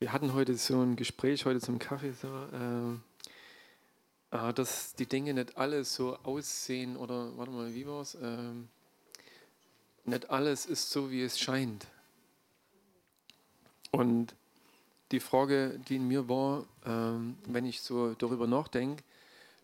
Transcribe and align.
Wir 0.00 0.12
hatten 0.12 0.32
heute 0.32 0.56
so 0.56 0.80
ein 0.80 0.94
Gespräch, 0.94 1.44
heute 1.44 1.58
zum 1.58 1.80
Kaffee, 1.80 2.12
so, 2.12 2.28
äh, 4.30 4.52
dass 4.52 4.94
die 4.94 5.06
Dinge 5.06 5.34
nicht 5.34 5.56
alles 5.56 5.92
so 5.92 6.16
aussehen 6.22 6.96
oder, 6.96 7.36
warte 7.36 7.50
mal, 7.50 7.74
wie 7.74 7.84
war 7.84 8.02
es? 8.02 8.14
Äh, 8.14 8.52
nicht 10.04 10.30
alles 10.30 10.66
ist 10.66 10.90
so, 10.90 11.10
wie 11.10 11.24
es 11.24 11.40
scheint. 11.40 11.88
Und 13.90 14.36
die 15.10 15.18
Frage, 15.18 15.80
die 15.88 15.96
in 15.96 16.06
mir 16.06 16.28
war, 16.28 16.60
äh, 16.84 17.18
wenn 17.46 17.66
ich 17.66 17.80
so 17.80 18.14
darüber 18.14 18.46
nachdenke, 18.46 19.02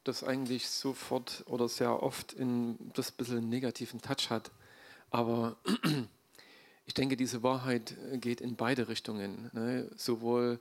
das 0.03 0.25
eigentlich 0.25 0.69
sofort 0.69 1.45
oder 1.47 1.69
sehr 1.69 2.03
oft 2.03 2.33
in 2.33 2.77
das 2.95 3.13
bisschen 3.13 3.49
negativen 3.49 4.03
Touch 4.03 4.31
hat. 4.31 4.51
Aber 5.11 5.55
ich 6.87 6.95
denke, 6.95 7.17
diese 7.17 7.43
Wahrheit 7.43 7.95
geht 8.15 8.41
in 8.41 8.57
beide 8.57 8.89
Richtungen, 8.89 9.51
ne? 9.53 9.91
sowohl 9.97 10.61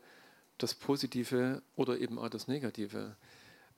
das 0.58 0.74
Positive 0.74 1.62
oder 1.76 2.00
eben 2.00 2.18
auch 2.18 2.30
das 2.30 2.48
Negative. 2.48 3.16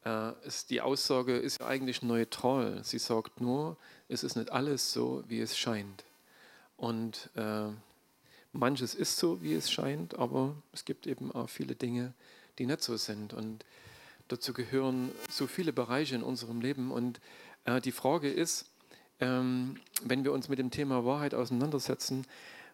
Äh, 0.03 0.31
es, 0.45 0.67
die 0.67 0.81
Aussage 0.81 1.37
ist 1.37 1.61
eigentlich 1.61 2.03
neutral. 2.03 2.83
Sie 2.83 2.99
sagt 2.99 3.41
nur, 3.41 3.77
es 4.07 4.23
ist 4.23 4.35
nicht 4.35 4.51
alles 4.51 4.93
so, 4.93 5.23
wie 5.27 5.39
es 5.41 5.57
scheint. 5.57 6.03
Und 6.77 7.29
äh, 7.35 7.69
manches 8.51 8.93
ist 8.93 9.17
so, 9.17 9.41
wie 9.41 9.53
es 9.53 9.71
scheint, 9.71 10.15
aber 10.15 10.55
es 10.71 10.85
gibt 10.85 11.07
eben 11.07 11.31
auch 11.31 11.49
viele 11.49 11.75
Dinge, 11.75 12.13
die 12.59 12.67
nicht 12.67 12.83
so 12.83 12.97
sind. 12.97 13.33
Und 13.33 13.65
dazu 14.27 14.53
gehören 14.53 15.11
so 15.29 15.47
viele 15.47 15.73
Bereiche 15.73 16.15
in 16.15 16.23
unserem 16.23 16.61
Leben. 16.61 16.91
Und 16.91 17.19
äh, 17.63 17.81
die 17.81 17.91
Frage 17.91 18.29
ist, 18.29 18.65
ähm, 19.19 19.77
wenn 20.03 20.23
wir 20.23 20.31
uns 20.31 20.49
mit 20.49 20.59
dem 20.59 20.71
Thema 20.71 21.05
Wahrheit 21.05 21.33
auseinandersetzen, 21.33 22.25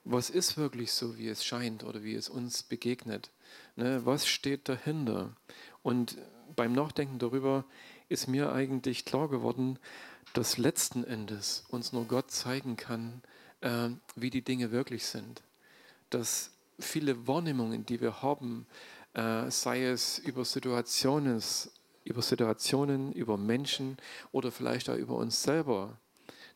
was 0.03 0.29
ist 0.29 0.57
wirklich 0.57 0.91
so, 0.93 1.17
wie 1.17 1.27
es 1.27 1.45
scheint 1.45 1.83
oder 1.83 2.03
wie 2.03 2.15
es 2.15 2.27
uns 2.29 2.63
begegnet? 2.63 3.29
Ne, 3.75 4.01
was 4.05 4.27
steht 4.27 4.67
dahinter? 4.67 5.35
Und 5.83 6.17
beim 6.55 6.73
Nachdenken 6.73 7.19
darüber 7.19 7.65
ist 8.09 8.27
mir 8.27 8.51
eigentlich 8.51 9.05
klar 9.05 9.29
geworden, 9.29 9.77
dass 10.33 10.57
letzten 10.57 11.03
Endes 11.03 11.65
uns 11.69 11.93
nur 11.93 12.05
Gott 12.05 12.31
zeigen 12.31 12.77
kann, 12.77 13.21
äh, 13.61 13.89
wie 14.15 14.29
die 14.29 14.43
Dinge 14.43 14.71
wirklich 14.71 15.05
sind. 15.05 15.43
Dass 16.09 16.51
viele 16.79 17.27
Wahrnehmungen, 17.27 17.85
die 17.85 18.01
wir 18.01 18.21
haben, 18.21 18.65
äh, 19.13 19.49
sei 19.51 19.85
es 19.85 20.17
über 20.19 20.45
Situationen, 20.45 21.41
über 22.03 22.21
Situationen, 22.21 23.11
über 23.13 23.37
Menschen 23.37 23.97
oder 24.31 24.51
vielleicht 24.51 24.89
auch 24.89 24.95
über 24.95 25.15
uns 25.15 25.43
selber, 25.43 25.97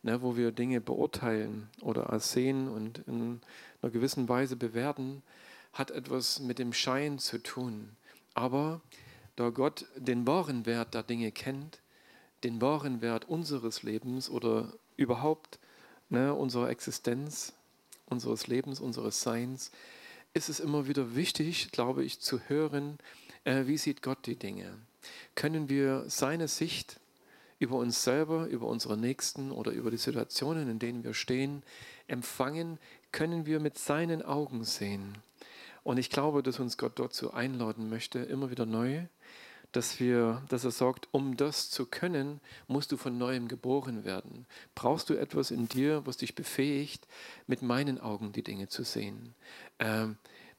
ne, 0.05 0.21
wo 0.21 0.37
wir 0.37 0.51
Dinge 0.51 0.81
beurteilen 0.81 1.67
oder 1.81 2.17
sehen 2.19 2.69
und 2.69 2.99
in 3.07 3.41
einer 3.81 3.91
gewissen 3.91 4.29
Weise 4.29 4.55
bewerten, 4.55 5.23
hat 5.73 5.89
etwas 5.89 6.39
mit 6.39 6.59
dem 6.59 6.73
Schein 6.73 7.17
zu 7.17 7.39
tun. 7.39 7.89
Aber 8.35 8.81
da 9.35 9.49
Gott 9.49 9.87
den 9.97 10.27
wahren 10.27 10.67
Wert 10.67 10.93
der 10.93 11.01
Dinge 11.01 11.31
kennt, 11.31 11.79
den 12.43 12.61
wahren 12.61 13.01
Wert 13.01 13.27
unseres 13.27 13.81
Lebens 13.81 14.29
oder 14.29 14.71
überhaupt 14.95 15.57
ne, 16.09 16.35
unserer 16.35 16.69
Existenz, 16.69 17.53
unseres 18.05 18.45
Lebens, 18.45 18.79
unseres 18.79 19.21
Seins, 19.21 19.71
ist 20.35 20.49
es 20.49 20.59
immer 20.59 20.87
wieder 20.87 21.15
wichtig, 21.15 21.71
glaube 21.71 22.03
ich, 22.03 22.19
zu 22.19 22.39
hören, 22.41 22.99
äh, 23.43 23.65
wie 23.65 23.79
sieht 23.79 24.03
Gott 24.03 24.27
die 24.27 24.35
Dinge. 24.35 24.77
Können 25.33 25.67
wir 25.67 26.03
seine 26.07 26.47
Sicht 26.47 26.99
über 27.59 27.75
uns 27.77 28.03
selber, 28.03 28.47
über 28.47 28.67
unsere 28.67 28.97
Nächsten 28.97 29.51
oder 29.51 29.71
über 29.71 29.91
die 29.91 29.97
Situationen, 29.97 30.69
in 30.69 30.79
denen 30.79 31.03
wir 31.03 31.13
stehen, 31.13 31.63
empfangen, 32.07 32.79
können 33.11 33.45
wir 33.45 33.59
mit 33.59 33.77
seinen 33.77 34.21
Augen 34.21 34.63
sehen. 34.63 35.17
Und 35.83 35.97
ich 35.97 36.09
glaube, 36.09 36.43
dass 36.43 36.59
uns 36.59 36.77
Gott 36.77 36.99
dazu 36.99 37.33
einladen 37.33 37.89
möchte, 37.89 38.19
immer 38.19 38.49
wieder 38.49 38.65
neu, 38.65 39.05
dass, 39.71 39.99
wir, 39.99 40.41
dass 40.49 40.63
er 40.63 40.71
sagt, 40.71 41.07
um 41.11 41.37
das 41.37 41.69
zu 41.69 41.85
können, 41.85 42.39
musst 42.67 42.91
du 42.91 42.97
von 42.97 43.17
neuem 43.17 43.47
geboren 43.47 44.05
werden. 44.05 44.45
Brauchst 44.73 45.09
du 45.09 45.15
etwas 45.15 45.51
in 45.51 45.67
dir, 45.67 46.05
was 46.05 46.17
dich 46.17 46.33
befähigt, 46.33 47.07
mit 47.45 47.61
meinen 47.61 47.99
Augen 47.99 48.31
die 48.31 48.43
Dinge 48.43 48.67
zu 48.69 48.83
sehen, 48.83 49.35
äh, 49.79 50.07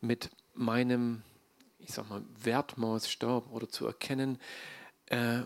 mit 0.00 0.30
meinem, 0.54 1.22
ich 1.78 1.92
sag 1.92 2.08
mal, 2.08 2.22
Wertmaßstab 2.42 3.50
oder 3.50 3.68
zu 3.68 3.86
erkennen, 3.86 4.38
äh, 5.06 5.40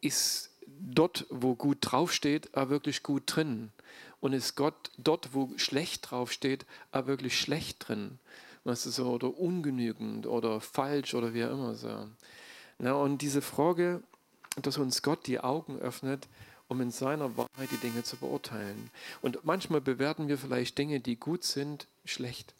ist 0.00 0.55
dort, 0.80 1.26
wo 1.30 1.54
gut 1.54 1.78
draufsteht, 1.80 2.50
er 2.52 2.68
wirklich 2.68 3.02
gut 3.02 3.22
drin. 3.26 3.70
Und 4.20 4.32
ist 4.32 4.56
Gott 4.56 4.90
dort, 4.98 5.34
wo 5.34 5.50
schlecht 5.56 6.10
draufsteht, 6.10 6.66
er 6.92 7.06
wirklich 7.06 7.38
schlecht 7.38 7.88
drin. 7.88 8.18
Weißt 8.64 8.86
du, 8.86 8.90
so, 8.90 9.10
oder 9.10 9.38
ungenügend 9.38 10.26
oder 10.26 10.60
falsch 10.60 11.14
oder 11.14 11.34
wie 11.34 11.44
auch 11.44 11.52
immer 11.52 11.74
so. 11.74 12.08
Na, 12.78 12.94
und 12.94 13.22
diese 13.22 13.42
Frage, 13.42 14.02
dass 14.60 14.78
uns 14.78 15.02
Gott 15.02 15.26
die 15.26 15.40
Augen 15.40 15.78
öffnet, 15.78 16.26
um 16.68 16.80
in 16.80 16.90
seiner 16.90 17.36
Wahrheit 17.36 17.70
die 17.70 17.76
Dinge 17.76 18.02
zu 18.02 18.16
beurteilen. 18.16 18.90
Und 19.22 19.44
manchmal 19.44 19.80
bewerten 19.80 20.28
wir 20.28 20.36
vielleicht 20.38 20.76
Dinge, 20.78 21.00
die 21.00 21.16
gut 21.16 21.44
sind, 21.44 21.86
schlecht, 22.04 22.54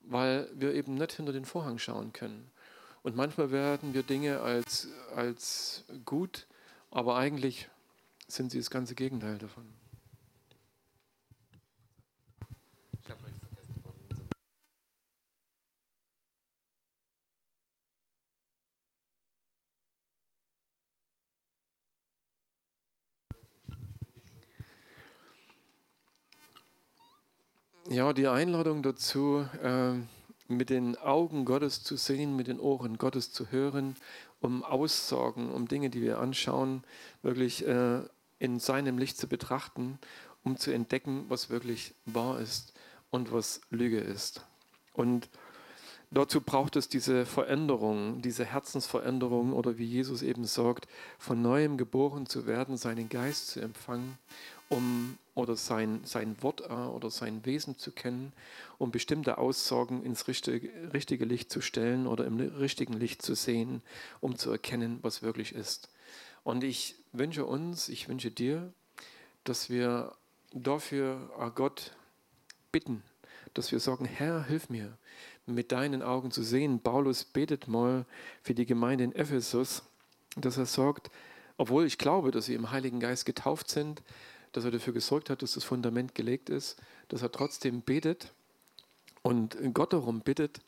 weil 0.00 0.48
wir 0.54 0.74
eben 0.74 0.94
nicht 0.94 1.12
hinter 1.12 1.32
den 1.32 1.44
Vorhang 1.44 1.78
schauen 1.78 2.12
können. 2.12 2.50
Und 3.02 3.14
manchmal 3.14 3.50
werden 3.50 3.94
wir 3.94 4.02
Dinge 4.02 4.40
als, 4.40 4.88
als 5.14 5.84
gut, 6.04 6.46
aber 6.90 7.16
eigentlich 7.16 7.68
sind 8.28 8.50
sie 8.50 8.58
das 8.58 8.70
ganze 8.70 8.94
Gegenteil 8.94 9.38
davon. 9.38 9.66
Ja, 27.88 28.12
die 28.12 28.26
Einladung 28.26 28.82
dazu, 28.82 29.46
äh, 29.62 29.94
mit 30.48 30.70
den 30.70 30.96
Augen 30.96 31.44
Gottes 31.44 31.82
zu 31.82 31.96
sehen, 31.96 32.36
mit 32.36 32.46
den 32.46 32.60
Ohren 32.60 32.98
Gottes 32.98 33.32
zu 33.32 33.50
hören 33.50 33.96
um 34.40 34.62
Aussagen, 34.62 35.50
um 35.50 35.68
Dinge, 35.68 35.90
die 35.90 36.02
wir 36.02 36.18
anschauen, 36.18 36.84
wirklich 37.22 37.66
äh, 37.66 38.00
in 38.38 38.60
seinem 38.60 38.98
Licht 38.98 39.18
zu 39.18 39.28
betrachten, 39.28 39.98
um 40.44 40.56
zu 40.56 40.72
entdecken, 40.72 41.24
was 41.28 41.50
wirklich 41.50 41.94
wahr 42.04 42.40
ist 42.40 42.72
und 43.10 43.32
was 43.32 43.60
Lüge 43.70 43.98
ist. 43.98 44.42
Und 44.92 45.28
dazu 46.10 46.40
braucht 46.40 46.76
es 46.76 46.88
diese 46.88 47.26
Veränderung, 47.26 48.22
diese 48.22 48.44
Herzensveränderung 48.44 49.52
oder 49.52 49.78
wie 49.78 49.84
Jesus 49.84 50.22
eben 50.22 50.44
sagt, 50.44 50.86
von 51.18 51.40
neuem 51.42 51.76
geboren 51.76 52.26
zu 52.26 52.46
werden, 52.46 52.76
seinen 52.76 53.08
Geist 53.08 53.48
zu 53.48 53.60
empfangen 53.60 54.18
um 54.68 55.16
oder 55.36 55.54
sein, 55.54 56.00
sein 56.04 56.42
Wort 56.42 56.62
äh, 56.62 56.72
oder 56.72 57.10
sein 57.10 57.44
Wesen 57.44 57.78
zu 57.78 57.92
kennen, 57.92 58.32
um 58.78 58.90
bestimmte 58.90 59.38
Aussagen 59.38 60.02
ins 60.02 60.26
richtige, 60.26 60.70
richtige 60.92 61.26
Licht 61.26 61.52
zu 61.52 61.60
stellen 61.60 62.06
oder 62.06 62.24
im 62.24 62.40
richtigen 62.40 62.94
Licht 62.94 63.22
zu 63.22 63.34
sehen, 63.34 63.82
um 64.20 64.36
zu 64.36 64.50
erkennen, 64.50 64.98
was 65.02 65.22
wirklich 65.22 65.54
ist. 65.54 65.90
Und 66.42 66.64
ich 66.64 66.96
wünsche 67.12 67.44
uns, 67.44 67.88
ich 67.90 68.08
wünsche 68.08 68.30
dir, 68.30 68.72
dass 69.44 69.68
wir 69.68 70.14
dafür 70.52 71.30
äh, 71.38 71.50
Gott 71.54 71.94
bitten, 72.72 73.02
dass 73.52 73.70
wir 73.70 73.78
sagen, 73.78 74.06
Herr, 74.06 74.44
hilf 74.44 74.70
mir, 74.70 74.96
mit 75.44 75.70
deinen 75.70 76.02
Augen 76.02 76.30
zu 76.30 76.42
sehen. 76.42 76.80
Paulus 76.80 77.24
betet 77.24 77.68
mal 77.68 78.06
für 78.42 78.54
die 78.54 78.66
Gemeinde 78.66 79.04
in 79.04 79.14
Ephesus, 79.14 79.82
dass 80.34 80.56
er 80.56 80.66
sagt, 80.66 81.10
obwohl 81.58 81.84
ich 81.84 81.98
glaube, 81.98 82.30
dass 82.30 82.46
sie 82.46 82.54
im 82.54 82.70
Heiligen 82.70 83.00
Geist 83.00 83.26
getauft 83.26 83.68
sind, 83.68 84.02
dass 84.56 84.64
er 84.64 84.70
dafür 84.70 84.94
gesorgt 84.94 85.28
hat, 85.28 85.42
dass 85.42 85.52
das 85.52 85.64
Fundament 85.64 86.14
gelegt 86.14 86.48
ist, 86.48 86.76
dass 87.08 87.20
er 87.20 87.30
trotzdem 87.30 87.82
betet 87.82 88.32
und 89.22 89.56
Gott 89.74 89.92
darum 89.92 90.22
bittet, 90.22 90.60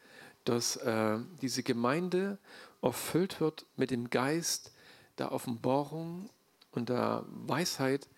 dass 0.44 0.76
äh, 0.76 1.19
diese 1.41 1.62
Gemeinde 1.62 2.39
erfüllt 2.83 3.41
wird 3.41 3.65
mit 3.77 3.91
dem 3.91 4.10
Geist 4.10 4.72
der 5.16 5.33
Offenbarung 5.33 6.28
und 6.72 6.91
der 6.91 7.24
Weisheit 7.28 8.09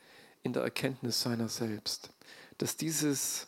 in 0.42 0.52
der 0.52 0.62
Erkenntnis 0.62 1.22
seiner 1.22 1.48
selbst. 1.48 2.10
Dass 2.58 2.76
dieses, 2.76 3.46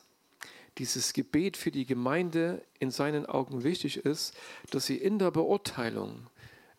dieses 0.79 1.14
Gebet 1.14 1.56
für 1.56 1.73
die 1.73 1.87
Gemeinde 1.87 2.62
in 2.79 2.93
seinen 2.93 3.26
Augen 3.26 3.64
wichtig 3.64 3.96
ist, 3.96 4.32
dass 4.70 4.87
sie 4.87 4.96
in 4.96 5.19
der 5.19 5.32
Beurteilung 5.32 6.29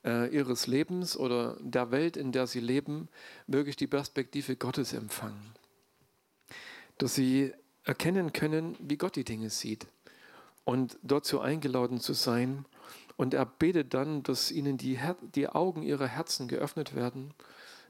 äh, 0.03 0.27
ihres 0.33 0.67
Lebens 0.67 1.17
oder 1.17 1.57
der 1.61 1.91
Welt, 1.91 2.17
in 2.17 2.31
der 2.31 2.47
sie 2.47 2.59
leben, 2.59 3.09
wirklich 3.47 3.75
die 3.75 3.87
Perspektive 3.87 4.55
Gottes 4.55 4.93
empfangen. 4.93 5.53
Dass 6.97 7.15
sie 7.15 7.53
erkennen 7.83 8.33
können, 8.33 8.75
wie 8.79 8.97
Gott 8.97 9.15
die 9.15 9.23
Dinge 9.23 9.49
sieht 9.49 9.87
und 10.65 10.97
dazu 11.01 11.39
eingeladen 11.39 11.99
zu 11.99 12.13
sein. 12.13 12.65
Und 13.17 13.33
er 13.33 13.45
betet 13.45 13.93
dann, 13.93 14.23
dass 14.23 14.51
ihnen 14.51 14.77
die, 14.77 14.97
Her 14.97 15.15
die 15.35 15.47
Augen 15.47 15.83
ihrer 15.83 16.07
Herzen 16.07 16.47
geöffnet 16.47 16.95
werden, 16.95 17.33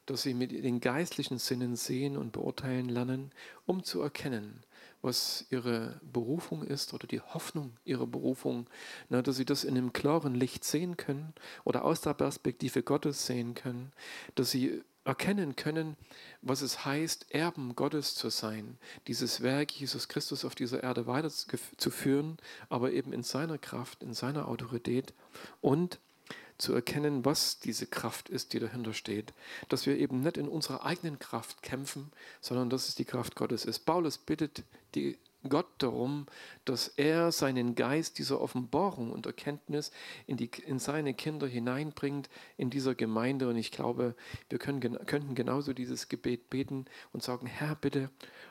dass 0.06 0.24
sie 0.24 0.33
mit 0.33 0.51
den 0.51 0.81
geistlichen 0.81 1.38
Sinnen 1.38 1.75
sehen 1.75 2.18
und 2.18 2.33
beurteilen 2.33 2.89
lernen, 2.89 3.31
um 3.65 3.83
zu 3.83 4.01
erkennen, 4.01 4.63
was 5.03 5.45
ihre 5.50 6.00
Berufung 6.01 6.63
ist 6.63 6.94
oder 6.94 7.05
die 7.05 7.21
Hoffnung 7.21 7.73
ihrer 7.83 8.07
Berufung, 8.07 8.67
na, 9.09 9.21
dass 9.21 9.35
sie 9.35 9.45
das 9.45 9.63
in 9.63 9.77
einem 9.77 9.94
klaren 9.94 10.33
Licht 10.33 10.63
sehen 10.63 10.97
können 10.97 11.33
oder 11.63 11.85
aus 11.85 12.01
der 12.01 12.13
Perspektive 12.13 12.81
Gottes 12.81 13.25
sehen 13.27 13.53
können, 13.53 13.91
dass 14.35 14.50
sie 14.50 14.81
erkennen 15.05 15.57
können, 15.57 15.97
was 16.41 16.61
es 16.61 16.85
heißt, 16.85 17.33
Erben 17.33 17.75
Gottes 17.75 18.15
zu 18.15 18.29
sein, 18.29 18.77
dieses 19.07 19.41
Werk 19.41 19.71
Jesus 19.73 20.07
Christus 20.07 20.45
auf 20.45 20.55
dieser 20.55 20.81
Erde 20.81 21.05
weiterzuführen, 21.05 22.38
aber 22.69 22.94
eben 22.94 23.11
in 23.11 23.23
seiner 23.23 23.57
Kraft, 23.57 24.01
in 24.01 24.13
seiner 24.13 24.47
Autorität 24.47 25.13
und 25.59 26.00
zu 26.57 26.73
erkennen, 26.73 27.25
was 27.25 27.59
diese 27.59 27.88
Kraft 27.88 28.29
ist, 28.29 28.53
die 28.53 28.59
dahinter 28.59 28.94
steht. 28.94 29.33
Dass 29.69 29.85
wir 29.85 29.97
eben 29.97 30.21
nicht 30.21 30.38
in 30.38 30.47
unserer 30.47 30.85
eigenen 30.85 31.19
Kraft 31.19 31.61
kämpfen, 31.61 32.11
sondern 32.41 32.69
dass 32.69 32.88
es 32.88 32.95
die 32.95 33.05
Kraft 33.05 33.35
Gottes 33.35 33.65
ist. 33.65 33.79
Paulus 33.79 34.17
bittet 34.17 34.63
die 34.95 35.17
Gott 35.50 35.67
darum, 35.79 36.25
dass 36.63 36.88
er 36.88 37.31
seinen 37.31 37.75
Geist 37.75 38.17
dieser 38.17 38.39
Offenbarung 38.39 39.11
und 39.11 39.25
Erkenntnis 39.25 39.91
in, 40.25 40.38
die, 40.38 40.50
in 40.65 40.79
seine 40.79 41.13
Kinder 41.13 41.47
hineinbringt, 41.47 42.29
in 42.55 42.69
dieser 42.69 42.95
Gemeinde. 42.95 43.50
Und 43.50 43.57
ich 43.57 43.71
glaube, 43.71 44.15
wir 44.50 44.59
können, 44.59 44.79
könnten 45.05 45.35
genauso 45.35 45.73
dieses 45.73 46.07
Gebet 46.07 46.50
beten 46.50 46.85
und 47.11 47.23
sagen, 47.23 47.47
Herr, 47.47 47.75
bitte 47.75 48.09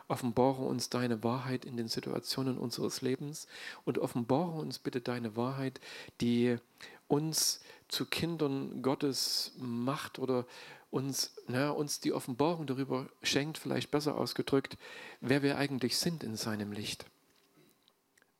offenbare 0.08 0.62
uns 0.62 0.90
deine 0.90 1.24
Wahrheit 1.24 1.64
in 1.64 1.76
den 1.76 1.88
Situationen 1.88 2.58
unseres 2.58 3.00
Lebens 3.00 3.46
und 3.84 3.98
offenbare 3.98 4.58
uns 4.58 4.78
bitte 4.78 5.00
deine 5.00 5.36
Wahrheit, 5.36 5.80
die 6.20 6.58
uns 7.12 7.60
zu 7.88 8.06
Kindern 8.06 8.80
Gottes 8.80 9.52
macht 9.58 10.18
oder 10.18 10.46
uns, 10.90 11.34
na, 11.46 11.68
uns 11.68 12.00
die 12.00 12.14
Offenbarung 12.14 12.66
darüber 12.66 13.06
schenkt, 13.22 13.58
vielleicht 13.58 13.90
besser 13.90 14.16
ausgedrückt, 14.16 14.78
wer 15.20 15.42
wir 15.42 15.58
eigentlich 15.58 15.98
sind 15.98 16.24
in 16.24 16.36
seinem 16.36 16.72
Licht, 16.72 17.04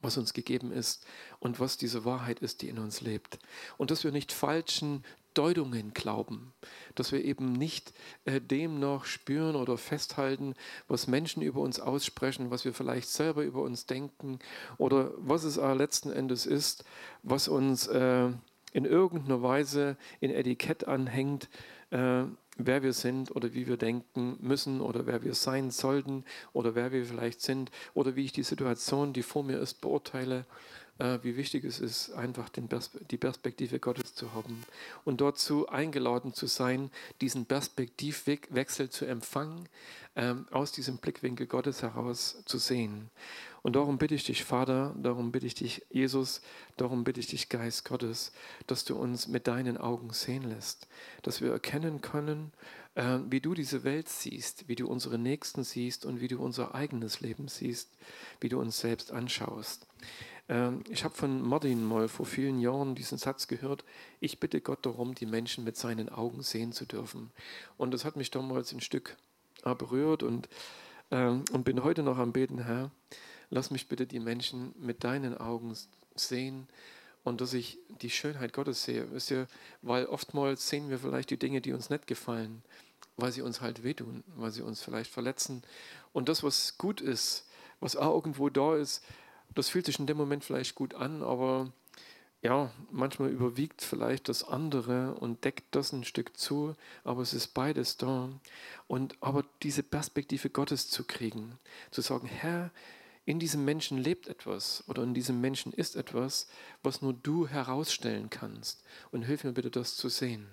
was 0.00 0.16
uns 0.16 0.32
gegeben 0.32 0.72
ist 0.72 1.06
und 1.38 1.60
was 1.60 1.76
diese 1.76 2.06
Wahrheit 2.06 2.38
ist, 2.38 2.62
die 2.62 2.70
in 2.70 2.78
uns 2.78 3.02
lebt. 3.02 3.38
Und 3.76 3.90
dass 3.90 4.04
wir 4.04 4.10
nicht 4.10 4.32
falschen 4.32 5.04
Deutungen 5.34 5.92
glauben, 5.92 6.54
dass 6.94 7.12
wir 7.12 7.22
eben 7.24 7.52
nicht 7.52 7.92
äh, 8.24 8.40
dem 8.40 8.80
noch 8.80 9.04
spüren 9.04 9.56
oder 9.56 9.76
festhalten, 9.76 10.54
was 10.88 11.06
Menschen 11.06 11.42
über 11.42 11.60
uns 11.60 11.78
aussprechen, 11.78 12.50
was 12.50 12.64
wir 12.64 12.72
vielleicht 12.72 13.10
selber 13.10 13.42
über 13.42 13.60
uns 13.60 13.84
denken 13.84 14.38
oder 14.78 15.12
was 15.19 15.44
es 15.44 15.56
letzten 15.56 16.10
Endes 16.10 16.46
ist, 16.46 16.84
was 17.22 17.48
uns 17.48 17.86
äh, 17.86 18.30
in 18.72 18.84
irgendeiner 18.84 19.42
Weise 19.42 19.96
in 20.20 20.30
Etikett 20.30 20.86
anhängt, 20.86 21.48
äh, 21.90 22.24
wer 22.56 22.82
wir 22.82 22.92
sind 22.92 23.34
oder 23.34 23.54
wie 23.54 23.66
wir 23.66 23.76
denken 23.76 24.36
müssen 24.40 24.80
oder 24.80 25.06
wer 25.06 25.22
wir 25.22 25.34
sein 25.34 25.70
sollten 25.70 26.24
oder 26.52 26.74
wer 26.74 26.92
wir 26.92 27.04
vielleicht 27.04 27.40
sind 27.40 27.70
oder 27.94 28.16
wie 28.16 28.24
ich 28.24 28.32
die 28.32 28.42
Situation, 28.42 29.12
die 29.12 29.22
vor 29.22 29.42
mir 29.42 29.58
ist, 29.58 29.80
beurteile, 29.80 30.44
äh, 30.98 31.19
wie 31.22 31.36
wichtig 31.36 31.64
es 31.64 31.80
ist, 31.80 32.12
einfach 32.12 32.50
Pers 32.69 32.90
die 33.10 33.16
Perspektive 33.16 33.78
Gottes 33.78 34.14
zu 34.14 34.34
haben 34.34 34.62
und 35.04 35.20
dazu 35.20 35.69
eingeladen 35.69 36.34
zu 36.34 36.46
sein, 36.46 36.90
diesen 37.20 37.46
Perspektivwechsel 37.46 38.90
zu 38.90 39.06
empfangen, 39.06 39.69
äh, 40.14 40.34
aus 40.50 40.72
diesem 40.72 40.98
Blickwinkel 40.98 41.46
Gottes 41.46 41.82
heraus 41.82 42.42
zu 42.44 42.58
sehen. 42.58 43.10
Und 43.62 43.76
darum 43.76 43.96
bitte 43.96 44.16
ich 44.16 44.24
dich, 44.24 44.44
Vater, 44.44 44.94
darum 45.00 45.30
bitte 45.30 45.46
ich 45.46 45.54
dich, 45.54 45.86
Jesus, 45.90 46.42
darum 46.76 47.04
bitte 47.04 47.20
ich 47.20 47.28
dich, 47.28 47.48
Geist 47.48 47.84
Gottes, 47.84 48.32
dass 48.66 48.84
du 48.84 48.96
uns 48.96 49.28
mit 49.28 49.46
deinen 49.46 49.76
Augen 49.76 50.12
sehen 50.12 50.42
lässt, 50.42 50.88
dass 51.22 51.40
wir 51.40 51.52
erkennen 51.52 52.00
können, 52.00 52.52
äh, 52.96 53.18
wie 53.30 53.40
du 53.40 53.54
diese 53.54 53.84
Welt 53.84 54.08
siehst, 54.08 54.68
wie 54.68 54.74
du 54.74 54.88
unsere 54.88 55.16
Nächsten 55.16 55.62
siehst 55.62 56.04
und 56.04 56.20
wie 56.20 56.26
du 56.26 56.42
unser 56.42 56.74
eigenes 56.74 57.20
Leben 57.20 57.46
siehst, 57.46 57.90
wie 58.40 58.48
du 58.48 58.60
uns 58.60 58.80
selbst 58.80 59.12
anschaust. 59.12 59.86
Äh, 60.48 60.72
ich 60.90 61.04
habe 61.04 61.14
von 61.14 61.40
Martin 61.40 61.84
mal 61.84 62.08
vor 62.08 62.26
vielen 62.26 62.58
Jahren 62.58 62.96
diesen 62.96 63.16
Satz 63.16 63.46
gehört, 63.46 63.84
ich 64.18 64.40
bitte 64.40 64.60
Gott 64.60 64.84
darum, 64.84 65.14
die 65.14 65.26
Menschen 65.26 65.62
mit 65.62 65.76
seinen 65.76 66.08
Augen 66.08 66.42
sehen 66.42 66.72
zu 66.72 66.84
dürfen. 66.84 67.30
Und 67.76 67.94
das 67.94 68.04
hat 68.04 68.16
mich 68.16 68.32
damals 68.32 68.72
ein 68.72 68.80
Stück 68.80 69.16
berührt 69.78 70.24
und, 70.24 70.48
äh, 71.10 71.28
und 71.28 71.62
bin 71.64 71.84
heute 71.84 72.02
noch 72.02 72.18
am 72.18 72.32
Beten, 72.32 72.64
Herr, 72.64 72.90
lass 73.52 73.70
mich 73.70 73.87
bitte 73.87 74.06
die 74.06 74.19
Menschen 74.19 74.75
mit 74.78 75.04
deinen 75.04 75.37
Augen 75.37 75.76
sehen 76.14 76.66
und 77.22 77.43
dass 77.43 77.52
ich 77.52 77.78
die 78.00 78.10
Schönheit 78.10 78.54
Gottes 78.54 78.82
sehe. 78.82 79.12
Wisst 79.12 79.31
ihr, 79.31 79.46
weil 79.82 80.06
oftmals 80.06 80.69
sehen 80.69 80.88
wir 80.88 80.99
vielleicht 80.99 81.28
die 81.28 81.38
Dinge, 81.38 81.60
die 81.60 81.75
uns 81.75 81.90
nicht 81.90 82.06
gefallen, 82.06 82.62
weil 83.19 83.31
sie 83.31 83.43
uns 83.43 83.60
halt 83.60 83.84
wehtun, 83.84 84.25
weil 84.37 84.50
sie 84.50 84.62
uns 84.62 84.82
vielleicht 84.82 85.10
verletzen. 85.10 85.62
Und 86.14 86.31
das, 86.31 86.43
was 86.43 86.78
gut 86.78 87.02
ist, 87.02 87.46
was 87.78 87.94
auch 87.94 88.14
irgendwo 88.14 88.49
da 88.49 88.75
ist, 88.75 89.04
das 89.55 89.69
fühlt 89.69 89.84
sich 89.84 89.98
in 89.98 90.06
dem 90.06 90.16
Moment 90.16 90.44
vielleicht 90.44 90.75
gut 90.75 90.94
an, 90.94 91.22
aber 91.22 91.70
ja, 92.40 92.70
manchmal 92.90 93.28
überwiegt 93.28 93.82
vielleicht 93.82 94.31
das 94.31 94.44
andere 94.44 95.14
und 95.14 95.44
deckt 95.44 95.66
das 95.72 95.93
ein 95.93 96.05
Stück 96.05 96.38
zu, 96.38 96.75
aber 97.05 97.20
es 97.20 97.34
ist 97.34 97.48
beides 97.48 97.98
da. 97.98 98.31
Und 98.88 99.14
aber 99.20 99.44
diese 99.62 99.82
Perspektive 99.82 100.48
Gottes 100.48 100.88
zu 100.88 101.05
kriegen, 101.05 101.58
zu 101.90 102.00
sagen, 102.00 102.26
Herr, 102.26 102.70
in 103.24 103.38
diesem 103.38 103.64
Menschen 103.64 103.98
lebt 103.98 104.26
etwas 104.26 104.82
oder 104.88 105.02
in 105.02 105.14
diesem 105.14 105.40
Menschen 105.40 105.72
ist 105.72 105.94
etwas, 105.96 106.48
was 106.82 107.02
nur 107.02 107.12
du 107.12 107.46
herausstellen 107.46 108.30
kannst. 108.30 108.82
Und 109.10 109.22
hilf 109.22 109.44
mir 109.44 109.52
bitte, 109.52 109.70
das 109.70 109.96
zu 109.96 110.08
sehen 110.08 110.48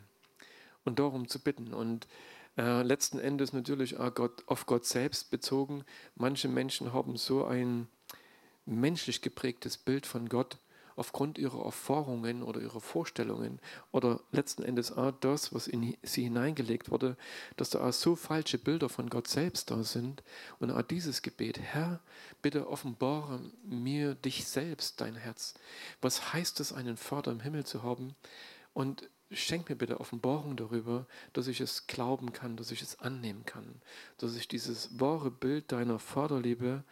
und 0.85 0.99
darum 0.99 1.27
zu 1.27 1.39
bitten. 1.39 1.73
Und 1.73 2.07
äh, 2.57 2.83
letzten 2.83 3.19
Endes 3.19 3.53
natürlich 3.53 3.97
auch 3.97 4.13
Gott, 4.13 4.43
auf 4.45 4.65
Gott 4.65 4.85
selbst 4.85 5.31
bezogen. 5.31 5.83
Manche 6.15 6.47
Menschen 6.47 6.93
haben 6.93 7.17
so 7.17 7.45
ein 7.45 7.87
menschlich 8.65 9.21
geprägtes 9.21 9.77
Bild 9.77 10.05
von 10.05 10.29
Gott, 10.29 10.59
aufgrund 10.99 11.37
ihrer 11.37 11.63
Erfahrungen 11.63 12.43
oder 12.43 12.61
ihrer 12.61 12.81
Vorstellungen 12.81 13.59
oder 13.91 14.19
letzten 14.31 14.63
Endes 14.63 14.91
auch 14.91 15.11
das, 15.21 15.53
was 15.53 15.67
in 15.67 15.97
sie 16.03 16.23
hineingelegt 16.23 16.91
wurde, 16.91 17.17
dass 17.57 17.69
da 17.69 17.87
auch 17.87 17.93
so 17.93 18.15
falsche 18.15 18.57
Bilder 18.57 18.89
von 18.89 19.09
Gott 19.09 19.27
selbst 19.27 19.71
da 19.71 19.83
sind 19.83 20.21
und 20.59 20.71
auch 20.71 20.81
dieses 20.81 21.21
Gebet, 21.21 21.59
Herr, 21.59 22.01
bitte 22.41 22.67
offenbare 22.69 23.39
mir 23.63 24.15
dich 24.15 24.45
selbst, 24.47 24.99
dein 25.01 25.15
Herz. 25.15 25.53
Was 26.01 26.33
heißt 26.33 26.59
es, 26.59 26.73
einen 26.73 26.97
Vater 26.97 27.31
im 27.31 27.39
Himmel 27.39 27.65
zu 27.65 27.81
haben? 27.81 28.15
Und 28.73 29.09
schenk 29.31 29.69
mir 29.69 29.75
bitte 29.75 29.99
Offenbarung 29.99 30.55
darüber, 30.55 31.05
dass 31.33 31.47
ich 31.47 31.61
es 31.61 31.87
glauben 31.87 32.33
kann, 32.33 32.57
dass 32.57 32.71
ich 32.71 32.81
es 32.81 32.99
annehmen 32.99 33.45
kann, 33.45 33.81
dass 34.17 34.35
ich 34.35 34.47
dieses 34.47 34.99
wahre 34.99 35.31
Bild 35.31 35.71
deiner 35.71 35.99
Vaterliebe, 35.99 36.83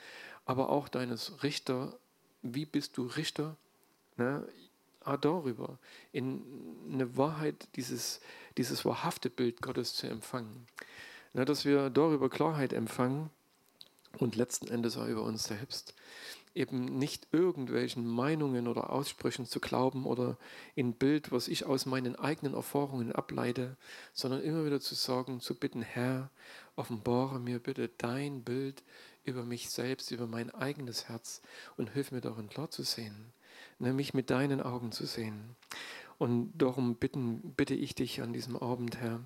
aber 0.46 0.70
auch 0.70 0.88
deines 0.88 1.44
Richter, 1.44 1.98
wie 2.42 2.66
bist 2.66 2.98
du 2.98 3.08
Richter? 3.08 3.58
Ne? 4.18 4.48
Auch 5.04 5.18
darüber, 5.18 5.80
in 6.12 6.42
eine 6.92 7.16
Wahrheit, 7.16 7.70
dieses, 7.76 8.20
dieses 8.58 8.84
wahrhafte 8.84 9.30
Bild 9.30 9.62
Gottes 9.62 9.94
zu 9.94 10.08
empfangen. 10.08 10.68
Ne? 11.34 11.46
Dass 11.46 11.64
wir 11.64 11.90
darüber 11.90 12.30
Klarheit 12.30 12.74
empfangen 12.74 13.30
und 14.18 14.36
letzten 14.36 14.68
Endes 14.68 14.98
auch 14.98 15.08
über 15.08 15.24
uns 15.24 15.46
selbst. 15.46 15.94
Eben 16.56 16.98
nicht 16.98 17.28
irgendwelchen 17.32 18.06
Meinungen 18.08 18.68
oder 18.68 18.90
Aussprüchen 18.90 19.46
zu 19.46 19.60
glauben 19.60 20.06
oder 20.06 20.38
in 20.74 20.94
Bild, 20.94 21.32
was 21.32 21.48
ich 21.48 21.66
aus 21.66 21.86
meinen 21.86 22.16
eigenen 22.16 22.56
Erfahrungen 22.56 23.12
ableite, 23.12 23.78
sondern 24.12 24.42
immer 24.42 24.66
wieder 24.66 24.82
zu 24.82 24.96
sagen, 24.96 25.40
zu 25.40 25.54
bitten, 25.54 25.84
Herr, 25.84 26.32
offenbare 26.76 27.40
mir 27.40 27.60
bitte 27.60 27.90
dein 28.00 28.44
Bild 28.44 28.84
über 29.24 29.44
mich 29.44 29.70
selbst, 29.70 30.10
über 30.10 30.26
mein 30.26 30.50
eigenes 30.50 31.08
Herz 31.10 31.42
und 31.76 31.92
hilf 31.92 32.12
mir 32.12 32.22
darin 32.22 32.50
klar 32.50 32.72
zu 32.72 32.82
sehen 32.82 33.32
nämlich 33.80 34.14
mit 34.14 34.30
deinen 34.30 34.62
Augen 34.62 34.92
zu 34.92 35.06
sehen. 35.06 35.56
Und 36.18 36.52
darum 36.58 36.96
bitten, 36.96 37.54
bitte 37.56 37.76
ich 37.76 37.94
dich 37.96 38.22
an 38.22 38.34
diesem 38.34 38.58
Abend, 38.58 38.98
Herr, 38.98 39.22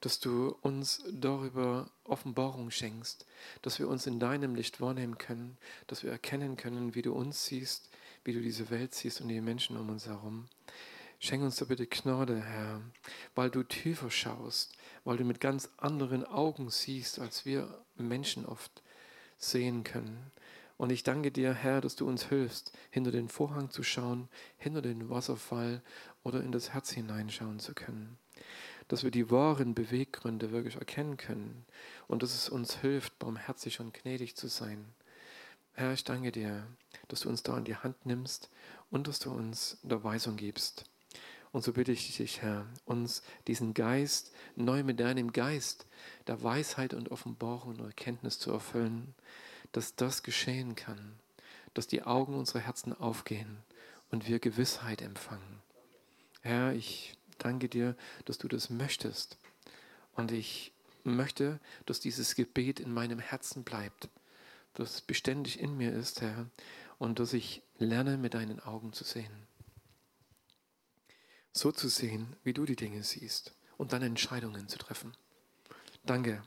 dass 0.00 0.20
du 0.20 0.56
uns 0.60 1.04
darüber 1.10 1.90
Offenbarung 2.04 2.70
schenkst, 2.70 3.26
dass 3.62 3.78
wir 3.78 3.88
uns 3.88 4.06
in 4.06 4.20
deinem 4.20 4.54
Licht 4.54 4.80
wahrnehmen 4.80 5.18
können, 5.18 5.56
dass 5.86 6.02
wir 6.02 6.10
erkennen 6.10 6.56
können, 6.56 6.94
wie 6.94 7.02
du 7.02 7.12
uns 7.12 7.46
siehst, 7.46 7.90
wie 8.24 8.32
du 8.32 8.40
diese 8.40 8.70
Welt 8.70 8.94
siehst 8.94 9.20
und 9.20 9.28
die 9.28 9.40
Menschen 9.40 9.76
um 9.76 9.88
uns 9.88 10.06
herum. 10.06 10.46
Schenk 11.18 11.42
uns 11.42 11.56
da 11.56 11.64
bitte 11.64 11.86
Gnade, 11.86 12.42
Herr, 12.42 12.82
weil 13.34 13.50
du 13.50 13.62
tiefer 13.62 14.10
schaust, 14.10 14.76
weil 15.04 15.16
du 15.16 15.24
mit 15.24 15.40
ganz 15.40 15.70
anderen 15.78 16.24
Augen 16.24 16.70
siehst, 16.70 17.18
als 17.18 17.46
wir 17.46 17.82
Menschen 17.96 18.44
oft 18.44 18.82
sehen 19.38 19.82
können. 19.82 20.30
Und 20.78 20.92
ich 20.92 21.02
danke 21.02 21.30
dir, 21.30 21.54
Herr, 21.54 21.80
dass 21.80 21.96
du 21.96 22.06
uns 22.06 22.26
hilfst, 22.26 22.72
hinter 22.90 23.10
den 23.10 23.28
Vorhang 23.28 23.70
zu 23.70 23.82
schauen, 23.82 24.28
hinter 24.58 24.82
den 24.82 25.08
Wasserfall 25.08 25.82
oder 26.22 26.42
in 26.42 26.52
das 26.52 26.74
Herz 26.74 26.90
hineinschauen 26.90 27.58
zu 27.60 27.74
können. 27.74 28.18
Dass 28.88 29.02
wir 29.02 29.10
die 29.10 29.30
wahren 29.30 29.74
Beweggründe 29.74 30.52
wirklich 30.52 30.76
erkennen 30.76 31.16
können 31.16 31.64
und 32.08 32.22
dass 32.22 32.34
es 32.34 32.48
uns 32.48 32.76
hilft, 32.76 33.18
barmherzig 33.18 33.80
und 33.80 33.94
gnädig 33.94 34.36
zu 34.36 34.48
sein. 34.48 34.92
Herr, 35.72 35.92
ich 35.92 36.04
danke 36.04 36.30
dir, 36.30 36.66
dass 37.08 37.20
du 37.20 37.28
uns 37.28 37.42
da 37.42 37.56
in 37.56 37.64
die 37.64 37.76
Hand 37.76 38.04
nimmst 38.04 38.50
und 38.90 39.08
dass 39.08 39.18
du 39.18 39.30
uns 39.30 39.78
der 39.82 40.04
Weisung 40.04 40.36
gibst. 40.36 40.84
Und 41.52 41.64
so 41.64 41.72
bitte 41.72 41.92
ich 41.92 42.16
dich, 42.16 42.42
Herr, 42.42 42.66
uns 42.84 43.22
diesen 43.46 43.72
Geist 43.72 44.32
neu 44.56 44.82
mit 44.84 45.00
deinem 45.00 45.32
Geist 45.32 45.86
der 46.26 46.42
Weisheit 46.42 46.92
und 46.92 47.10
Offenbarung 47.10 47.76
und 47.76 47.80
Erkenntnis 47.80 48.38
zu 48.38 48.52
erfüllen 48.52 49.14
dass 49.76 49.94
das 49.94 50.22
geschehen 50.22 50.74
kann, 50.74 51.18
dass 51.74 51.86
die 51.86 52.02
Augen 52.02 52.34
unserer 52.34 52.60
Herzen 52.60 52.94
aufgehen 52.94 53.58
und 54.10 54.26
wir 54.26 54.38
Gewissheit 54.38 55.02
empfangen. 55.02 55.60
Herr, 56.40 56.72
ich 56.72 57.14
danke 57.36 57.68
dir, 57.68 57.94
dass 58.24 58.38
du 58.38 58.48
das 58.48 58.70
möchtest. 58.70 59.36
Und 60.14 60.32
ich 60.32 60.72
möchte, 61.04 61.60
dass 61.84 62.00
dieses 62.00 62.36
Gebet 62.36 62.80
in 62.80 62.90
meinem 62.90 63.18
Herzen 63.18 63.64
bleibt, 63.64 64.08
dass 64.72 64.94
es 64.94 65.00
beständig 65.02 65.60
in 65.60 65.76
mir 65.76 65.92
ist, 65.92 66.22
Herr, 66.22 66.46
und 66.98 67.18
dass 67.18 67.34
ich 67.34 67.60
lerne, 67.76 68.16
mit 68.16 68.32
deinen 68.32 68.60
Augen 68.60 68.94
zu 68.94 69.04
sehen. 69.04 69.46
So 71.52 71.70
zu 71.70 71.88
sehen, 71.88 72.34
wie 72.44 72.54
du 72.54 72.64
die 72.64 72.76
Dinge 72.76 73.02
siehst 73.02 73.52
und 73.76 73.92
dann 73.92 74.00
Entscheidungen 74.00 74.68
zu 74.68 74.78
treffen. 74.78 75.12
Danke 76.06 76.42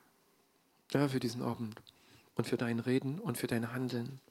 ja, 0.94 1.08
für 1.08 1.20
diesen 1.20 1.44
Abend 1.44 1.80
und 2.40 2.46
für 2.46 2.56
dein 2.56 2.80
Reden 2.80 3.20
und 3.20 3.38
für 3.38 3.48
dein 3.48 3.74
Handeln. 3.74 4.22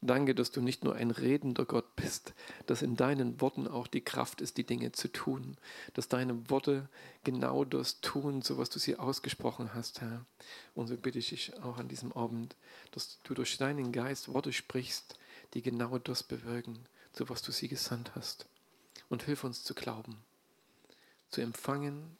Danke, 0.00 0.36
dass 0.36 0.52
du 0.52 0.60
nicht 0.60 0.84
nur 0.84 0.94
ein 0.94 1.10
redender 1.10 1.64
Gott 1.64 1.96
bist, 1.96 2.32
dass 2.66 2.80
in 2.80 2.94
deinen 2.94 3.40
Worten 3.40 3.66
auch 3.66 3.88
die 3.88 4.02
Kraft 4.02 4.40
ist, 4.40 4.56
die 4.56 4.64
Dinge 4.64 4.92
zu 4.92 5.08
tun, 5.08 5.56
dass 5.94 6.06
deine 6.06 6.48
Worte 6.48 6.88
genau 7.24 7.64
das 7.64 8.00
tun, 8.02 8.40
so 8.40 8.56
was 8.56 8.70
du 8.70 8.78
sie 8.78 8.96
ausgesprochen 8.96 9.74
hast, 9.74 10.00
Herr. 10.00 10.24
Und 10.76 10.86
so 10.86 10.96
bitte 10.96 11.18
ich 11.18 11.30
dich 11.30 11.60
auch 11.60 11.78
an 11.78 11.88
diesem 11.88 12.12
Abend, 12.12 12.54
dass 12.92 13.18
du 13.24 13.34
durch 13.34 13.58
deinen 13.58 13.90
Geist 13.90 14.32
Worte 14.32 14.52
sprichst, 14.52 15.18
die 15.52 15.60
genau 15.60 15.98
das 15.98 16.22
bewirken, 16.22 16.78
so 17.12 17.28
was 17.28 17.42
du 17.42 17.50
sie 17.50 17.66
gesandt 17.66 18.12
hast. 18.14 18.46
Und 19.08 19.24
hilf 19.24 19.42
uns 19.42 19.64
zu 19.64 19.74
glauben, 19.74 20.18
zu 21.30 21.40
empfangen 21.40 22.16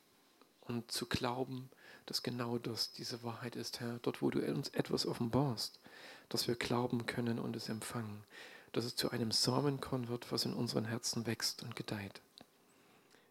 und 0.63 0.91
zu 0.91 1.07
glauben, 1.07 1.71
dass 2.07 2.23
genau 2.23 2.59
das 2.59 2.93
diese 2.93 3.23
Wahrheit 3.23 3.57
ist, 3.57 3.81
Herr. 3.81 3.99
Dort, 4.03 4.23
wo 4.23 4.31
du 4.31 4.41
uns 4.41 4.69
etwas 4.71 5.07
offenbarst, 5.07 5.81
dass 6.29 6.49
wir 6.49 6.55
glauben 6.55 7.07
können 7.07 7.39
und 7.39 7.57
es 7.57 7.69
empfangen, 7.69 8.25
dass 8.73 8.85
es 8.85 8.97
zu 8.97 9.11
einem 9.11 9.33
Samenkorn 9.33 10.09
wird, 10.09 10.31
was 10.33 10.45
in 10.45 10.55
unseren 10.55 10.85
Herzen 10.85 11.27
wächst 11.27 11.63
und 11.63 11.77
gedeiht. 11.77 12.21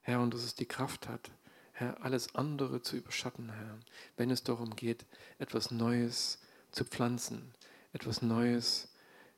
Herr, 0.02 0.22
und 0.22 0.34
dass 0.34 0.44
es 0.44 0.56
die 0.56 0.66
Kraft 0.66 1.08
hat, 1.08 1.32
Herr, 1.74 2.04
alles 2.04 2.36
andere 2.36 2.82
zu 2.82 2.98
überschatten, 2.98 3.50
Herr, 3.50 3.78
wenn 4.18 4.32
es 4.32 4.44
darum 4.44 4.76
geht, 4.76 5.06
etwas 5.38 5.72
Neues 5.72 6.40
zu 6.72 6.84
pflanzen, 6.84 7.54
etwas 7.94 8.22
Neues, 8.22 8.90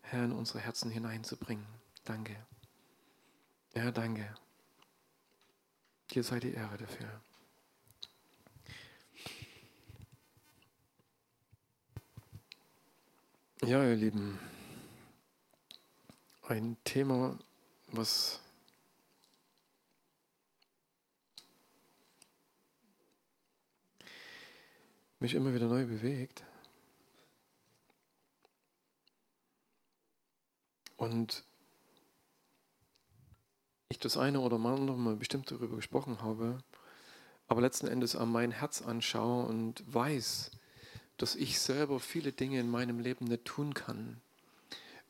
Herr, 0.01 0.25
in 0.25 0.31
unsere 0.31 0.59
Herzen 0.59 0.89
hineinzubringen. 0.89 1.67
Danke. 2.03 2.35
Ja, 3.75 3.91
danke. 3.91 4.35
Dir 6.11 6.23
sei 6.23 6.39
die 6.39 6.53
Ehre 6.53 6.77
dafür. 6.77 7.21
Ja, 13.63 13.83
ihr 13.83 13.95
Lieben, 13.95 14.39
ein 16.47 16.77
Thema, 16.83 17.37
was 17.91 18.39
mich 25.19 25.35
immer 25.35 25.53
wieder 25.53 25.67
neu 25.67 25.85
bewegt. 25.85 26.43
Und 30.97 31.43
ich 33.89 33.99
das 33.99 34.17
eine 34.17 34.39
oder 34.39 34.55
andere 34.55 34.97
mal 34.97 35.15
bestimmt 35.15 35.51
darüber 35.51 35.75
gesprochen 35.75 36.23
habe, 36.23 36.63
aber 37.47 37.61
letzten 37.61 37.85
Endes 37.85 38.15
an 38.15 38.31
mein 38.31 38.49
Herz 38.49 38.81
anschaue 38.81 39.45
und 39.45 39.83
weiß, 39.93 40.49
dass 41.21 41.35
ich 41.35 41.59
selber 41.59 41.99
viele 41.99 42.31
Dinge 42.31 42.59
in 42.59 42.69
meinem 42.69 42.99
Leben 42.99 43.25
nicht 43.25 43.45
tun 43.45 43.73
kann. 43.73 44.19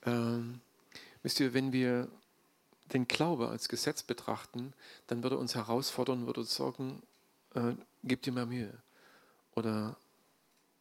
Ähm, 0.04 0.60
wisst 1.24 1.40
ihr, 1.40 1.54
wenn 1.54 1.72
wir 1.72 2.10
den 2.92 3.08
Glaube 3.08 3.48
als 3.48 3.70
Gesetz 3.70 4.04
betrachten, 4.04 4.74
dann 5.08 5.24
würde 5.24 5.38
uns 5.38 5.56
herausfordern, 5.56 6.26
würde 6.26 6.42
uns 6.42 6.54
sagen, 6.54 7.02
äh, 7.54 7.74
gib 8.04 8.24
dir 8.24 8.34
mehr 8.34 8.46
Mühe 8.46 8.74
oder 9.56 9.96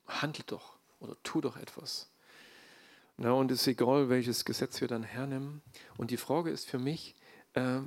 handel 0.07 0.45
doch 0.47 0.77
oder 0.99 1.17
tu 1.23 1.41
doch 1.41 1.57
etwas. 1.57 2.09
Na, 3.17 3.33
und 3.33 3.53
es 3.53 3.61
ist 3.61 3.67
egal, 3.69 4.09
welches 4.09 4.45
Gesetz 4.45 4.81
wir 4.81 4.89
dann 4.89 5.05
hernehmen. 5.05 5.63
Und 5.97 6.11
die 6.11 6.17
Frage 6.17 6.51
ist 6.51 6.69
für 6.69 6.79
mich, 6.79 7.15
äh, 7.53 7.81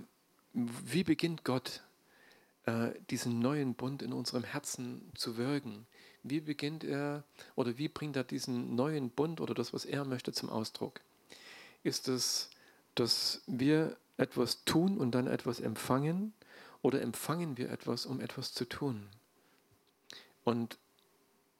wie 0.54 1.04
beginnt 1.04 1.44
Gott 1.44 1.82
äh, 2.66 2.92
diesen 3.10 3.40
neuen 3.40 3.74
Bund 3.74 4.02
in 4.02 4.14
unserem 4.14 4.44
Herzen 4.44 5.12
zu 5.16 5.36
wirken? 5.36 5.88
Wie 6.24 6.39
beginnt 6.39 6.84
er 6.84 7.24
oder 7.56 7.77
wie 7.77 7.89
bringt 7.89 8.15
er 8.15 8.24
diesen 8.24 8.75
neuen 8.75 9.10
Bund 9.10 9.42
oder 9.42 9.53
das, 9.53 9.74
was 9.74 9.86
er 9.86 10.06
möchte, 10.06 10.32
zum 10.32 10.50
Ausdruck? 10.50 11.01
Ist 11.84 12.08
es, 12.08 12.50
dass 12.96 13.42
wir 13.46 13.98
etwas 14.18 14.63
tun 14.63 14.98
und 14.98 15.12
dann 15.12 15.27
etwas 15.27 15.60
empfangen 15.60 16.34
oder 16.82 17.01
empfangen 17.01 17.58
wir 17.58 17.70
etwas, 17.70 18.06
um 18.06 18.22
etwas 18.22 18.53
zu 18.53 18.65
tun? 18.65 19.08
Und 20.44 20.77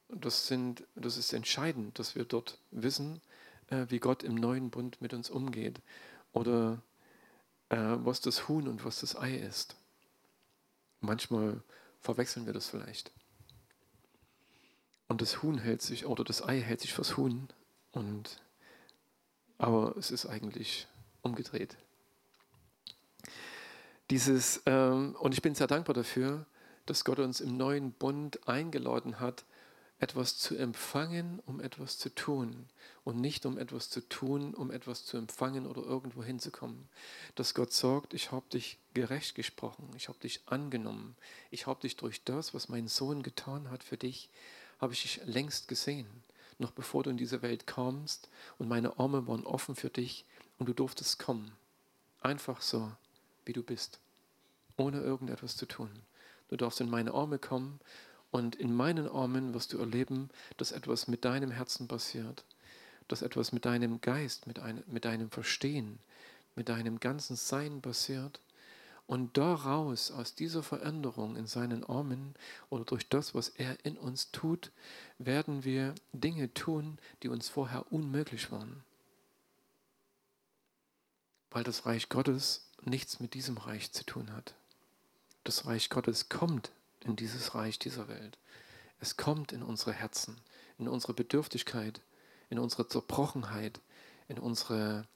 das, 0.08 0.46
sind, 0.46 0.84
das 0.94 1.16
ist 1.16 1.32
entscheidend, 1.32 1.98
dass 1.98 2.14
wir 2.14 2.24
dort 2.24 2.58
wissen, 2.70 3.20
äh, 3.68 3.86
wie 3.88 3.98
Gott 3.98 4.22
im 4.22 4.34
neuen 4.34 4.70
Bund 4.70 5.00
mit 5.00 5.12
uns 5.12 5.30
umgeht 5.30 5.80
oder 6.32 6.80
äh, 7.68 7.76
was 7.76 8.20
das 8.20 8.48
Huhn 8.48 8.68
und 8.68 8.84
was 8.84 9.00
das 9.00 9.16
Ei 9.16 9.36
ist. 9.36 9.76
Manchmal 11.00 11.62
verwechseln 12.00 12.46
wir 12.46 12.52
das 12.52 12.68
vielleicht. 12.68 13.10
Und 15.08 15.20
das 15.20 15.42
Huhn 15.42 15.58
hält 15.58 15.82
sich, 15.82 16.06
oder 16.06 16.24
das 16.24 16.42
Ei 16.42 16.60
hält 16.60 16.80
sich 16.80 16.92
fürs 16.92 17.16
Huhn. 17.16 17.48
Und, 17.92 18.42
aber 19.58 19.96
es 19.96 20.10
ist 20.10 20.26
eigentlich 20.26 20.88
umgedreht. 21.22 21.76
Dieses, 24.10 24.62
ähm, 24.66 25.16
und 25.18 25.32
ich 25.32 25.42
bin 25.42 25.54
sehr 25.54 25.66
dankbar 25.66 25.94
dafür, 25.94 26.46
dass 26.86 27.04
Gott 27.04 27.18
uns 27.18 27.40
im 27.40 27.56
neuen 27.56 27.92
Bund 27.92 28.46
eingeladen 28.46 29.20
hat, 29.20 29.44
etwas 29.98 30.36
zu 30.36 30.56
empfangen, 30.56 31.40
um 31.46 31.60
etwas 31.60 31.98
zu 31.98 32.14
tun. 32.14 32.68
Und 33.04 33.20
nicht 33.20 33.46
um 33.46 33.58
etwas 33.58 33.90
zu 33.90 34.06
tun, 34.06 34.54
um 34.54 34.70
etwas 34.70 35.04
zu 35.04 35.16
empfangen 35.16 35.66
oder 35.66 35.82
irgendwo 35.82 36.22
hinzukommen. 36.22 36.88
Dass 37.34 37.54
Gott 37.54 37.72
sagt, 37.72 38.12
ich 38.12 38.32
habe 38.32 38.48
dich 38.50 38.78
gerecht 38.92 39.34
gesprochen, 39.34 39.88
ich 39.96 40.08
habe 40.08 40.18
dich 40.18 40.42
angenommen, 40.46 41.16
ich 41.50 41.66
habe 41.66 41.80
dich 41.80 41.96
durch 41.96 42.24
das, 42.24 42.54
was 42.54 42.68
mein 42.68 42.88
Sohn 42.88 43.22
getan 43.22 43.70
hat 43.70 43.82
für 43.82 43.96
dich, 43.96 44.30
habe 44.84 44.92
ich 44.92 45.02
dich 45.02 45.20
längst 45.24 45.66
gesehen, 45.66 46.06
noch 46.58 46.70
bevor 46.70 47.02
du 47.02 47.10
in 47.10 47.16
diese 47.16 47.40
Welt 47.40 47.66
kamst 47.66 48.28
und 48.58 48.68
meine 48.68 48.98
Arme 48.98 49.26
waren 49.26 49.44
offen 49.44 49.74
für 49.74 49.88
dich 49.88 50.26
und 50.58 50.68
du 50.68 50.74
durftest 50.74 51.18
kommen. 51.18 51.52
Einfach 52.20 52.60
so, 52.60 52.92
wie 53.46 53.54
du 53.54 53.62
bist, 53.62 53.98
ohne 54.76 55.00
irgendetwas 55.00 55.56
zu 55.56 55.64
tun. 55.66 55.90
Du 56.48 56.56
darfst 56.56 56.82
in 56.82 56.90
meine 56.90 57.14
Arme 57.14 57.38
kommen 57.38 57.80
und 58.30 58.56
in 58.56 58.74
meinen 58.74 59.08
Armen 59.08 59.54
wirst 59.54 59.72
du 59.72 59.78
erleben, 59.78 60.28
dass 60.58 60.72
etwas 60.72 61.08
mit 61.08 61.24
deinem 61.24 61.50
Herzen 61.50 61.88
passiert, 61.88 62.44
dass 63.08 63.22
etwas 63.22 63.52
mit 63.52 63.64
deinem 63.64 64.02
Geist, 64.02 64.46
mit, 64.46 64.58
ein, 64.58 64.84
mit 64.86 65.06
deinem 65.06 65.30
Verstehen, 65.30 65.98
mit 66.56 66.68
deinem 66.68 67.00
ganzen 67.00 67.36
Sein 67.36 67.80
passiert 67.80 68.38
und 69.06 69.36
daraus, 69.36 70.10
aus 70.10 70.34
dieser 70.34 70.62
Veränderung 70.62 71.36
in 71.36 71.46
seinen 71.46 71.84
Armen 71.84 72.34
oder 72.70 72.84
durch 72.84 73.08
das, 73.08 73.34
was 73.34 73.50
er 73.50 73.84
in 73.84 73.98
uns 73.98 74.30
tut, 74.30 74.70
werden 75.18 75.64
wir 75.64 75.94
Dinge 76.12 76.52
tun, 76.54 76.98
die 77.22 77.28
uns 77.28 77.48
vorher 77.48 77.92
unmöglich 77.92 78.50
waren. 78.50 78.82
Weil 81.50 81.64
das 81.64 81.84
Reich 81.84 82.08
Gottes 82.08 82.70
nichts 82.82 83.20
mit 83.20 83.34
diesem 83.34 83.58
Reich 83.58 83.92
zu 83.92 84.04
tun 84.04 84.32
hat. 84.32 84.54
Das 85.44 85.66
Reich 85.66 85.90
Gottes 85.90 86.30
kommt 86.30 86.72
in 87.00 87.14
dieses 87.14 87.54
Reich 87.54 87.78
dieser 87.78 88.08
Welt. 88.08 88.38
Es 89.00 89.18
kommt 89.18 89.52
in 89.52 89.62
unsere 89.62 89.92
Herzen, 89.92 90.38
in 90.78 90.88
unsere 90.88 91.12
Bedürftigkeit, 91.12 92.00
in 92.48 92.58
unsere 92.58 92.88
Zerbrochenheit, 92.88 93.80
in 94.28 94.38
unsere, 94.38 95.06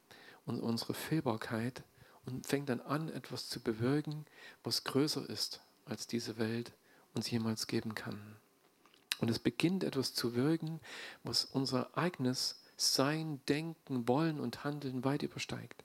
in 0.47 0.61
unsere 0.61 0.93
Fehlbarkeit 0.93 1.83
und 2.29 2.47
fängt 2.47 2.69
dann 2.69 2.81
an, 2.81 3.09
etwas 3.09 3.49
zu 3.49 3.61
bewirken, 3.61 4.27
was 4.63 4.85
größer 4.85 5.29
ist, 5.29 5.61
als 5.87 6.07
diese 6.07 6.39
Welt 6.39 6.73
uns 7.15 7.31
jemals 7.31 7.67
geben 7.67 7.95
kann. 7.95 8.37
Und 9.21 9.31
es 9.31 9.39
beginnt 9.39 9.83
etwas 9.83 10.15
zu 10.15 10.35
wirken, 10.35 10.81
was 11.25 11.45
unser 11.45 11.97
eigenes 11.97 12.63
Sein, 12.77 13.41
Denken, 13.49 14.07
Wollen 14.07 14.39
und 14.39 14.63
Handeln 14.63 15.05
weit 15.05 15.23
übersteigt. 15.23 15.85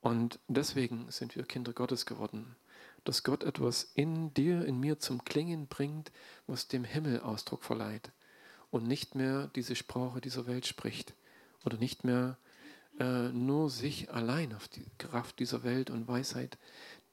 Und 0.00 0.38
deswegen 0.48 1.10
sind 1.10 1.36
wir 1.36 1.44
Kinder 1.44 1.72
Gottes 1.72 2.04
geworden, 2.04 2.56
dass 3.04 3.22
Gott 3.22 3.44
etwas 3.44 3.90
in 3.94 4.34
dir, 4.34 4.64
in 4.66 4.78
mir 4.78 4.98
zum 4.98 5.24
Klingen 5.24 5.68
bringt, 5.68 6.12
was 6.46 6.68
dem 6.68 6.84
Himmel 6.84 7.20
Ausdruck 7.20 7.64
verleiht 7.64 8.10
und 8.70 8.86
nicht 8.86 9.14
mehr 9.14 9.48
diese 9.54 9.76
Sprache 9.76 10.20
dieser 10.20 10.46
Welt 10.46 10.66
spricht 10.66 11.14
oder 11.64 11.78
nicht 11.78 12.04
mehr 12.04 12.36
äh, 12.98 13.28
nur 13.28 13.68
sich 13.70 14.10
allein 14.10 14.54
auf 14.54 14.68
die 14.68 14.86
Kraft 14.98 15.38
dieser 15.38 15.64
Welt 15.64 15.90
und 15.90 16.08
Weisheit 16.08 16.58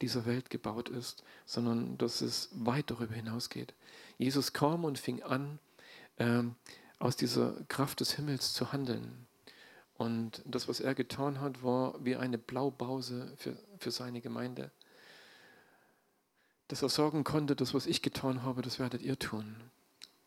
dieser 0.00 0.26
Welt 0.26 0.50
gebaut 0.50 0.88
ist, 0.88 1.22
sondern 1.44 1.98
dass 1.98 2.20
es 2.20 2.48
weit 2.52 2.90
darüber 2.90 3.14
hinausgeht. 3.14 3.74
Jesus 4.18 4.52
kam 4.52 4.84
und 4.84 4.98
fing 4.98 5.22
an, 5.22 5.58
äh, 6.16 6.42
aus 6.98 7.16
dieser 7.16 7.52
Kraft 7.68 8.00
des 8.00 8.12
Himmels 8.12 8.54
zu 8.54 8.72
handeln. 8.72 9.26
Und 9.96 10.42
das, 10.44 10.68
was 10.68 10.80
er 10.80 10.94
getan 10.94 11.40
hat, 11.40 11.62
war 11.62 12.02
wie 12.04 12.16
eine 12.16 12.38
Blaupause 12.38 13.32
für, 13.36 13.56
für 13.78 13.90
seine 13.90 14.20
Gemeinde. 14.20 14.70
Dass 16.68 16.82
er 16.82 16.88
sagen 16.88 17.24
konnte, 17.24 17.54
das, 17.54 17.74
was 17.74 17.86
ich 17.86 18.02
getan 18.02 18.42
habe, 18.42 18.62
das 18.62 18.78
werdet 18.78 19.02
ihr 19.02 19.18
tun. 19.18 19.56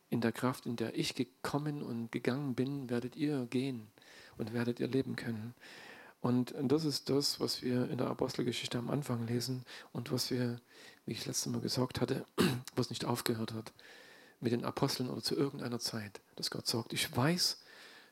In 0.10 0.22
der 0.22 0.32
Kraft, 0.32 0.66
in 0.66 0.78
der 0.78 0.98
ich 0.98 1.16
gekommen 1.16 1.82
und 1.82 2.12
gegangen 2.12 2.56
bin, 2.56 2.90
werdet 2.90 3.16
ihr 3.16 3.46
gehen 3.48 3.90
und 4.38 4.54
werdet 4.54 4.80
ihr 4.80 4.88
leben 4.88 5.16
können. 5.16 5.54
Und 6.22 6.54
das 6.60 6.84
ist 6.84 7.10
das, 7.10 7.40
was 7.40 7.62
wir 7.62 7.90
in 7.90 7.98
der 7.98 8.08
Apostelgeschichte 8.08 8.78
am 8.78 8.90
Anfang 8.90 9.28
lesen 9.28 9.64
und 9.94 10.12
was 10.12 10.32
wir, 10.32 10.60
wie 11.06 11.14
ich 11.14 11.26
letztes 11.26 11.52
Mal 11.52 11.62
gesagt 11.62 12.02
hatte, 12.02 12.26
was 12.76 12.90
nicht 12.90 13.06
aufgehört 13.06 13.54
hat 13.54 13.72
mit 14.40 14.52
den 14.52 14.66
Aposteln 14.66 15.10
oder 15.10 15.22
zu 15.22 15.36
irgendeiner 15.36 15.80
Zeit, 15.80 16.22
dass 16.36 16.52
Gott 16.52 16.68
sagt, 16.68 16.94
ich 16.94 17.16
weiß, 17.16 17.60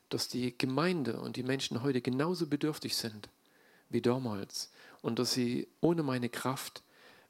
dass 0.09 0.27
die 0.27 0.57
Gemeinde 0.57 1.19
und 1.19 1.35
die 1.35 1.43
Menschen 1.43 1.83
heute 1.83 2.01
genauso 2.01 2.47
bedürftig 2.47 2.95
sind 2.95 3.29
wie 3.89 4.01
damals 4.01 4.71
und 5.01 5.19
dass 5.19 5.33
sie 5.33 5.67
ohne 5.81 6.03
meine 6.03 6.29
Kraft 6.29 6.83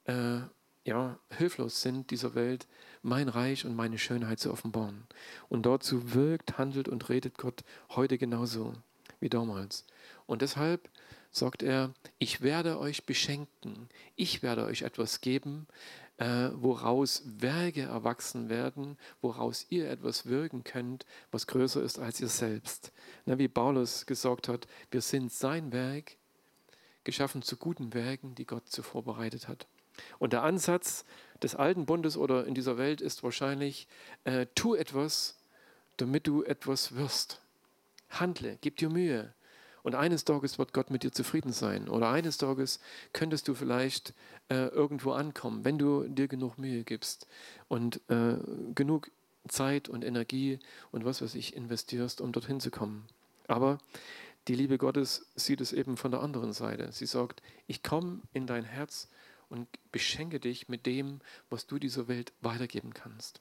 äh, 0.06 0.40
ja, 0.86 1.20
hilflos 1.32 1.82
sind, 1.82 2.12
dieser 2.12 2.36
Welt 2.36 2.68
mein 3.02 3.28
Reich 3.28 3.66
und 3.66 3.76
meine 3.76 3.98
Schönheit 3.98 4.40
zu 4.40 4.52
offenbaren. 4.52 5.08
Und 5.50 5.66
dazu 5.66 6.14
wirkt, 6.14 6.58
handelt 6.58 6.88
und 6.88 7.10
redet 7.10 7.38
Gott 7.38 7.64
heute 7.90 8.18
genauso 8.18 8.74
wie 9.20 9.30
damals. 9.30 9.86
Und 10.28 10.42
deshalb 10.42 10.90
sagt 11.32 11.64
er, 11.64 11.94
ich 12.20 12.42
werde 12.42 12.80
euch 12.80 13.06
beschenken, 13.06 13.90
ich 14.16 14.44
werde 14.44 14.66
euch 14.66 14.84
etwas 14.84 15.22
geben, 15.22 15.68
äh, 16.18 16.50
woraus 16.54 17.24
Werke 17.26 17.82
erwachsen 17.82 18.48
werden, 18.48 18.98
woraus 19.22 19.66
ihr 19.70 19.90
etwas 19.90 20.28
wirken 20.28 20.64
könnt, 20.64 21.06
was 21.32 21.48
größer 21.48 21.82
ist 21.84 22.00
als 22.00 22.22
ihr 22.22 22.30
selbst. 22.30 22.94
Na, 23.26 23.38
wie 23.38 23.48
Paulus 23.48 24.06
gesagt 24.06 24.48
hat, 24.48 24.68
wir 24.92 25.02
sind 25.02 25.34
sein 25.34 25.74
Werk, 25.74 26.16
geschaffen 27.04 27.42
zu 27.42 27.58
guten 27.58 27.94
Werken, 27.94 28.36
die 28.36 28.46
Gott 28.46 28.70
zuvor 28.70 29.04
bereitet 29.04 29.48
hat. 29.48 29.68
Und 30.20 30.34
der 30.34 30.44
Ansatz 30.44 31.06
des 31.42 31.56
alten 31.56 31.86
Bundes 31.86 32.18
oder 32.18 32.46
in 32.46 32.56
dieser 32.56 32.78
Welt 32.78 33.02
ist 33.02 33.24
wahrscheinlich, 33.24 33.88
äh, 34.24 34.46
tu 34.56 34.76
etwas, 34.76 35.38
damit 35.98 36.28
du 36.28 36.44
etwas 36.44 36.96
wirst. 36.96 37.42
Handle, 38.10 38.58
gib 38.62 38.78
dir 38.78 38.90
Mühe, 38.90 39.34
und 39.86 39.94
eines 39.94 40.26
Tages 40.26 40.58
wird 40.58 40.74
Gott 40.74 40.90
mit 40.90 41.04
dir 41.04 41.12
zufrieden 41.12 41.54
sein. 41.54 41.90
Oder 41.90 42.10
eines 42.10 42.40
Tages 42.40 42.80
könntest 43.14 43.48
du 43.48 43.54
vielleicht 43.54 44.16
äh, 44.50 44.66
irgendwo 44.70 45.12
ankommen, 45.12 45.64
wenn 45.64 45.78
du 45.78 46.08
dir 46.08 46.28
genug 46.28 46.58
Mühe 46.58 46.84
gibst 46.84 47.28
und 47.68 48.02
äh, 48.10 48.38
genug 48.74 49.12
Zeit 49.48 49.88
und 49.88 50.04
Energie 50.04 50.58
und 50.92 51.06
was 51.06 51.22
weiß 51.22 51.36
ich 51.36 51.56
investierst, 51.56 52.20
um 52.20 52.32
dorthin 52.32 52.60
zu 52.60 52.72
kommen. 52.72 53.06
Aber 53.48 53.78
die 54.48 54.56
Liebe 54.56 54.80
Gottes 54.80 55.28
sieht 55.36 55.62
es 55.62 55.72
eben 55.72 55.98
von 55.98 56.10
der 56.10 56.24
anderen 56.24 56.52
Seite. 56.52 56.92
Sie 56.92 57.06
sagt, 57.06 57.44
ich 57.68 57.84
komme 57.84 58.22
in 58.34 58.48
dein 58.48 58.64
Herz 58.64 59.08
und 59.50 59.68
beschenke 59.92 60.40
dich 60.40 60.70
mit 60.70 60.86
dem, 60.86 61.20
was 61.50 61.68
du 61.68 61.80
dieser 61.80 62.08
Welt 62.08 62.34
weitergeben 62.42 62.94
kannst. 62.94 63.40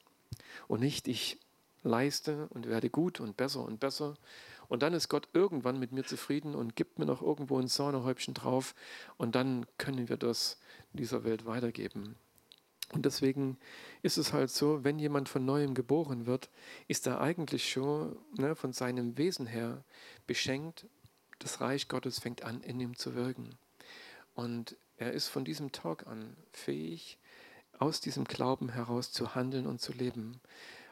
Und 0.67 0.81
nicht 0.81 1.07
ich 1.07 1.39
leiste 1.83 2.47
und 2.49 2.67
werde 2.67 2.89
gut 2.89 3.19
und 3.19 3.37
besser 3.37 3.63
und 3.63 3.79
besser 3.79 4.17
und 4.67 4.83
dann 4.83 4.93
ist 4.93 5.09
Gott 5.09 5.29
irgendwann 5.33 5.79
mit 5.79 5.91
mir 5.91 6.03
zufrieden 6.03 6.55
und 6.55 6.75
gibt 6.75 6.99
mir 6.99 7.05
noch 7.05 7.21
irgendwo 7.21 7.59
ein 7.59 7.67
Sahnehäubchen 7.67 8.33
drauf. 8.33 8.75
Und 9.17 9.35
dann 9.35 9.65
können 9.77 10.09
wir 10.09 10.17
das 10.17 10.59
dieser 10.93 11.23
Welt 11.23 11.45
weitergeben. 11.45 12.15
Und 12.91 13.05
deswegen 13.05 13.57
ist 14.03 14.17
es 14.17 14.31
halt 14.31 14.51
so, 14.51 14.83
wenn 14.83 14.99
jemand 14.99 15.27
von 15.27 15.43
neuem 15.43 15.73
geboren 15.73 16.25
wird, 16.25 16.49
ist 16.87 17.07
er 17.07 17.19
eigentlich 17.19 17.69
schon 17.69 18.15
ne, 18.37 18.55
von 18.55 18.73
seinem 18.73 19.17
Wesen 19.17 19.47
her 19.47 19.83
beschenkt. 20.27 20.85
Das 21.39 21.61
Reich 21.61 21.87
Gottes 21.87 22.19
fängt 22.19 22.43
an, 22.43 22.61
in 22.61 22.79
ihm 22.79 22.95
zu 22.95 23.15
wirken. 23.15 23.57
Und 24.35 24.75
er 24.97 25.11
ist 25.11 25.27
von 25.27 25.45
diesem 25.45 25.71
Tag 25.71 26.07
an 26.07 26.35
fähig, 26.51 27.17
aus 27.77 27.99
diesem 27.99 28.23
Glauben 28.23 28.69
heraus 28.69 29.11
zu 29.11 29.35
handeln 29.35 29.67
und 29.67 29.81
zu 29.81 29.91
leben. 29.91 30.39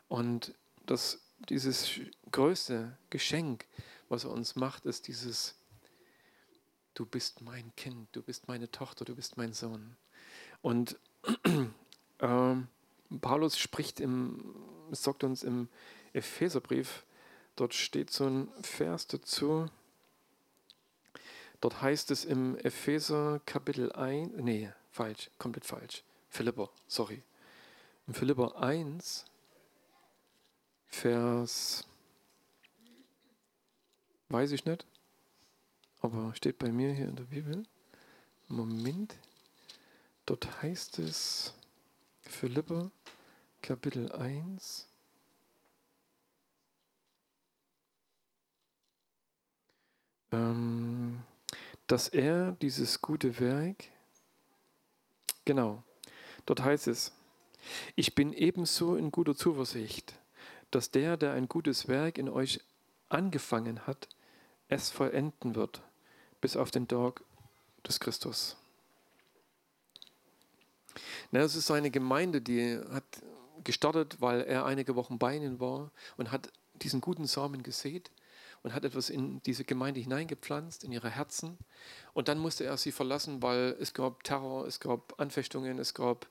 Und 0.10 0.54
das 0.86 1.20
dieses 1.50 2.00
größte 2.32 2.98
Geschenk, 3.10 3.66
was 4.10 4.24
er 4.24 4.32
uns 4.32 4.56
macht, 4.56 4.86
ist 4.86 5.08
dieses, 5.08 5.56
du 6.94 7.06
bist 7.06 7.42
mein 7.42 7.76
Kind, 7.76 8.10
du 8.14 8.22
bist 8.22 8.48
meine 8.48 8.70
Tochter, 8.72 9.06
du 9.06 9.16
bist 9.16 9.38
mein 9.38 9.54
Sohn. 9.54 9.96
Und 10.62 10.98
äh, 12.20 12.56
Paulus 13.22 13.58
spricht 13.58 14.00
im, 14.00 14.56
sagt 14.92 15.24
uns 15.24 15.44
im 15.44 15.68
Epheserbrief, 16.14 17.04
dort 17.56 17.74
steht 17.74 18.12
so 18.12 18.28
ein 18.28 18.48
Vers 18.62 19.08
dazu, 19.08 19.68
dort 21.64 21.82
heißt 21.82 22.12
es 22.12 22.26
im 22.26 22.58
Epheser 22.58 23.40
Kapitel 23.46 23.90
1, 23.94 24.34
nee, 24.36 24.70
falsch, 24.92 25.30
komplett 25.38 25.64
falsch, 25.64 26.04
Philipper, 26.30 26.70
sorry. 26.88 27.24
Im 28.06 28.14
Philipper 28.14 28.62
1, 28.62 29.24
Vers, 30.88 31.88
weiß 34.28 34.52
ich 34.52 34.66
nicht, 34.66 34.86
aber 36.02 36.36
steht 36.36 36.58
bei 36.60 36.70
mir 36.70 36.92
hier 36.92 37.08
in 37.08 37.16
der 37.16 37.24
Bibel. 37.24 37.64
Moment, 38.50 39.16
dort 40.26 40.62
heißt 40.62 41.00
es 41.00 41.54
Philippa 42.24 42.92
Kapitel 43.62 44.12
1. 44.12 44.86
Ähm, 50.34 51.24
dass 51.88 52.08
er 52.08 52.54
dieses 52.62 53.02
gute 53.02 53.40
Werk, 53.40 53.86
genau, 55.46 55.84
dort 56.46 56.64
heißt 56.64 56.88
es, 56.88 57.12
ich 57.96 58.16
bin 58.16 58.34
ebenso 58.34 58.96
in 58.96 59.12
guter 59.12 59.36
Zuversicht, 59.36 60.20
dass 60.72 60.92
der, 60.92 61.18
der 61.18 61.34
ein 61.34 61.48
gutes 61.48 61.88
Werk 61.88 62.18
in 62.18 62.30
euch 62.30 62.60
angefangen 63.10 63.86
hat, 63.86 64.10
es 64.68 64.90
vollenden 64.90 65.56
wird, 65.56 65.82
bis 66.42 66.58
auf 66.58 66.72
den 66.72 66.88
Tag 66.88 67.24
des 67.88 68.00
Christus. 68.00 68.58
Na, 71.32 71.40
es 71.42 71.56
ist 71.56 71.72
eine 71.72 71.92
Gemeinde, 71.92 72.42
die 72.42 72.80
hat 72.92 73.04
gestartet, 73.64 74.18
weil 74.20 74.42
er 74.42 74.66
einige 74.66 74.96
Wochen 74.96 75.18
bei 75.18 75.36
ihnen 75.36 75.60
war 75.60 75.92
und 76.18 76.32
hat 76.32 76.52
diesen 76.76 77.02
guten 77.02 77.28
Samen 77.28 77.64
gesät 77.64 78.12
und 78.64 78.74
hat 78.74 78.86
etwas 78.86 79.10
in 79.10 79.42
diese 79.44 79.66
Gemeinde 79.66 80.00
hineingepflanzt, 80.00 80.84
in 80.84 80.92
ihre 80.92 81.10
Herzen. 81.10 81.58
Und 82.14 82.28
dann 82.28 82.40
musste 82.40 82.64
er 82.64 82.78
sie 82.78 82.92
verlassen, 82.92 83.42
weil 83.42 83.76
es 83.80 83.94
gab 83.94 84.24
Terror, 84.24 84.66
es 84.66 84.80
gab 84.80 85.20
Anfechtungen, 85.20 85.80
es 85.80 85.94
gab 85.94 86.28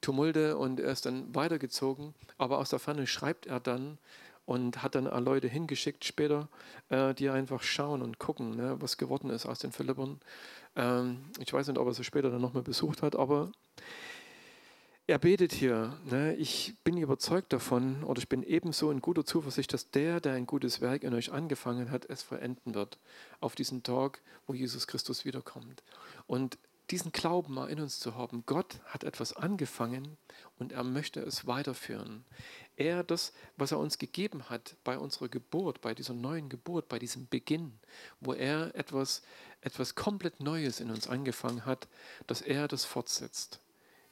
Tumulte 0.00 0.56
und 0.56 0.80
er 0.80 0.92
ist 0.92 1.06
dann 1.06 1.34
weitergezogen. 1.34 2.14
Aber 2.38 2.58
aus 2.58 2.70
der 2.70 2.78
Ferne 2.78 3.06
schreibt 3.06 3.46
er 3.46 3.60
dann 3.60 3.98
und 4.46 4.82
hat 4.82 4.94
dann 4.94 5.04
Leute 5.24 5.48
hingeschickt 5.48 6.04
später, 6.04 6.48
äh, 6.88 7.12
die 7.14 7.28
einfach 7.28 7.62
schauen 7.62 8.00
und 8.00 8.18
gucken, 8.18 8.56
ne, 8.56 8.76
was 8.80 8.96
geworden 8.96 9.28
ist 9.30 9.44
aus 9.44 9.58
den 9.58 9.72
Philippern. 9.72 10.20
Ähm, 10.76 11.24
ich 11.40 11.52
weiß 11.52 11.66
nicht, 11.66 11.78
ob 11.78 11.86
er 11.88 11.94
sie 11.94 12.04
später 12.04 12.30
dann 12.30 12.40
nochmal 12.40 12.62
besucht 12.62 13.02
hat, 13.02 13.16
aber 13.16 13.50
er 15.08 15.18
betet 15.18 15.52
hier, 15.52 15.96
ne, 16.04 16.34
ich 16.34 16.74
bin 16.82 16.96
überzeugt 16.96 17.52
davon 17.52 18.02
oder 18.02 18.18
ich 18.18 18.28
bin 18.28 18.42
ebenso 18.42 18.90
in 18.90 19.00
guter 19.00 19.24
Zuversicht, 19.24 19.72
dass 19.72 19.90
der, 19.90 20.20
der 20.20 20.32
ein 20.32 20.46
gutes 20.46 20.80
Werk 20.80 21.04
in 21.04 21.14
euch 21.14 21.30
angefangen 21.32 21.90
hat, 21.92 22.06
es 22.06 22.22
vollenden 22.22 22.74
wird 22.74 22.98
auf 23.40 23.54
diesen 23.54 23.84
Tag, 23.84 24.20
wo 24.46 24.54
Jesus 24.54 24.88
Christus 24.88 25.24
wiederkommt. 25.24 25.84
Und 26.26 26.58
diesen 26.90 27.12
Glauben 27.12 27.54
mal 27.54 27.68
in 27.68 27.80
uns 27.80 27.98
zu 27.98 28.14
haben. 28.14 28.44
Gott 28.46 28.80
hat 28.84 29.02
etwas 29.02 29.32
angefangen 29.32 30.16
und 30.58 30.72
er 30.72 30.84
möchte 30.84 31.20
es 31.20 31.46
weiterführen. 31.46 32.24
Er, 32.76 33.02
das, 33.02 33.32
was 33.56 33.72
er 33.72 33.78
uns 33.78 33.98
gegeben 33.98 34.48
hat 34.50 34.76
bei 34.84 34.98
unserer 34.98 35.28
Geburt, 35.28 35.80
bei 35.80 35.94
dieser 35.94 36.14
neuen 36.14 36.48
Geburt, 36.48 36.88
bei 36.88 36.98
diesem 36.98 37.26
Beginn, 37.28 37.78
wo 38.20 38.32
er 38.34 38.74
etwas, 38.74 39.22
etwas 39.60 39.94
komplett 39.94 40.40
Neues 40.40 40.78
in 40.80 40.90
uns 40.90 41.08
angefangen 41.08 41.64
hat, 41.64 41.88
dass 42.26 42.40
er 42.40 42.68
das 42.68 42.84
fortsetzt. 42.84 43.60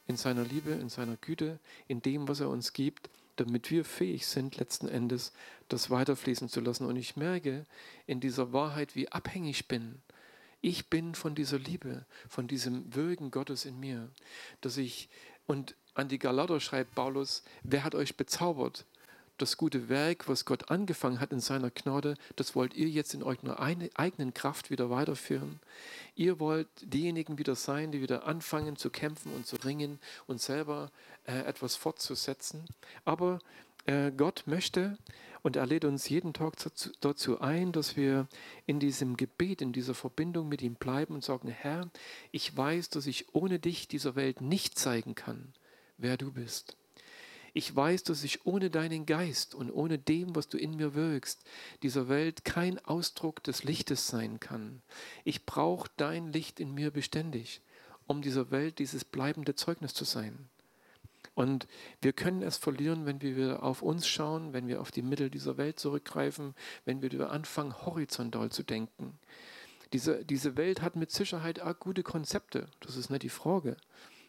In 0.07 0.17
seiner 0.17 0.43
Liebe, 0.43 0.71
in 0.71 0.89
seiner 0.89 1.17
Güte, 1.17 1.59
in 1.87 2.01
dem, 2.01 2.27
was 2.27 2.39
er 2.39 2.49
uns 2.49 2.73
gibt, 2.73 3.09
damit 3.37 3.71
wir 3.71 3.83
fähig 3.83 4.27
sind, 4.27 4.57
letzten 4.57 4.87
Endes 4.87 5.33
das 5.67 5.89
weiterfließen 5.89 6.47
zu 6.47 6.61
lassen. 6.61 6.85
Und 6.85 6.95
ich 6.95 7.15
merke 7.15 7.65
in 8.07 8.19
dieser 8.19 8.53
Wahrheit, 8.53 8.95
wie 8.95 9.11
abhängig 9.11 9.59
ich 9.61 9.67
bin 9.67 10.01
ich 10.65 10.89
bin 10.89 11.13
von 11.13 11.35
dieser 11.35 11.59
Liebe, 11.59 12.05
von 12.27 12.47
diesem 12.47 12.95
Wirken 12.95 13.29
Gottes 13.29 13.65
in 13.65 13.79
mir, 13.79 14.09
dass 14.61 14.77
ich, 14.77 15.09
und 15.45 15.75
an 15.93 16.09
die 16.09 16.17
Galater 16.17 16.59
schreibt 16.59 16.95
Paulus, 16.95 17.43
wer 17.61 17.83
hat 17.83 17.93
euch 17.93 18.17
bezaubert? 18.17 18.85
Das 19.37 19.57
gute 19.57 19.89
Werk, 19.89 20.29
was 20.29 20.45
Gott 20.45 20.71
angefangen 20.71 21.19
hat 21.19 21.33
in 21.33 21.41
seiner 21.41 21.69
Gnade, 21.69 22.15
das 22.37 22.55
wollt 22.55 22.73
ihr 22.73 22.87
jetzt 22.87 23.13
in 23.13 23.21
eurer 23.21 23.59
eigenen 23.59 24.33
Kraft 24.33 24.69
wieder 24.69 24.89
weiterführen. 24.89 25.59
Ihr 26.15 26.39
wollt 26.39 26.69
diejenigen 26.81 27.37
wieder 27.37 27.55
sein, 27.55 27.91
die 27.91 28.01
wieder 28.01 28.25
anfangen 28.25 28.77
zu 28.77 28.89
kämpfen 28.89 29.33
und 29.33 29.45
zu 29.45 29.57
ringen 29.57 29.99
und 30.25 30.39
selber 30.39 30.89
äh, 31.25 31.39
etwas 31.39 31.75
fortzusetzen. 31.75 32.63
Aber 33.03 33.39
äh, 33.87 34.11
Gott 34.11 34.43
möchte, 34.45 34.97
Und 35.45 35.57
er 35.57 35.67
lädt 35.67 35.85
uns 35.85 36.09
jeden 36.09 36.33
Tag 36.33 36.55
dazu 37.01 37.39
ein, 37.39 37.71
dass 37.71 37.95
wir 37.95 38.27
in 38.65 38.79
diesem 38.79 39.15
Gebet, 39.15 39.61
in 39.61 39.73
dieser 39.73 39.93
Verbindung 39.93 40.49
mit 40.49 40.63
ihm 40.63 40.73
bleiben 40.73 41.13
und 41.13 41.23
sagen, 41.23 41.49
Herr, 41.49 41.91
ich 42.31 42.57
weiß, 42.57 42.89
dass 42.89 43.05
ich 43.05 43.35
ohne 43.35 43.59
dich 43.59 43.87
dieser 43.87 44.15
Welt 44.15 44.41
nicht 44.41 44.79
zeigen 44.79 45.13
kann, 45.13 45.53
wer 45.99 46.17
du 46.17 46.31
bist. 46.31 46.77
Ich 47.57 47.73
weiß, 47.73 48.03
dass 48.03 48.25
ich 48.25 48.45
ohne 48.45 48.69
deinen 48.69 49.05
Geist 49.05 49.55
und 49.55 49.71
ohne 49.71 49.97
dem, 49.97 50.35
was 50.35 50.49
du 50.49 50.57
in 50.57 50.75
mir 50.75 50.93
wirkst, 50.93 51.41
dieser 51.83 52.09
Welt 52.09 52.43
kein 52.43 52.83
Ausdruck 52.83 53.41
des 53.43 53.63
Lichtes 53.63 54.07
sein 54.07 54.41
kann. 54.41 54.81
Ich 55.23 55.45
brauche 55.45 55.89
dein 55.95 56.33
Licht 56.33 56.59
in 56.59 56.73
mir 56.73 56.91
beständig, 56.91 57.61
um 58.07 58.21
dieser 58.21 58.51
Welt 58.51 58.79
dieses 58.79 59.05
bleibende 59.05 59.55
Zeugnis 59.55 59.93
zu 59.93 60.03
sein. 60.03 60.49
Und 61.33 61.65
wir 62.01 62.11
können 62.11 62.41
es 62.41 62.57
verlieren, 62.57 63.05
wenn 63.05 63.21
wir 63.21 63.63
auf 63.63 63.81
uns 63.81 64.05
schauen, 64.05 64.51
wenn 64.51 64.67
wir 64.67 64.81
auf 64.81 64.91
die 64.91 65.01
Mittel 65.01 65.29
dieser 65.29 65.55
Welt 65.55 65.79
zurückgreifen, 65.79 66.55
wenn 66.83 67.01
wir 67.01 67.31
anfangen, 67.31 67.85
horizontal 67.85 68.51
zu 68.51 68.63
denken. 68.63 69.17
Diese, 69.93 70.25
diese 70.25 70.57
Welt 70.57 70.81
hat 70.81 70.97
mit 70.97 71.09
Sicherheit 71.09 71.61
auch 71.61 71.79
gute 71.79 72.03
Konzepte, 72.03 72.67
das 72.81 72.97
ist 72.97 73.09
nicht 73.09 73.23
die 73.23 73.29
Frage. 73.29 73.77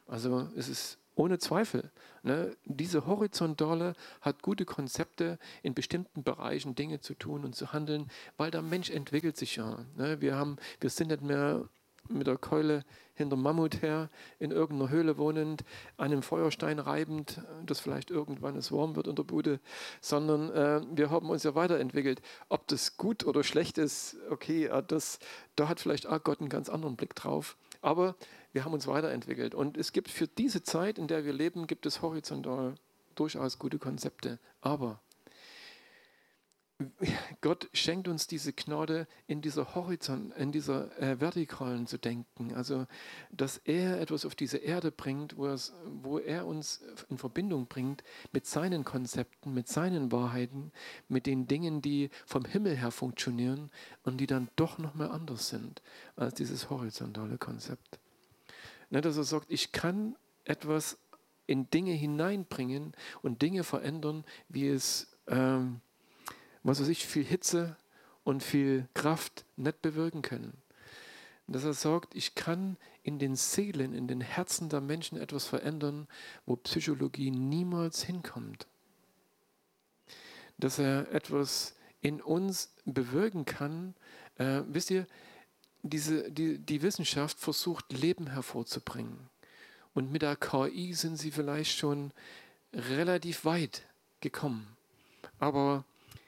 Also 0.07 0.49
es 0.55 0.69
ist 0.69 0.99
ohne 1.17 1.39
Zweifel. 1.39 1.91
Ne? 2.23 2.57
Diese 2.65 3.07
Horizontale 3.07 3.95
hat 4.21 4.43
gute 4.43 4.65
Konzepte, 4.65 5.39
in 5.63 5.75
bestimmten 5.75 6.23
Bereichen 6.23 6.77
Dinge 6.77 7.01
zu 7.01 7.15
tun 7.15 7.45
und 7.45 7.57
zu 7.57 7.73
handeln, 7.73 8.09
weil 8.37 8.53
der 8.53 8.63
Mensch 8.63 8.91
entwickelt 8.91 9.37
sich 9.37 9.57
ja. 9.57 9.85
Ne? 9.97 10.21
Wir, 10.21 10.37
haben, 10.37 10.57
wir 10.81 10.91
sind 10.91 11.09
nicht 11.09 11.23
mehr 11.23 11.69
mit 12.09 12.27
der 12.27 12.37
Keule 12.37 12.85
hinter 13.15 13.37
Mammut 13.37 13.83
her, 13.83 14.11
in 14.39 14.51
irgendeiner 14.51 14.91
Höhle 14.91 15.17
wohnend, 15.17 15.65
einem 15.97 16.23
Feuerstein 16.23 16.79
reibend, 16.79 17.41
das 17.65 17.81
vielleicht 17.81 18.11
irgendwann 18.11 18.57
es 18.57 18.71
warm 18.71 18.95
wird 18.95 19.09
in 19.09 19.17
der 19.17 19.23
Bude, 19.23 19.59
sondern 20.01 20.53
äh, 20.53 20.83
wir 20.93 21.11
haben 21.11 21.31
uns 21.31 21.43
ja 21.43 21.55
weiterentwickelt. 21.55 22.21
Ob 22.51 22.69
das 22.69 22.99
gut 22.99 23.25
oder 23.25 23.43
schlecht 23.43 23.79
ist, 23.79 24.17
okay, 24.31 24.71
das, 24.87 25.19
da 25.57 25.69
hat 25.69 25.81
vielleicht 25.81 26.07
auch 26.07 26.23
Gott 26.23 26.41
einen 26.41 26.51
ganz 26.51 26.69
anderen 26.69 26.97
Blick 26.97 27.15
drauf. 27.15 27.57
Aber 27.81 28.17
wir 28.57 28.65
haben 28.65 28.73
uns 28.73 28.87
weiterentwickelt. 28.87 29.55
Und 29.55 29.77
es 29.77 29.93
gibt 29.93 30.09
für 30.09 30.27
diese 30.27 30.63
Zeit, 30.63 30.97
in 30.97 31.09
der 31.09 31.27
wir 31.27 31.35
leben, 31.35 31.67
gibt 31.67 31.85
es 31.85 32.01
horizontal 32.01 32.75
durchaus 33.15 33.59
gute 33.59 33.79
Konzepte. 33.79 34.39
Aber 34.63 34.99
Gott 37.43 37.69
schenkt 37.75 38.09
uns 38.09 38.27
diese 38.27 38.55
Gnade, 38.55 39.09
in 39.27 39.43
dieser 39.43 39.75
Horizont, 39.75 40.35
in 40.39 40.53
dieser 40.53 40.91
äh, 40.99 41.21
Vertikalen 41.21 41.87
zu 41.87 41.99
denken. 41.99 42.55
Also, 42.55 42.87
dass 43.31 43.59
er 43.59 44.01
etwas 44.01 44.25
auf 44.25 44.35
diese 44.35 44.57
Erde 44.57 44.91
bringt, 44.91 45.37
wo, 45.37 45.55
wo 46.03 46.19
er 46.19 46.47
uns 46.47 46.83
in 47.11 47.19
Verbindung 47.19 47.67
bringt 47.67 48.05
mit 48.33 48.47
seinen 48.47 48.85
Konzepten, 48.85 49.53
mit 49.53 49.69
seinen 49.69 50.11
Wahrheiten, 50.13 50.73
mit 51.09 51.27
den 51.27 51.47
Dingen, 51.47 51.83
die 51.83 52.09
vom 52.25 52.47
Himmel 52.47 52.75
her 52.75 52.91
funktionieren 52.91 53.71
und 54.03 54.17
die 54.17 54.27
dann 54.27 54.49
doch 54.57 54.79
nochmal 54.79 55.11
anders 55.11 55.51
sind 55.51 55.83
als 56.17 56.33
dieses 56.33 56.71
horizontale 56.71 57.37
Konzept. 57.37 57.99
Ne, 58.91 59.01
dass 59.01 59.17
er 59.17 59.25
sagt, 59.25 59.47
ich 59.51 59.73
kann 59.73 60.17
etwas 60.45 60.99
in 61.47 61.71
Dinge 61.71 61.93
hineinbringen 61.93 62.93
und 63.23 63.43
Dinge 63.43 63.65
verändern, 63.65 64.25
wie 64.49 64.69
es 64.69 65.09
ähm, 65.27 65.81
was 66.67 66.81
weiß 66.81 66.89
ich, 66.89 67.07
viel 67.07 67.25
Hitze 67.25 67.77
und 68.25 68.43
viel 68.43 68.89
Kraft 68.95 69.45
nicht 69.57 69.83
bewirken 69.83 70.23
können. 70.23 70.53
Dass 71.47 71.63
er 71.63 71.75
sagt, 71.75 72.17
ich 72.17 72.35
kann 72.35 72.77
in 73.05 73.21
den 73.21 73.37
Seelen, 73.37 73.95
in 73.95 74.09
den 74.09 74.21
Herzen 74.21 74.69
der 74.69 74.81
Menschen 74.81 75.17
etwas 75.17 75.45
verändern, 75.45 76.09
wo 76.45 76.57
Psychologie 76.57 77.31
niemals 77.31 78.03
hinkommt. 78.03 78.67
Dass 80.59 80.81
er 80.81 81.13
etwas 81.13 81.77
in 82.01 82.21
uns 82.21 82.75
bewirken 82.85 83.45
kann. 83.45 83.95
Äh, 84.39 84.63
wisst 84.67 84.91
ihr, 84.91 85.07
diese, 85.91 86.31
die, 86.31 86.59
die 86.59 86.83
Wissenschaft 86.83 87.39
versucht, 87.39 87.93
Leben 87.93 88.29
hervorzubringen. 88.29 89.29
Und 89.95 90.13
mit 90.13 90.23
der 90.23 90.37
KI 90.37 90.93
sind 90.95 91.17
sie 91.17 91.31
vielleicht 91.31 91.77
schon 91.77 92.13
relativ 92.73 93.45
weit 93.45 93.83
gekommen. 94.21 94.77
Aber 95.39 95.85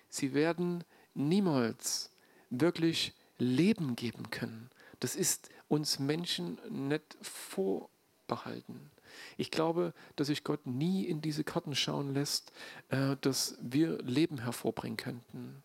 sie 0.08 0.34
werden 0.34 0.84
niemals 1.14 2.10
wirklich 2.50 3.12
Leben 3.38 3.96
geben 3.96 4.30
können. 4.30 4.70
Das 5.00 5.16
ist 5.16 5.50
uns 5.68 5.98
Menschen 5.98 6.58
nicht 6.68 7.16
vorbehalten. 7.20 8.90
Ich 9.36 9.50
glaube, 9.50 9.92
dass 10.16 10.28
sich 10.28 10.44
Gott 10.44 10.66
nie 10.66 11.04
in 11.04 11.20
diese 11.20 11.44
Karten 11.44 11.74
schauen 11.74 12.14
lässt, 12.14 12.52
äh, 12.88 13.16
dass 13.20 13.56
wir 13.60 13.98
Leben 14.02 14.38
hervorbringen 14.42 14.96
könnten. 14.96 15.62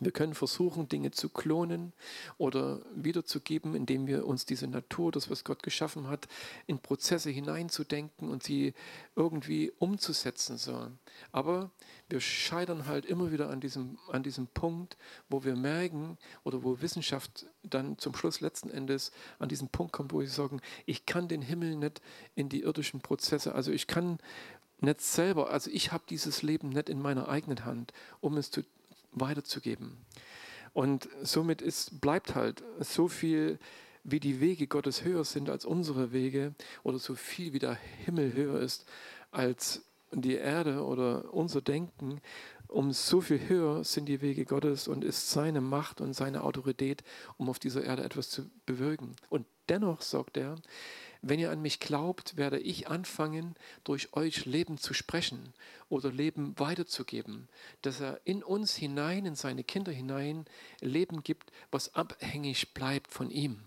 Wir 0.00 0.12
können 0.12 0.34
versuchen, 0.34 0.88
Dinge 0.88 1.10
zu 1.10 1.28
klonen 1.28 1.92
oder 2.38 2.80
wiederzugeben, 2.94 3.74
indem 3.74 4.06
wir 4.06 4.26
uns 4.26 4.46
diese 4.46 4.66
Natur, 4.66 5.12
das, 5.12 5.30
was 5.30 5.44
Gott 5.44 5.62
geschaffen 5.62 6.08
hat, 6.08 6.26
in 6.66 6.78
Prozesse 6.78 7.28
hineinzudenken 7.28 8.30
und 8.30 8.42
sie 8.42 8.72
irgendwie 9.14 9.72
umzusetzen. 9.78 10.56
So. 10.56 10.88
Aber 11.32 11.70
wir 12.08 12.20
scheitern 12.20 12.86
halt 12.86 13.04
immer 13.04 13.30
wieder 13.30 13.50
an 13.50 13.60
diesem, 13.60 13.98
an 14.10 14.22
diesem 14.22 14.46
Punkt, 14.46 14.96
wo 15.28 15.44
wir 15.44 15.54
merken 15.54 16.16
oder 16.44 16.64
wo 16.64 16.80
Wissenschaft 16.80 17.46
dann 17.62 17.98
zum 17.98 18.14
Schluss 18.14 18.40
letzten 18.40 18.70
Endes 18.70 19.12
an 19.38 19.50
diesen 19.50 19.68
Punkt 19.68 19.92
kommt, 19.92 20.12
wo 20.12 20.22
sie 20.22 20.28
sagen, 20.28 20.62
ich 20.86 21.04
kann 21.04 21.28
den 21.28 21.42
Himmel 21.42 21.76
nicht 21.76 22.00
in 22.34 22.48
die 22.48 22.62
irdischen 22.62 23.00
Prozesse, 23.00 23.54
also 23.54 23.70
ich 23.70 23.86
kann 23.86 24.18
nicht 24.80 25.02
selber, 25.02 25.50
also 25.50 25.70
ich 25.70 25.92
habe 25.92 26.04
dieses 26.08 26.42
Leben 26.42 26.70
nicht 26.70 26.88
in 26.88 27.02
meiner 27.02 27.28
eigenen 27.28 27.64
Hand, 27.66 27.92
um 28.20 28.38
es 28.38 28.50
zu 28.50 28.62
weiterzugeben. 29.12 29.96
Und 30.72 31.08
somit 31.22 31.62
ist, 31.62 32.00
bleibt 32.00 32.34
halt 32.34 32.62
so 32.78 33.08
viel, 33.08 33.58
wie 34.04 34.20
die 34.20 34.40
Wege 34.40 34.66
Gottes 34.66 35.04
höher 35.04 35.24
sind 35.24 35.50
als 35.50 35.64
unsere 35.64 36.12
Wege 36.12 36.54
oder 36.82 36.98
so 36.98 37.14
viel 37.14 37.52
wie 37.52 37.58
der 37.58 37.74
Himmel 38.04 38.32
höher 38.32 38.60
ist 38.60 38.86
als 39.30 39.82
die 40.12 40.34
Erde 40.34 40.84
oder 40.84 41.32
unser 41.32 41.60
Denken, 41.60 42.20
um 42.66 42.92
so 42.92 43.20
viel 43.20 43.48
höher 43.48 43.84
sind 43.84 44.06
die 44.06 44.20
Wege 44.20 44.44
Gottes 44.44 44.88
und 44.88 45.04
ist 45.04 45.30
seine 45.30 45.60
Macht 45.60 46.00
und 46.00 46.14
seine 46.14 46.42
Autorität, 46.44 47.02
um 47.36 47.48
auf 47.48 47.58
dieser 47.58 47.84
Erde 47.84 48.04
etwas 48.04 48.30
zu 48.30 48.48
bewirken. 48.66 49.16
Und 49.28 49.46
dennoch 49.68 50.02
sagt 50.02 50.36
er, 50.36 50.56
wenn 51.22 51.38
ihr 51.38 51.50
an 51.50 51.62
mich 51.62 51.80
glaubt, 51.80 52.36
werde 52.36 52.58
ich 52.58 52.88
anfangen, 52.88 53.54
durch 53.84 54.12
euch 54.14 54.46
Leben 54.46 54.78
zu 54.78 54.94
sprechen 54.94 55.52
oder 55.88 56.10
Leben 56.10 56.58
weiterzugeben, 56.58 57.48
dass 57.82 58.00
er 58.00 58.20
in 58.24 58.42
uns 58.42 58.74
hinein, 58.74 59.26
in 59.26 59.34
seine 59.34 59.64
Kinder 59.64 59.92
hinein 59.92 60.46
Leben 60.80 61.22
gibt, 61.22 61.50
was 61.70 61.94
abhängig 61.94 62.74
bleibt 62.74 63.12
von 63.12 63.30
ihm 63.30 63.60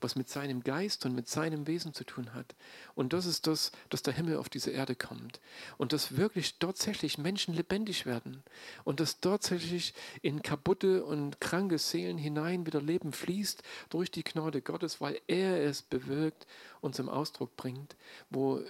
was 0.00 0.16
mit 0.16 0.28
seinem 0.28 0.62
Geist 0.62 1.04
und 1.06 1.14
mit 1.14 1.28
seinem 1.28 1.66
Wesen 1.66 1.94
zu 1.94 2.04
tun 2.04 2.34
hat. 2.34 2.54
Und 2.94 3.12
das 3.12 3.26
ist 3.26 3.46
das, 3.46 3.72
dass 3.90 4.02
der 4.02 4.14
Himmel 4.14 4.36
auf 4.36 4.48
diese 4.48 4.70
Erde 4.70 4.94
kommt. 4.94 5.40
Und 5.78 5.92
dass 5.92 6.16
wirklich 6.16 6.58
tatsächlich 6.58 7.18
Menschen 7.18 7.54
lebendig 7.54 8.06
werden. 8.06 8.42
Und 8.84 9.00
dass 9.00 9.20
tatsächlich 9.20 9.94
in 10.22 10.42
kaputte 10.42 11.04
und 11.04 11.40
kranke 11.40 11.78
Seelen 11.78 12.18
hinein 12.18 12.66
wieder 12.66 12.80
Leben 12.80 13.12
fließt 13.12 13.62
durch 13.90 14.10
die 14.10 14.24
Gnade 14.24 14.62
Gottes, 14.62 15.00
weil 15.00 15.20
er 15.26 15.62
es 15.64 15.82
bewirkt 15.82 16.46
und 16.80 16.94
zum 16.94 17.08
Ausdruck 17.08 17.56
bringt, 17.56 17.96
wo 18.30 18.62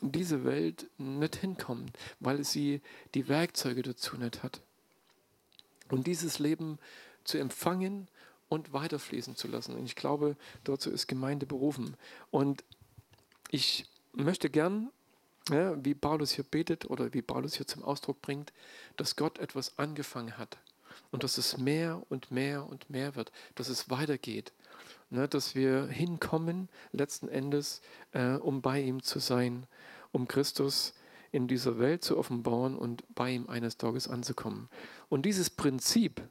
diese 0.00 0.44
Welt 0.44 0.86
nicht 0.98 1.36
hinkommt, 1.36 1.96
weil 2.20 2.44
sie 2.44 2.80
die 3.14 3.28
Werkzeuge 3.28 3.82
dazu 3.82 4.16
nicht 4.16 4.42
hat. 4.42 4.60
Und 5.90 6.06
dieses 6.06 6.38
Leben 6.38 6.78
zu 7.24 7.38
empfangen 7.38 8.08
und 8.48 8.72
weiterfließen 8.72 9.36
zu 9.36 9.48
lassen. 9.48 9.74
Und 9.74 9.84
ich 9.84 9.96
glaube, 9.96 10.36
dazu 10.64 10.90
ist 10.90 11.06
Gemeinde 11.06 11.46
berufen. 11.46 11.96
Und 12.30 12.64
ich 13.50 13.86
möchte 14.12 14.50
gern, 14.50 14.90
ja, 15.50 15.82
wie 15.84 15.94
Paulus 15.94 16.32
hier 16.32 16.44
betet 16.44 16.88
oder 16.90 17.12
wie 17.12 17.22
Paulus 17.22 17.54
hier 17.54 17.66
zum 17.66 17.82
Ausdruck 17.82 18.22
bringt, 18.22 18.52
dass 18.96 19.16
Gott 19.16 19.38
etwas 19.38 19.78
angefangen 19.78 20.38
hat 20.38 20.58
und 21.10 21.22
dass 21.22 21.38
es 21.38 21.58
mehr 21.58 22.02
und 22.08 22.30
mehr 22.30 22.66
und 22.66 22.88
mehr 22.90 23.14
wird, 23.14 23.32
dass 23.54 23.68
es 23.68 23.90
weitergeht, 23.90 24.52
ne, 25.10 25.28
dass 25.28 25.54
wir 25.54 25.86
hinkommen 25.86 26.68
letzten 26.92 27.28
Endes, 27.28 27.82
äh, 28.12 28.34
um 28.34 28.62
bei 28.62 28.80
ihm 28.80 29.02
zu 29.02 29.18
sein, 29.18 29.66
um 30.12 30.28
Christus 30.28 30.94
in 31.32 31.48
dieser 31.48 31.78
Welt 31.78 32.04
zu 32.04 32.16
offenbaren 32.16 32.76
und 32.76 33.02
bei 33.14 33.30
ihm 33.32 33.48
eines 33.48 33.76
Tages 33.76 34.08
anzukommen. 34.08 34.68
Und 35.08 35.26
dieses 35.26 35.50
Prinzip, 35.50 36.22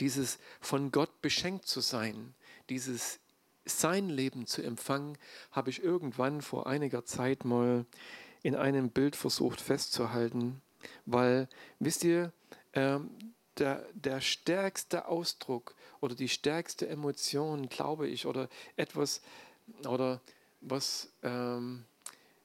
dieses 0.00 0.38
von 0.60 0.90
Gott 0.90 1.22
beschenkt 1.22 1.66
zu 1.66 1.80
sein, 1.80 2.34
dieses 2.68 3.20
sein 3.64 4.08
Leben 4.08 4.46
zu 4.46 4.62
empfangen, 4.62 5.16
habe 5.52 5.70
ich 5.70 5.82
irgendwann 5.82 6.40
vor 6.42 6.66
einiger 6.66 7.04
Zeit 7.04 7.44
mal 7.44 7.84
in 8.42 8.56
einem 8.56 8.90
Bild 8.90 9.16
versucht 9.16 9.60
festzuhalten, 9.60 10.62
weil, 11.04 11.48
wisst 11.78 12.04
ihr, 12.04 12.32
ähm, 12.72 13.10
der, 13.58 13.84
der 13.92 14.20
stärkste 14.20 15.06
Ausdruck 15.06 15.74
oder 16.00 16.14
die 16.14 16.28
stärkste 16.28 16.88
Emotion, 16.88 17.68
glaube 17.68 18.08
ich, 18.08 18.24
oder 18.24 18.48
etwas, 18.76 19.20
oder 19.86 20.20
was 20.62 21.12
ähm, 21.22 21.84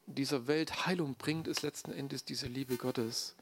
dieser 0.06 0.48
Welt 0.48 0.86
Heilung 0.86 1.16
bringt, 1.16 1.48
ist 1.48 1.62
letzten 1.62 1.92
Endes 1.92 2.26
diese 2.26 2.48
Liebe 2.48 2.76
Gottes 2.76 3.36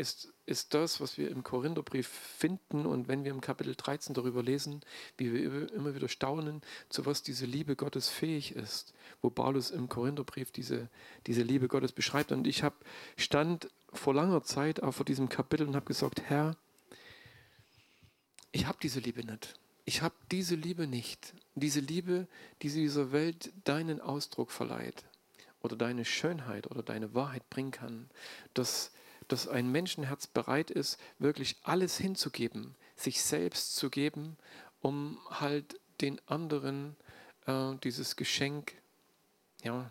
ist, 0.00 0.32
ist 0.46 0.74
das, 0.74 1.00
was 1.00 1.18
wir 1.18 1.30
im 1.30 1.44
Korintherbrief 1.44 2.08
finden 2.08 2.86
und 2.86 3.06
wenn 3.06 3.22
wir 3.22 3.30
im 3.30 3.40
Kapitel 3.40 3.74
13 3.76 4.14
darüber 4.14 4.42
lesen, 4.42 4.80
wie 5.18 5.32
wir 5.32 5.72
immer 5.72 5.94
wieder 5.94 6.08
staunen, 6.08 6.62
zu 6.88 7.04
was 7.06 7.22
diese 7.22 7.44
Liebe 7.44 7.76
Gottes 7.76 8.08
fähig 8.08 8.56
ist, 8.56 8.94
wo 9.20 9.30
Paulus 9.30 9.70
im 9.70 9.88
Korintherbrief 9.88 10.50
diese, 10.50 10.88
diese 11.26 11.42
Liebe 11.42 11.68
Gottes 11.68 11.92
beschreibt. 11.92 12.32
Und 12.32 12.46
ich 12.46 12.62
hab, 12.62 12.74
stand 13.16 13.68
vor 13.92 14.14
langer 14.14 14.42
Zeit 14.42 14.82
auch 14.82 14.92
vor 14.92 15.04
diesem 15.04 15.28
Kapitel 15.28 15.68
und 15.68 15.76
habe 15.76 15.86
gesagt, 15.86 16.22
Herr, 16.22 16.56
ich 18.52 18.66
habe 18.66 18.78
diese 18.82 19.00
Liebe 19.00 19.24
nicht. 19.24 19.54
Ich 19.84 20.02
habe 20.02 20.14
diese 20.30 20.54
Liebe 20.54 20.86
nicht. 20.86 21.34
Diese 21.54 21.80
Liebe, 21.80 22.26
die 22.62 22.70
dieser 22.70 23.12
Welt 23.12 23.52
deinen 23.64 24.00
Ausdruck 24.00 24.50
verleiht 24.50 25.04
oder 25.62 25.76
deine 25.76 26.04
Schönheit 26.04 26.70
oder 26.70 26.82
deine 26.82 27.14
Wahrheit 27.14 27.48
bringen 27.50 27.70
kann, 27.70 28.08
dass, 28.54 28.92
dass 29.32 29.48
ein 29.48 29.70
Menschenherz 29.70 30.26
bereit 30.26 30.70
ist, 30.70 30.98
wirklich 31.18 31.56
alles 31.62 31.96
hinzugeben, 31.96 32.74
sich 32.96 33.22
selbst 33.22 33.76
zu 33.76 33.90
geben, 33.90 34.36
um 34.80 35.18
halt 35.30 35.80
den 36.00 36.20
anderen 36.26 36.96
äh, 37.46 37.74
dieses 37.84 38.16
Geschenk, 38.16 38.74
ja, 39.62 39.90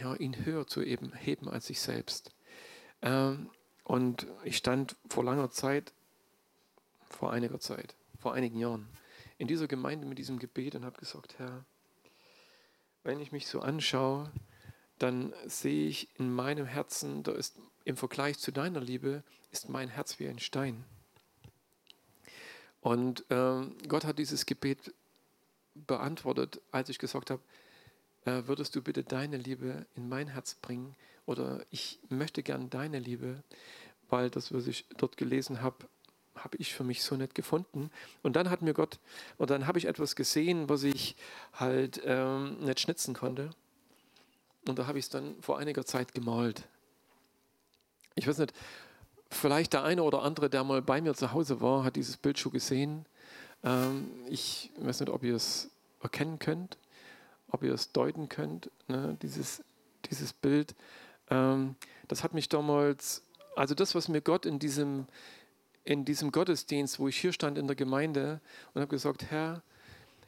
ja, 0.00 0.14
ihn 0.14 0.44
höher 0.44 0.66
zu 0.66 0.82
eben, 0.82 1.12
heben 1.14 1.48
als 1.48 1.66
sich 1.66 1.80
selbst. 1.80 2.30
Ähm, 3.02 3.50
und 3.84 4.26
ich 4.44 4.58
stand 4.58 4.96
vor 5.08 5.24
langer 5.24 5.50
Zeit, 5.50 5.92
vor 7.08 7.32
einiger 7.32 7.58
Zeit, 7.58 7.96
vor 8.18 8.34
einigen 8.34 8.58
Jahren, 8.58 8.88
in 9.38 9.48
dieser 9.48 9.66
Gemeinde 9.66 10.06
mit 10.06 10.18
diesem 10.18 10.38
Gebet 10.38 10.74
und 10.74 10.84
habe 10.84 10.98
gesagt, 10.98 11.38
Herr, 11.38 11.64
wenn 13.02 13.20
ich 13.20 13.32
mich 13.32 13.46
so 13.46 13.60
anschaue, 13.60 14.30
dann 14.98 15.32
sehe 15.46 15.88
ich 15.88 16.08
in 16.18 16.32
meinem 16.32 16.66
Herzen, 16.66 17.22
da 17.22 17.32
ist 17.32 17.58
im 17.88 17.96
Vergleich 17.96 18.38
zu 18.38 18.52
deiner 18.52 18.80
Liebe, 18.82 19.22
ist 19.50 19.70
mein 19.70 19.88
Herz 19.88 20.18
wie 20.18 20.28
ein 20.28 20.38
Stein. 20.38 20.84
Und 22.82 23.24
äh, 23.30 23.62
Gott 23.88 24.04
hat 24.04 24.18
dieses 24.18 24.44
Gebet 24.44 24.92
beantwortet, 25.74 26.60
als 26.70 26.90
ich 26.90 26.98
gesagt 26.98 27.30
habe, 27.30 27.40
äh, 28.26 28.42
würdest 28.46 28.76
du 28.76 28.82
bitte 28.82 29.04
deine 29.04 29.38
Liebe 29.38 29.86
in 29.96 30.06
mein 30.06 30.28
Herz 30.28 30.54
bringen 30.56 30.96
oder 31.24 31.64
ich 31.70 31.98
möchte 32.10 32.42
gern 32.42 32.68
deine 32.68 32.98
Liebe, 32.98 33.42
weil 34.10 34.28
das, 34.28 34.52
was 34.52 34.66
ich 34.66 34.84
dort 34.98 35.16
gelesen 35.16 35.62
habe, 35.62 35.88
habe 36.34 36.58
ich 36.58 36.74
für 36.74 36.84
mich 36.84 37.02
so 37.02 37.16
nicht 37.16 37.34
gefunden. 37.34 37.90
Und 38.22 38.36
dann 38.36 38.50
hat 38.50 38.60
mir 38.60 38.74
Gott, 38.74 38.98
und 39.38 39.48
dann 39.48 39.66
habe 39.66 39.78
ich 39.78 39.86
etwas 39.86 40.14
gesehen, 40.14 40.68
was 40.68 40.82
ich 40.82 41.16
halt 41.54 42.02
ähm, 42.04 42.58
nicht 42.60 42.80
schnitzen 42.80 43.14
konnte. 43.14 43.48
Und 44.66 44.78
da 44.78 44.86
habe 44.86 44.98
ich 44.98 45.06
es 45.06 45.10
dann 45.10 45.40
vor 45.40 45.58
einiger 45.58 45.86
Zeit 45.86 46.12
gemalt. 46.12 46.68
Ich 48.18 48.26
weiß 48.26 48.38
nicht, 48.38 48.52
vielleicht 49.30 49.74
der 49.74 49.84
eine 49.84 50.02
oder 50.02 50.22
andere, 50.22 50.50
der 50.50 50.64
mal 50.64 50.82
bei 50.82 51.00
mir 51.00 51.14
zu 51.14 51.32
Hause 51.32 51.60
war, 51.60 51.84
hat 51.84 51.94
dieses 51.94 52.16
Bild 52.16 52.36
schon 52.36 52.50
gesehen. 52.50 53.06
Ähm, 53.62 54.10
ich 54.28 54.72
weiß 54.76 54.98
nicht, 55.00 55.10
ob 55.10 55.22
ihr 55.22 55.36
es 55.36 55.70
erkennen 56.02 56.40
könnt, 56.40 56.78
ob 57.48 57.62
ihr 57.62 57.72
es 57.72 57.92
deuten 57.92 58.28
könnt, 58.28 58.72
ne? 58.88 59.16
dieses, 59.22 59.62
dieses 60.10 60.32
Bild. 60.32 60.74
Ähm, 61.30 61.76
das 62.08 62.24
hat 62.24 62.34
mich 62.34 62.48
damals, 62.48 63.22
also 63.54 63.76
das, 63.76 63.94
was 63.94 64.08
mir 64.08 64.20
Gott 64.20 64.46
in 64.46 64.58
diesem, 64.58 65.06
in 65.84 66.04
diesem 66.04 66.32
Gottesdienst, 66.32 66.98
wo 66.98 67.06
ich 67.06 67.20
hier 67.20 67.32
stand 67.32 67.56
in 67.56 67.68
der 67.68 67.76
Gemeinde 67.76 68.40
und 68.74 68.80
habe 68.80 68.90
gesagt, 68.90 69.30
Herr, 69.30 69.62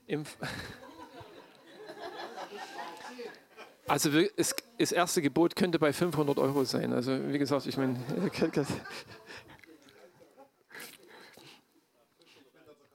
im 0.06 0.22
also 3.88 4.10
es, 4.36 4.54
das 4.80 4.92
erste 4.92 5.20
Gebot 5.20 5.56
könnte 5.56 5.78
bei 5.78 5.92
500 5.92 6.38
Euro 6.38 6.64
sein. 6.64 6.94
Also 6.94 7.12
wie 7.28 7.38
gesagt, 7.38 7.66
ich 7.66 7.76
meine, 7.76 7.98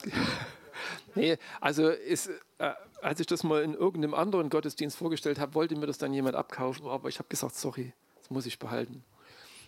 nee, 1.16 1.38
also 1.62 1.90
ist, 1.90 2.32
äh, 2.58 2.72
als 3.02 3.20
ich 3.20 3.28
das 3.28 3.44
mal 3.44 3.62
in 3.62 3.76
irgendeinem 3.76 4.16
anderen 4.16 4.50
Gottesdienst 4.50 4.98
vorgestellt 4.98 5.38
habe, 5.40 5.54
wollte 5.54 5.76
mir 5.76 5.86
das 5.86 6.00
dann 6.00 6.12
jemand 6.14 6.36
abkaufen, 6.36 6.88
aber 6.88 7.08
ich 7.10 7.20
habe 7.20 7.30
gesagt, 7.30 7.56
sorry, 7.56 7.94
das 8.18 8.32
muss 8.32 8.48
ich 8.48 8.58
behalten. 8.58 9.04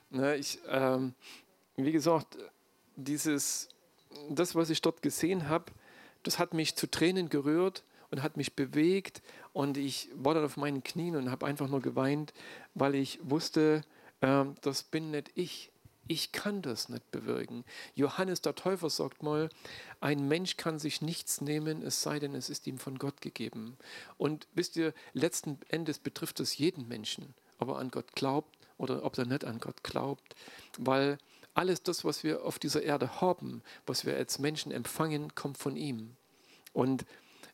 Ne, 0.10 0.38
ich, 0.38 0.60
ähm, 0.69 1.13
wie 1.75 1.91
gesagt, 1.91 2.38
dieses, 2.95 3.69
das, 4.30 4.56
was 4.56 4.71
ich 4.71 4.82
dort 4.82 5.03
gesehen 5.03 5.49
habe, 5.49 5.65
das 6.23 6.39
hat 6.39 6.56
mich 6.56 6.75
zu 6.75 6.89
Tränen 6.89 7.30
gerührt 7.30 7.84
und 8.12 8.24
hat 8.24 8.38
mich 8.38 8.56
bewegt 8.56 9.22
und 9.54 9.78
ich 9.78 10.10
war 10.13 10.34
dann 10.34 10.46
auf 10.46 10.58
meinen 10.58 10.84
Knien 10.84 11.15
und 11.15 11.32
habe 11.32 11.46
einfach 11.46 11.67
nur 11.67 11.82
geweint, 11.82 12.34
weil 12.74 12.96
ich 12.96 13.20
wusste, 13.24 13.82
äh, 14.22 14.46
das 14.62 14.84
bin 14.84 15.12
nicht 15.12 15.32
ich. 15.36 15.72
Ich 16.10 16.32
kann 16.32 16.62
das 16.62 16.88
nicht 16.88 17.12
bewirken. 17.12 17.65
Johannes 17.93 18.41
der 18.41 18.56
Täufer 18.56 18.89
sagt 18.89 19.24
mal, 19.24 19.50
ein 20.00 20.28
Mensch 20.30 20.56
kann 20.56 20.80
sich 20.80 21.02
nichts 21.02 21.41
nehmen, 21.41 21.82
es 21.82 22.02
sei 22.02 22.20
denn, 22.20 22.34
es 22.34 22.50
ist 22.50 22.65
ihm 22.65 22.78
von 22.78 22.98
Gott 22.98 23.20
gegeben. 23.20 23.78
Und 24.17 24.48
wisst 24.54 24.78
ihr, 24.78 24.93
letzten 25.12 25.60
Endes 25.67 26.00
betrifft 26.00 26.39
es 26.39 26.58
jeden 26.58 26.88
Menschen, 26.88 27.34
ob 27.60 27.70
er 27.70 27.80
an 27.80 27.91
Gott 27.91 28.13
glaubt 28.15 28.58
oder 28.78 29.04
ob 29.04 29.17
er 29.17 29.26
nicht 29.26 29.43
an 29.43 29.60
Gott 29.60 29.84
glaubt, 29.84 30.36
weil 30.78 31.17
alles 31.54 31.84
das, 31.84 32.06
was 32.06 32.24
wir 32.24 32.46
auf 32.46 32.58
dieser 32.58 32.84
Erde 32.84 33.20
haben, 33.20 33.62
was 33.86 34.06
wir 34.06 34.15
als 34.15 34.39
Menschen 34.39 34.72
empfangen, 34.72 35.36
kommt 35.36 35.58
von 35.58 35.76
ihm. 35.76 36.15
Und 36.72 37.06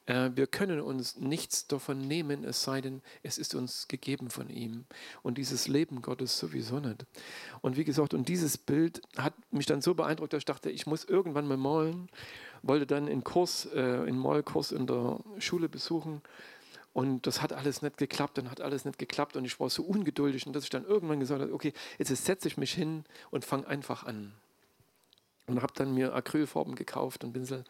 wir 0.06 0.48
können 0.48 0.82
uns 0.82 1.16
nichts 1.16 1.68
davon 1.68 1.98
nehmen, 1.98 2.44
es 2.44 2.64
sei 2.64 2.82
denn, 2.82 3.02
es 3.22 3.38
ist 3.38 3.56
uns 3.56 3.88
gegeben 3.88 4.30
von 4.30 4.50
ihm. 4.50 4.86
Und 5.22 5.38
dieses 5.38 5.70
Leben 5.70 6.02
Gottes 6.02 6.38
sowieso 6.38 6.80
nicht. 6.82 7.06
Und 7.62 7.78
wie 7.78 7.86
gesagt, 7.86 8.14
und 8.14 8.28
dieses 8.28 8.58
Bild 8.58 9.02
hat 9.18 9.34
mich 9.52 9.66
dann 9.66 9.82
so 9.82 9.94
beeindruckt, 9.94 10.34
dass 10.34 10.40
ich 10.40 10.46
dachte, 10.46 10.70
ich 10.70 10.88
muss 10.88 11.06
irgendwann 11.06 11.48
mal 11.48 11.56
malen. 11.56 12.10
Wollte 12.64 12.86
dann 12.86 13.08
einen 13.08 13.24
Kurs, 13.24 13.66
äh, 13.74 13.80
einen 13.80 14.18
Malkurs 14.18 14.74
in 14.74 14.88
der 14.88 15.20
Schule 15.40 15.70
besuchen. 15.70 16.22
Und 16.92 17.26
das 17.26 17.42
hat 17.42 17.54
alles 17.54 17.82
nicht 17.82 17.98
geklappt, 17.98 18.38
dann 18.38 18.52
hat 18.52 18.62
alles 18.62 18.86
nicht 18.86 19.00
geklappt 19.00 19.36
und 19.36 19.46
ich 19.46 19.60
war 19.60 19.70
so 19.70 19.84
ungeduldig 19.84 20.46
und 20.46 20.54
dass 20.54 20.64
ich 20.64 20.70
dann 20.70 20.86
irgendwann 20.86 21.20
gesagt 21.20 21.42
habe, 21.42 21.52
okay, 21.52 21.74
jetzt 21.98 22.16
setze 22.24 22.48
ich 22.48 22.56
mich 22.56 22.72
hin 22.72 23.04
und 23.32 23.44
fange 23.44 23.68
einfach 23.68 24.04
an. 24.04 24.34
Und 25.48 25.62
habe 25.62 25.74
dann 25.76 25.96
mir 25.96 26.14
Acrylfarben 26.14 26.76
gekauft 26.76 27.24
und 27.24 27.34
Pinsel, 27.34 27.64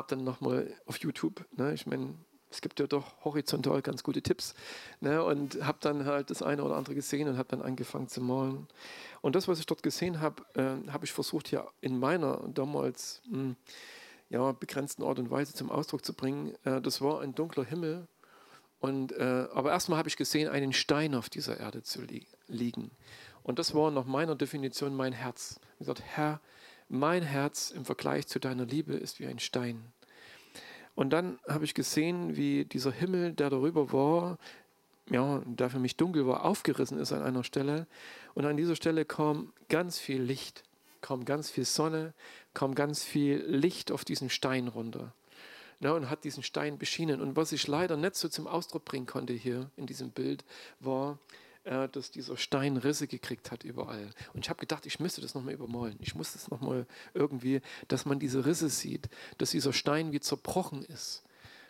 habe 0.00 0.16
dann 0.16 0.24
nochmal 0.24 0.72
auf 0.86 0.96
YouTube, 0.98 1.44
ne, 1.56 1.74
ich 1.74 1.86
meine, 1.86 2.14
es 2.50 2.62
gibt 2.62 2.80
ja 2.80 2.86
doch 2.86 3.22
horizontal 3.24 3.82
ganz 3.82 4.02
gute 4.02 4.22
Tipps 4.22 4.54
ne, 5.00 5.22
und 5.22 5.62
habe 5.64 5.78
dann 5.82 6.06
halt 6.06 6.30
das 6.30 6.42
eine 6.42 6.64
oder 6.64 6.76
andere 6.76 6.94
gesehen 6.94 7.28
und 7.28 7.36
habe 7.36 7.48
dann 7.48 7.62
angefangen 7.62 8.08
zu 8.08 8.20
malen. 8.22 8.66
Und 9.20 9.36
das, 9.36 9.46
was 9.46 9.60
ich 9.60 9.66
dort 9.66 9.82
gesehen 9.82 10.20
habe, 10.20 10.42
äh, 10.54 10.90
habe 10.90 11.04
ich 11.04 11.12
versucht 11.12 11.50
ja 11.50 11.68
in 11.80 11.98
meiner 12.00 12.40
damals 12.48 13.20
mh, 13.26 13.36
hm, 13.36 13.56
ja, 14.30 14.52
begrenzten 14.52 15.02
Art 15.02 15.18
und 15.18 15.30
Weise 15.30 15.52
zum 15.54 15.70
Ausdruck 15.70 16.04
zu 16.04 16.14
bringen. 16.14 16.54
Äh, 16.64 16.80
das 16.80 17.00
war 17.02 17.20
ein 17.20 17.34
dunkler 17.34 17.64
Himmel 17.64 18.08
und, 18.80 19.12
äh, 19.12 19.46
aber 19.52 19.70
erstmal 19.70 19.98
habe 19.98 20.08
ich 20.08 20.16
gesehen, 20.16 20.48
einen 20.48 20.72
Stein 20.72 21.14
auf 21.14 21.28
dieser 21.28 21.60
Erde 21.60 21.82
zu 21.82 22.00
li 22.00 22.26
liegen. 22.48 22.90
Und 23.42 23.58
das 23.58 23.74
war 23.74 23.90
nach 23.90 24.06
meiner 24.06 24.34
Definition 24.34 24.96
mein 24.96 25.12
Herz. 25.12 25.60
Ich 25.74 25.78
gesagt, 25.80 26.02
Herr, 26.04 26.40
mein 26.90 27.22
Herz 27.22 27.70
im 27.70 27.84
Vergleich 27.84 28.26
zu 28.26 28.38
deiner 28.38 28.66
Liebe 28.66 28.94
ist 28.94 29.20
wie 29.20 29.26
ein 29.26 29.38
Stein. 29.38 29.80
Und 30.94 31.10
dann 31.10 31.38
habe 31.48 31.64
ich 31.64 31.74
gesehen, 31.74 32.36
wie 32.36 32.64
dieser 32.64 32.90
Himmel, 32.90 33.32
der 33.32 33.48
darüber 33.48 33.92
war, 33.92 34.38
ja, 35.08 35.40
der 35.46 35.70
für 35.70 35.78
mich 35.78 35.96
dunkel 35.96 36.26
war, 36.26 36.44
aufgerissen 36.44 36.98
ist 36.98 37.12
an 37.12 37.22
einer 37.22 37.44
Stelle. 37.44 37.86
Und 38.34 38.44
an 38.44 38.56
dieser 38.56 38.76
Stelle 38.76 39.04
kam 39.04 39.52
ganz 39.68 39.98
viel 39.98 40.20
Licht, 40.20 40.64
kam 41.00 41.24
ganz 41.24 41.48
viel 41.48 41.64
Sonne, 41.64 42.12
kam 42.54 42.74
ganz 42.74 43.04
viel 43.04 43.38
Licht 43.46 43.92
auf 43.92 44.04
diesen 44.04 44.28
Stein 44.28 44.68
runter 44.68 45.14
ne, 45.78 45.94
und 45.94 46.10
hat 46.10 46.24
diesen 46.24 46.42
Stein 46.42 46.76
beschienen. 46.76 47.20
Und 47.20 47.36
was 47.36 47.52
ich 47.52 47.66
leider 47.66 47.96
nicht 47.96 48.16
so 48.16 48.28
zum 48.28 48.46
Ausdruck 48.46 48.84
bringen 48.84 49.06
konnte 49.06 49.32
hier 49.32 49.70
in 49.76 49.86
diesem 49.86 50.10
Bild, 50.10 50.44
war, 50.80 51.18
äh, 51.64 51.88
dass 51.88 52.10
dieser 52.10 52.36
Stein 52.36 52.76
Risse 52.76 53.06
gekriegt 53.06 53.50
hat 53.50 53.64
überall. 53.64 54.10
Und 54.32 54.44
ich 54.44 54.50
habe 54.50 54.60
gedacht, 54.60 54.86
ich 54.86 55.00
müsste 55.00 55.20
das 55.20 55.34
nochmal 55.34 55.54
übermalen. 55.54 55.98
Ich 56.00 56.14
muss 56.14 56.32
das 56.32 56.50
nochmal 56.50 56.86
irgendwie, 57.14 57.60
dass 57.88 58.06
man 58.06 58.18
diese 58.18 58.46
Risse 58.46 58.68
sieht, 58.68 59.08
dass 59.38 59.50
dieser 59.50 59.72
Stein 59.72 60.12
wie 60.12 60.20
zerbrochen 60.20 60.82
ist. 60.84 61.22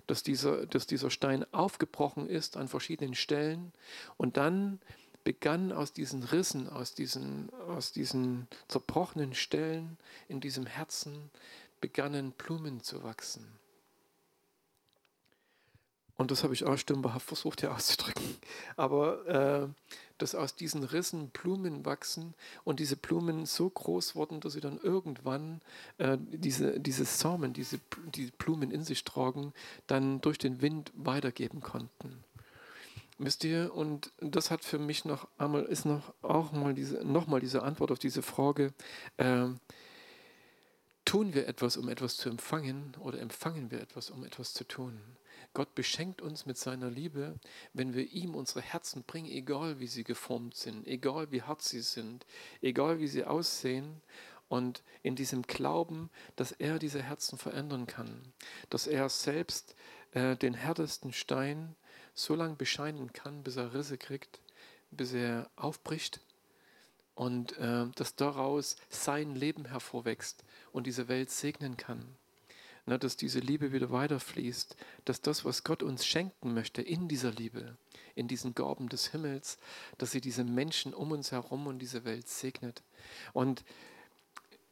Dass 0.06 0.22
dieser, 0.22 0.66
dass 0.66 0.86
dieser 0.86 1.10
Stein 1.10 1.44
aufgebrochen 1.52 2.28
ist 2.28 2.56
an 2.56 2.68
verschiedenen 2.68 3.14
Stellen 3.14 3.72
und 4.16 4.36
dann 4.36 4.80
begann 5.22 5.72
aus 5.72 5.92
diesen 5.92 6.22
Rissen, 6.22 6.68
aus 6.68 6.94
diesen, 6.94 7.50
aus 7.68 7.92
diesen 7.92 8.48
zerbrochenen 8.68 9.34
Stellen 9.34 9.98
in 10.28 10.40
diesem 10.40 10.66
Herzen, 10.66 11.30
begannen 11.80 12.32
Blumen 12.32 12.82
zu 12.82 13.02
wachsen. 13.02 13.59
Und 16.20 16.30
das 16.30 16.44
habe 16.44 16.52
ich 16.52 16.66
auch 16.66 16.76
stümperhaft 16.76 17.26
versucht 17.26 17.60
hier 17.60 17.74
auszudrücken. 17.74 18.36
Aber 18.76 19.26
äh, 19.26 19.68
dass 20.18 20.34
aus 20.34 20.54
diesen 20.54 20.84
Rissen 20.84 21.30
Blumen 21.30 21.86
wachsen 21.86 22.34
und 22.62 22.78
diese 22.78 22.96
Blumen 22.96 23.46
so 23.46 23.70
groß 23.70 24.16
wurden, 24.16 24.38
dass 24.40 24.52
sie 24.52 24.60
dann 24.60 24.78
irgendwann 24.82 25.62
äh, 25.96 26.18
diese, 26.20 26.78
diese 26.78 27.06
Samen, 27.06 27.54
diese 27.54 27.80
die 28.14 28.30
Blumen 28.36 28.70
in 28.70 28.84
sich 28.84 29.02
tragen, 29.04 29.54
dann 29.86 30.20
durch 30.20 30.36
den 30.36 30.60
Wind 30.60 30.92
weitergeben 30.94 31.62
konnten. 31.62 32.22
Wisst 33.16 33.42
ihr, 33.44 33.74
und 33.74 34.12
das 34.18 34.50
hat 34.50 34.62
für 34.62 34.78
mich 34.78 35.06
noch 35.06 35.26
einmal, 35.38 35.62
ist 35.62 35.86
noch 35.86 36.12
auch 36.20 36.52
mal 36.52 36.74
diese, 36.74 37.02
noch 37.02 37.28
mal 37.28 37.40
diese 37.40 37.62
Antwort 37.62 37.92
auf 37.92 37.98
diese 37.98 38.20
Frage, 38.20 38.74
äh, 39.16 39.46
tun 41.06 41.32
wir 41.32 41.48
etwas, 41.48 41.78
um 41.78 41.88
etwas 41.88 42.18
zu 42.18 42.28
empfangen 42.28 42.94
oder 43.00 43.20
empfangen 43.20 43.70
wir 43.70 43.80
etwas, 43.80 44.10
um 44.10 44.22
etwas 44.22 44.52
zu 44.52 44.64
tun? 44.64 45.00
Gott 45.52 45.74
beschenkt 45.74 46.22
uns 46.22 46.46
mit 46.46 46.56
seiner 46.56 46.90
Liebe, 46.90 47.38
wenn 47.72 47.94
wir 47.94 48.12
ihm 48.12 48.34
unsere 48.34 48.60
Herzen 48.60 49.02
bringen, 49.02 49.30
egal 49.30 49.80
wie 49.80 49.88
sie 49.88 50.04
geformt 50.04 50.56
sind, 50.56 50.86
egal 50.86 51.32
wie 51.32 51.42
hart 51.42 51.62
sie 51.62 51.80
sind, 51.80 52.24
egal 52.62 53.00
wie 53.00 53.08
sie 53.08 53.24
aussehen 53.24 54.00
und 54.48 54.82
in 55.02 55.16
diesem 55.16 55.42
Glauben, 55.42 56.10
dass 56.36 56.52
er 56.52 56.78
diese 56.78 57.02
Herzen 57.02 57.36
verändern 57.36 57.86
kann, 57.86 58.32
dass 58.68 58.86
er 58.86 59.08
selbst 59.08 59.74
äh, 60.12 60.36
den 60.36 60.54
härtesten 60.54 61.12
Stein 61.12 61.74
so 62.14 62.34
lange 62.34 62.56
bescheinen 62.56 63.12
kann, 63.12 63.42
bis 63.42 63.56
er 63.56 63.74
Risse 63.74 63.98
kriegt, 63.98 64.40
bis 64.90 65.12
er 65.12 65.50
aufbricht 65.56 66.20
und 67.14 67.58
äh, 67.58 67.86
dass 67.96 68.14
daraus 68.14 68.76
sein 68.88 69.34
Leben 69.34 69.64
hervorwächst 69.64 70.44
und 70.72 70.86
diese 70.86 71.08
Welt 71.08 71.30
segnen 71.30 71.76
kann. 71.76 72.16
Na, 72.86 72.98
dass 72.98 73.16
diese 73.16 73.40
Liebe 73.40 73.72
wieder 73.72 73.90
weiterfließt, 73.90 74.76
dass 75.04 75.20
das, 75.20 75.44
was 75.44 75.64
Gott 75.64 75.82
uns 75.82 76.06
schenken 76.06 76.54
möchte 76.54 76.82
in 76.82 77.08
dieser 77.08 77.30
Liebe, 77.30 77.76
in 78.14 78.26
diesen 78.26 78.54
Gaben 78.54 78.88
des 78.88 79.08
Himmels, 79.08 79.58
dass 79.98 80.12
sie 80.12 80.20
diese 80.20 80.44
Menschen 80.44 80.94
um 80.94 81.12
uns 81.12 81.30
herum 81.32 81.66
und 81.66 81.78
diese 81.78 82.04
Welt 82.04 82.28
segnet. 82.28 82.82
Und 83.32 83.64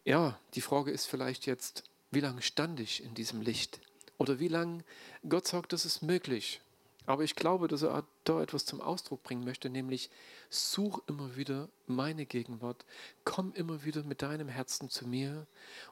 ja, 0.05 0.39
die 0.55 0.63
Frage 0.63 0.91
ist 0.91 1.07
vielleicht 1.07 1.47
jetzt, 1.47 1.85
wie 2.11 2.21
lange 2.21 2.43
stand 2.43 2.81
ich 2.81 3.05
in 3.05 3.15
diesem 3.15 3.43
Licht? 3.43 3.81
Oder 4.17 4.41
wie 4.41 4.49
lange 4.49 4.83
Gott 5.29 5.47
sagt, 5.47 5.73
das 5.73 5.85
ist 5.85 6.03
möglich. 6.03 6.61
Aber 7.09 7.25
ich 7.25 7.37
glaube, 7.37 7.69
dass 7.69 7.81
er 7.81 8.05
da 8.25 8.43
etwas 8.43 8.67
zum 8.67 8.83
Ausdruck 8.83 9.23
bringen 9.23 9.43
möchte, 9.43 9.71
nämlich 9.71 10.11
such 10.51 11.01
immer 11.07 11.37
wieder 11.37 11.71
meine 11.87 12.27
Gegenwart, 12.27 12.85
komm 13.25 13.55
immer 13.55 13.83
wieder 13.83 14.03
mit 14.03 14.21
deinem 14.21 14.49
Herzen 14.49 14.91
zu 14.91 15.09
mir 15.09 15.47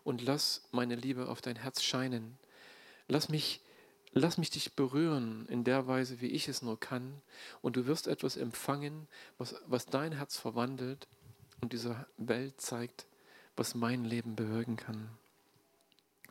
und 0.04 0.20
lass 0.20 0.68
meine 0.72 0.94
Liebe 0.94 1.30
auf 1.30 1.40
dein 1.40 1.56
Herz 1.56 1.82
scheinen. 1.82 2.36
Lass 3.08 3.30
mich, 3.30 3.62
lass 4.12 4.36
mich 4.36 4.50
dich 4.50 4.74
berühren 4.74 5.46
in 5.48 5.64
der 5.64 5.86
Weise, 5.86 6.20
wie 6.20 6.26
ich 6.26 6.48
es 6.48 6.60
nur 6.60 6.78
kann, 6.78 7.22
und 7.62 7.76
du 7.76 7.86
wirst 7.86 8.08
etwas 8.08 8.36
empfangen, 8.36 9.08
was, 9.38 9.54
was 9.66 9.86
dein 9.86 10.12
Herz 10.12 10.36
verwandelt 10.36 11.08
und 11.62 11.72
dieser 11.72 12.06
Welt 12.18 12.60
zeigt, 12.60 13.06
was 13.56 13.74
mein 13.74 14.04
Leben 14.04 14.36
bewirken 14.36 14.76
kann. 14.76 15.08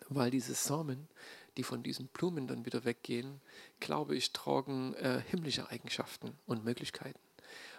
Weil 0.10 0.30
diese 0.30 0.54
Samen, 0.54 1.08
die 1.58 1.64
von 1.64 1.84
diesen 1.84 2.08
Blumen 2.08 2.48
dann 2.48 2.66
wieder 2.66 2.86
weggehen, 2.86 3.42
glaube 3.80 4.16
ich, 4.16 4.32
tragen 4.32 4.94
äh, 4.96 5.22
himmlische 5.28 5.70
Eigenschaften 5.70 6.38
und 6.46 6.64
Möglichkeiten. 6.64 7.20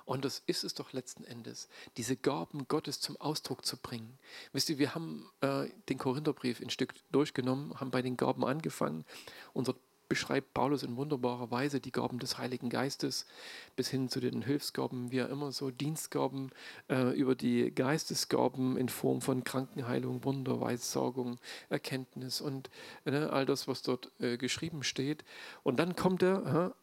Und 0.06 0.24
das 0.24 0.40
ist 0.46 0.62
es 0.62 0.72
doch 0.72 0.92
letzten 0.92 1.24
Endes, 1.24 1.68
diese 1.96 2.16
Gaben 2.16 2.68
Gottes 2.68 3.00
zum 3.00 3.20
Ausdruck 3.20 3.66
zu 3.66 3.76
bringen. 3.76 4.18
Wisst 4.52 4.70
ihr, 4.70 4.78
wir 4.78 4.94
haben 4.94 5.28
äh, 5.40 5.68
den 5.88 5.98
Korintherbrief 5.98 6.60
ein 6.60 6.70
Stück 6.70 6.94
durchgenommen, 7.10 7.78
haben 7.80 7.90
bei 7.90 8.02
den 8.02 8.16
Gaben 8.16 8.44
angefangen. 8.44 9.04
Unser 9.52 9.74
beschreibt 10.08 10.54
Paulus 10.54 10.82
in 10.82 10.96
wunderbarer 10.96 11.50
Weise 11.50 11.80
die 11.80 11.92
Gaben 11.92 12.18
des 12.18 12.38
Heiligen 12.38 12.70
Geistes 12.70 13.26
bis 13.74 13.88
hin 13.88 14.08
zu 14.08 14.20
den 14.20 14.42
Hilfsgaben, 14.42 15.10
wie 15.10 15.18
er 15.18 15.28
immer 15.28 15.52
so 15.52 15.70
Dienstgaben 15.70 16.50
äh, 16.88 17.10
über 17.18 17.34
die 17.34 17.74
Geistesgaben 17.74 18.76
in 18.76 18.88
Form 18.88 19.20
von 19.20 19.44
Krankenheilung, 19.44 20.24
Wunder, 20.24 20.60
Weissaugung, 20.60 21.38
Erkenntnis 21.68 22.40
und 22.40 22.70
äh, 23.04 23.16
all 23.16 23.46
das, 23.46 23.68
was 23.68 23.82
dort 23.82 24.10
äh, 24.20 24.36
geschrieben 24.36 24.82
steht. 24.82 25.24
Und 25.62 25.78
dann 25.78 25.96
kommt 25.96 26.22
er 26.22 26.74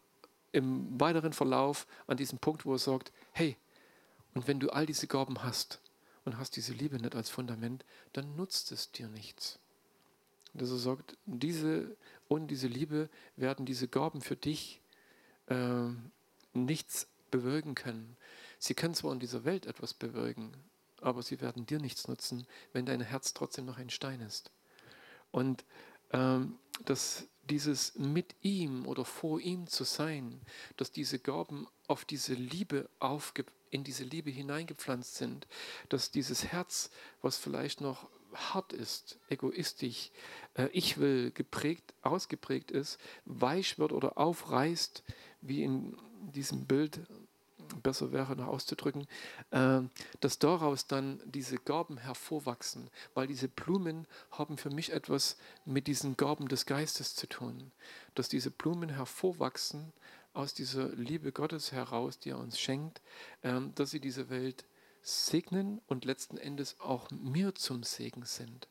im 0.52 1.00
weiteren 1.00 1.32
Verlauf 1.32 1.86
an 2.06 2.16
diesen 2.16 2.38
Punkt, 2.38 2.64
wo 2.64 2.74
er 2.74 2.78
sagt, 2.78 3.12
hey, 3.32 3.56
und 4.34 4.46
wenn 4.48 4.60
du 4.60 4.70
all 4.70 4.86
diese 4.86 5.06
Gaben 5.06 5.42
hast 5.42 5.80
und 6.24 6.38
hast 6.38 6.56
diese 6.56 6.72
Liebe 6.72 6.96
nicht 6.96 7.14
als 7.14 7.30
Fundament, 7.30 7.84
dann 8.12 8.36
nutzt 8.36 8.72
es 8.72 8.92
dir 8.92 9.08
nichts. 9.08 9.58
Dass 10.52 10.70
er 10.70 10.78
sagt, 10.78 11.16
diese 11.26 11.96
ohne 12.34 12.46
diese 12.46 12.66
Liebe 12.66 13.08
werden 13.36 13.64
diese 13.64 13.86
Gaben 13.86 14.20
für 14.20 14.34
dich 14.34 14.80
äh, 15.46 15.88
nichts 16.52 17.06
bewirken 17.30 17.76
können. 17.76 18.16
Sie 18.58 18.74
können 18.74 18.94
zwar 18.94 19.12
in 19.12 19.20
dieser 19.20 19.44
Welt 19.44 19.66
etwas 19.66 19.94
bewirken, 19.94 20.52
aber 21.00 21.22
sie 21.22 21.40
werden 21.40 21.64
dir 21.64 21.78
nichts 21.78 22.08
nutzen, 22.08 22.46
wenn 22.72 22.86
dein 22.86 23.00
Herz 23.00 23.34
trotzdem 23.34 23.66
noch 23.66 23.78
ein 23.78 23.90
Stein 23.90 24.20
ist. 24.20 24.50
Und 25.30 25.64
ähm, 26.12 26.58
dass 26.84 27.28
dieses 27.50 27.94
mit 27.96 28.34
ihm 28.40 28.86
oder 28.86 29.04
vor 29.04 29.40
ihm 29.40 29.68
zu 29.68 29.84
sein, 29.84 30.40
dass 30.76 30.90
diese 30.90 31.20
Gaben 31.20 31.68
auf 31.86 32.04
diese 32.04 32.34
Liebe 32.34 32.88
aufge 32.98 33.44
in 33.70 33.84
diese 33.84 34.04
Liebe 34.04 34.30
hineingepflanzt 34.30 35.16
sind, 35.16 35.46
dass 35.88 36.10
dieses 36.10 36.44
Herz, 36.46 36.90
was 37.22 37.36
vielleicht 37.38 37.80
noch 37.80 38.08
hart 38.34 38.72
ist, 38.72 39.18
egoistisch, 39.28 40.10
äh, 40.54 40.68
ich 40.72 40.98
will 40.98 41.30
geprägt, 41.30 41.94
ausgeprägt 42.02 42.70
ist, 42.70 42.98
weich 43.24 43.78
wird 43.78 43.92
oder 43.92 44.18
aufreißt, 44.18 45.02
wie 45.40 45.62
in 45.62 45.96
diesem 46.34 46.66
Bild 46.66 47.00
besser 47.82 48.12
wäre 48.12 48.36
noch 48.36 48.48
auszudrücken, 48.48 49.06
äh, 49.50 49.80
dass 50.20 50.38
daraus 50.38 50.86
dann 50.86 51.20
diese 51.24 51.56
Gaben 51.56 51.98
hervorwachsen, 51.98 52.90
weil 53.14 53.26
diese 53.26 53.48
Blumen 53.48 54.06
haben 54.30 54.56
für 54.56 54.70
mich 54.70 54.92
etwas 54.92 55.36
mit 55.64 55.86
diesen 55.86 56.16
Gaben 56.16 56.48
des 56.48 56.66
Geistes 56.66 57.14
zu 57.14 57.26
tun, 57.26 57.72
dass 58.14 58.28
diese 58.28 58.50
Blumen 58.50 58.90
hervorwachsen 58.90 59.92
aus 60.32 60.52
dieser 60.52 60.88
Liebe 60.90 61.32
Gottes 61.32 61.72
heraus, 61.72 62.18
die 62.18 62.30
er 62.30 62.38
uns 62.38 62.58
schenkt, 62.58 63.00
äh, 63.42 63.60
dass 63.74 63.90
sie 63.90 64.00
diese 64.00 64.30
Welt 64.30 64.64
segnen 65.04 65.80
und 65.86 66.04
letzten 66.04 66.36
Endes 66.38 66.80
auch 66.80 67.10
mir 67.10 67.54
zum 67.54 67.82
Segen 67.82 68.24
sind. 68.24 68.68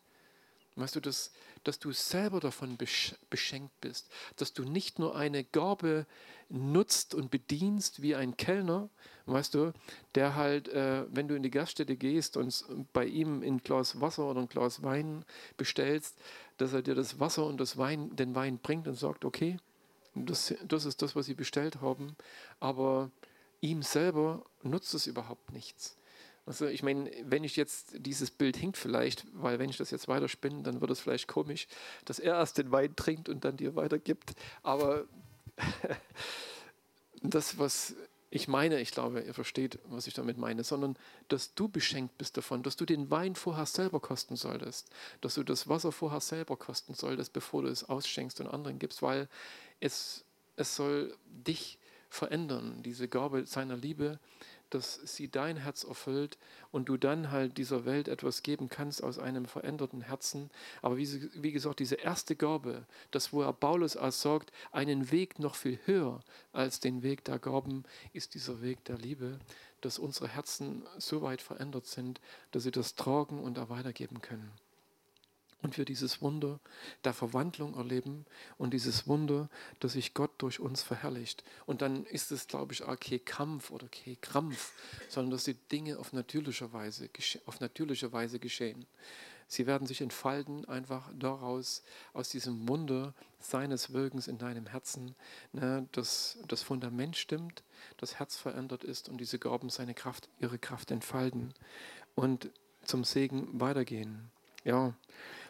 Weißt 0.76 0.96
du, 0.96 1.00
dass, 1.00 1.32
dass 1.64 1.78
du 1.78 1.92
selber 1.92 2.40
davon 2.40 2.80
beschenkt 3.30 3.80
bist, 3.80 4.10
dass 4.38 4.54
du 4.54 4.64
nicht 4.64 4.98
nur 4.98 5.16
eine 5.16 5.44
Gabe 5.44 6.08
nutzt 6.50 7.14
und 7.14 7.30
bedienst 7.30 8.02
wie 8.02 8.16
ein 8.16 8.38
Kellner, 8.38 8.90
weißt 9.28 9.54
du, 9.54 9.74
der 10.16 10.36
halt, 10.36 10.70
äh, 10.70 11.06
wenn 11.14 11.28
du 11.28 11.36
in 11.36 11.44
die 11.44 11.52
Gaststätte 11.52 11.96
gehst 11.96 12.38
und 12.38 12.66
bei 12.92 13.06
ihm 13.06 13.44
ein 13.44 13.60
Glas 13.60 14.02
Wasser 14.02 14.26
oder 14.26 14.42
ein 14.42 14.50
Glas 14.50 14.82
Wein 14.82 15.26
bestellst, 15.58 16.18
dass 16.58 16.74
er 16.74 16.82
dir 16.82 16.96
das 16.96 17.20
Wasser 17.20 17.46
und 17.46 17.60
das 17.60 17.78
Wein, 17.78 18.16
den 18.16 18.34
Wein 18.34 18.58
bringt 18.58 18.88
und 18.88 18.96
sagt, 18.96 19.26
okay, 19.26 19.58
das, 20.16 20.56
das 20.68 20.86
ist 20.86 21.04
das, 21.04 21.16
was 21.16 21.28
sie 21.28 21.36
bestellt 21.36 21.82
haben, 21.82 22.16
aber 22.60 23.12
ihm 23.62 23.84
selber 23.84 24.44
nutzt 24.64 24.94
es 24.96 25.06
überhaupt 25.06 25.52
nichts. 25.52 25.98
Also 26.46 26.68
ich 26.68 26.84
meine, 26.84 27.10
wenn 27.24 27.44
ich 27.44 27.56
jetzt 27.56 27.94
dieses 27.98 28.30
Bild 28.30 28.58
hinkt 28.58 28.78
vielleicht, 28.78 29.26
weil 29.34 29.60
wenn 29.60 29.70
ich 29.70 29.78
das 29.78 29.92
jetzt 29.92 30.08
weiterspinne, 30.08 30.64
dann 30.64 30.82
wird 30.82 30.92
es 30.92 31.00
vielleicht 31.00 31.28
komisch, 31.28 31.68
dass 32.06 32.20
er 32.20 32.36
erst 32.36 32.58
den 32.58 32.72
Wein 32.72 32.96
trinkt 32.96 33.30
und 33.30 33.46
dann 33.46 33.56
dir 33.56 33.76
weitergibt. 33.76 34.34
Aber 34.62 35.06
das, 37.22 37.58
was 37.58 37.96
ich 38.36 38.48
meine, 38.48 38.82
ich 38.82 38.90
glaube, 38.90 39.22
ihr 39.22 39.34
versteht, 39.36 39.78
was 39.86 40.08
ich 40.08 40.16
damit 40.16 40.40
meine, 40.40 40.64
sondern 40.64 40.98
dass 41.28 41.54
du 41.54 41.68
beschenkt 41.68 42.18
bist 42.18 42.36
davon, 42.36 42.64
dass 42.64 42.76
du 42.76 42.84
den 42.84 43.12
Wein 43.12 43.36
vorher 43.36 43.68
selber 43.68 44.00
kosten 44.00 44.36
solltest, 44.36 44.90
dass 45.22 45.36
du 45.36 45.44
das 45.44 45.70
Wasser 45.70 45.92
vorher 45.92 46.20
selber 46.20 46.58
kosten 46.58 46.96
solltest, 46.96 47.32
bevor 47.32 47.62
du 47.62 47.68
es 47.68 47.84
ausschenkst 47.84 48.42
und 48.42 48.48
anderen 48.48 48.80
gibst, 48.80 49.04
weil 49.04 49.30
es, 49.80 50.26
es 50.56 50.76
soll 50.76 51.16
dich 51.26 51.78
verändern, 52.10 52.82
diese 52.82 53.08
Gabe 53.08 53.46
seiner 53.46 53.78
Liebe 53.78 54.20
dass 54.74 54.96
sie 55.04 55.30
dein 55.30 55.58
Herz 55.58 55.84
erfüllt 55.84 56.38
und 56.72 56.90
du 56.90 56.98
dann 56.98 57.32
halt 57.32 57.58
dieser 57.58 57.86
Welt 57.86 58.08
etwas 58.08 58.44
geben 58.44 58.70
kannst 58.70 59.04
aus 59.04 59.20
einem 59.20 59.46
veränderten 59.46 60.02
Herzen. 60.02 60.50
Aber 60.82 60.98
wie, 60.98 61.30
wie 61.42 61.52
gesagt, 61.52 61.80
diese 61.80 61.96
erste 61.96 62.36
Gabe, 62.36 62.86
das 63.12 63.34
wo 63.34 63.42
er 63.42 63.54
Paulus 63.54 63.94
sagt, 63.94 64.52
einen 64.72 65.12
Weg 65.12 65.40
noch 65.40 65.56
viel 65.56 65.80
höher 65.86 66.22
als 66.52 66.80
den 66.80 67.04
Weg 67.04 67.24
der 67.26 67.40
Gaben, 67.40 67.84
ist 68.14 68.34
dieser 68.34 68.62
Weg 68.62 68.84
der 68.86 68.98
Liebe, 68.98 69.40
dass 69.82 70.00
unsere 70.00 70.28
Herzen 70.28 70.84
so 70.98 71.22
weit 71.22 71.42
verändert 71.42 71.86
sind, 71.86 72.22
dass 72.52 72.64
sie 72.64 72.72
das 72.72 72.96
tragen 72.96 73.40
und 73.40 73.60
auch 73.60 73.70
weitergeben 73.70 74.22
können 74.22 74.52
und 75.64 75.78
wir 75.78 75.86
dieses 75.86 76.22
Wunder 76.22 76.60
der 77.04 77.14
Verwandlung 77.14 77.76
erleben 77.76 78.26
und 78.58 78.74
dieses 78.74 79.08
Wunder, 79.08 79.50
dass 79.80 79.94
sich 79.94 80.14
Gott 80.14 80.32
durch 80.38 80.60
uns 80.60 80.84
verherrlicht. 80.84 81.44
Und 81.66 81.82
dann 81.82 82.06
ist 82.06 82.32
es, 82.32 82.48
glaube 82.48 82.74
ich, 82.74 82.84
auch 82.84 83.00
kein 83.00 83.24
Kampf 83.26 83.72
oder 83.72 83.88
kein 83.88 84.20
Krampf, 84.22 84.74
sondern 85.10 85.32
dass 85.32 85.46
die 85.46 85.56
Dinge 85.56 85.98
auf 85.98 86.14
natürliche 86.14 86.72
Weise, 86.74 87.10
auf 87.46 87.60
natürliche 87.60 88.12
Weise 88.12 88.40
geschehen. 88.40 88.86
Sie 89.48 89.68
werden 89.68 89.88
sich 89.88 90.02
entfalten 90.02 90.66
einfach 90.66 91.12
daraus, 91.16 91.84
aus 92.14 92.30
diesem 92.30 92.68
Wunder 92.68 93.14
seines 93.40 93.94
Wirkens 93.94 94.28
in 94.28 94.38
deinem 94.38 94.66
Herzen, 94.66 95.16
ne, 95.52 95.88
dass 95.92 96.38
das 96.48 96.64
Fundament 96.64 97.18
stimmt, 97.18 97.64
das 97.98 98.20
Herz 98.20 98.36
verändert 98.36 98.84
ist 98.84 99.10
und 99.10 99.18
diese 99.18 99.40
Gaben 99.40 99.70
seine 99.70 99.94
Kraft, 99.94 100.30
ihre 100.40 100.58
Kraft 100.58 100.92
entfalten 100.92 101.54
und 102.16 102.50
zum 102.84 103.04
Segen 103.04 103.48
weitergehen. 103.60 104.32
Ja, 104.64 104.96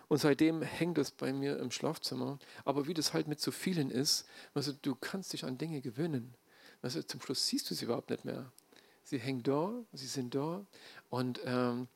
und 0.07 0.17
seitdem 0.17 0.61
hängt 0.61 0.97
es 0.97 1.11
bei 1.11 1.33
mir 1.33 1.57
im 1.59 1.71
Schlafzimmer. 1.71 2.39
Aber 2.65 2.87
wie 2.87 2.93
das 2.93 3.13
halt 3.13 3.27
mit 3.27 3.39
so 3.39 3.51
vielen 3.51 3.89
ist, 3.89 4.25
also 4.53 4.71
du 4.81 4.95
kannst 4.95 5.33
dich 5.33 5.43
an 5.45 5.57
Dinge 5.57 5.81
gewöhnen. 5.81 6.35
Also 6.81 7.01
zum 7.01 7.21
Schluss 7.21 7.47
siehst 7.47 7.69
du 7.69 7.75
sie 7.75 7.85
überhaupt 7.85 8.09
nicht 8.09 8.25
mehr. 8.25 8.51
Sie 9.03 9.17
hängen 9.17 9.43
da, 9.43 9.73
sie 9.93 10.07
sind 10.07 10.35
da. 10.35 10.65
Und, 11.09 11.39
ähm, 11.45 11.87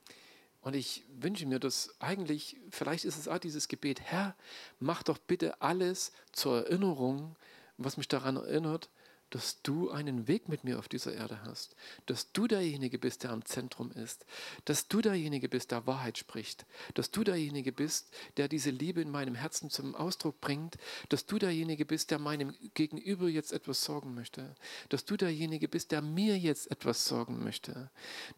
und 0.62 0.74
ich 0.74 1.04
wünsche 1.20 1.46
mir 1.46 1.58
dass 1.58 1.94
eigentlich, 2.00 2.56
vielleicht 2.70 3.04
ist 3.04 3.18
es 3.18 3.28
auch 3.28 3.38
dieses 3.38 3.68
Gebet, 3.68 4.00
Herr, 4.00 4.34
mach 4.80 5.02
doch 5.02 5.18
bitte 5.18 5.60
alles 5.60 6.12
zur 6.32 6.66
Erinnerung, 6.66 7.36
was 7.76 7.96
mich 7.96 8.08
daran 8.08 8.36
erinnert, 8.36 8.88
dass 9.30 9.62
du 9.62 9.90
einen 9.90 10.28
Weg 10.28 10.48
mit 10.48 10.64
mir 10.64 10.78
auf 10.78 10.88
dieser 10.88 11.12
Erde 11.14 11.40
hast, 11.44 11.76
dass 12.06 12.32
du 12.32 12.46
derjenige 12.46 12.98
bist, 12.98 13.24
der 13.24 13.30
am 13.30 13.44
Zentrum 13.44 13.92
ist, 13.92 14.24
dass 14.64 14.88
du 14.88 15.00
derjenige 15.00 15.48
bist, 15.48 15.70
der 15.70 15.86
Wahrheit 15.86 16.18
spricht, 16.18 16.66
dass 16.94 17.10
du 17.10 17.24
derjenige 17.24 17.72
bist, 17.72 18.14
der 18.36 18.48
diese 18.48 18.70
Liebe 18.70 19.00
in 19.00 19.10
meinem 19.10 19.34
Herzen 19.34 19.70
zum 19.70 19.94
Ausdruck 19.94 20.40
bringt, 20.40 20.76
dass 21.08 21.26
du 21.26 21.38
derjenige 21.38 21.84
bist, 21.84 22.10
der 22.10 22.18
meinem 22.18 22.54
Gegenüber 22.74 23.28
jetzt 23.28 23.52
etwas 23.52 23.84
sorgen 23.84 24.14
möchte, 24.14 24.54
dass 24.88 25.04
du 25.04 25.16
derjenige 25.16 25.68
bist, 25.68 25.92
der 25.92 26.02
mir 26.02 26.38
jetzt 26.38 26.70
etwas 26.70 27.06
sorgen 27.06 27.42
möchte, 27.42 27.90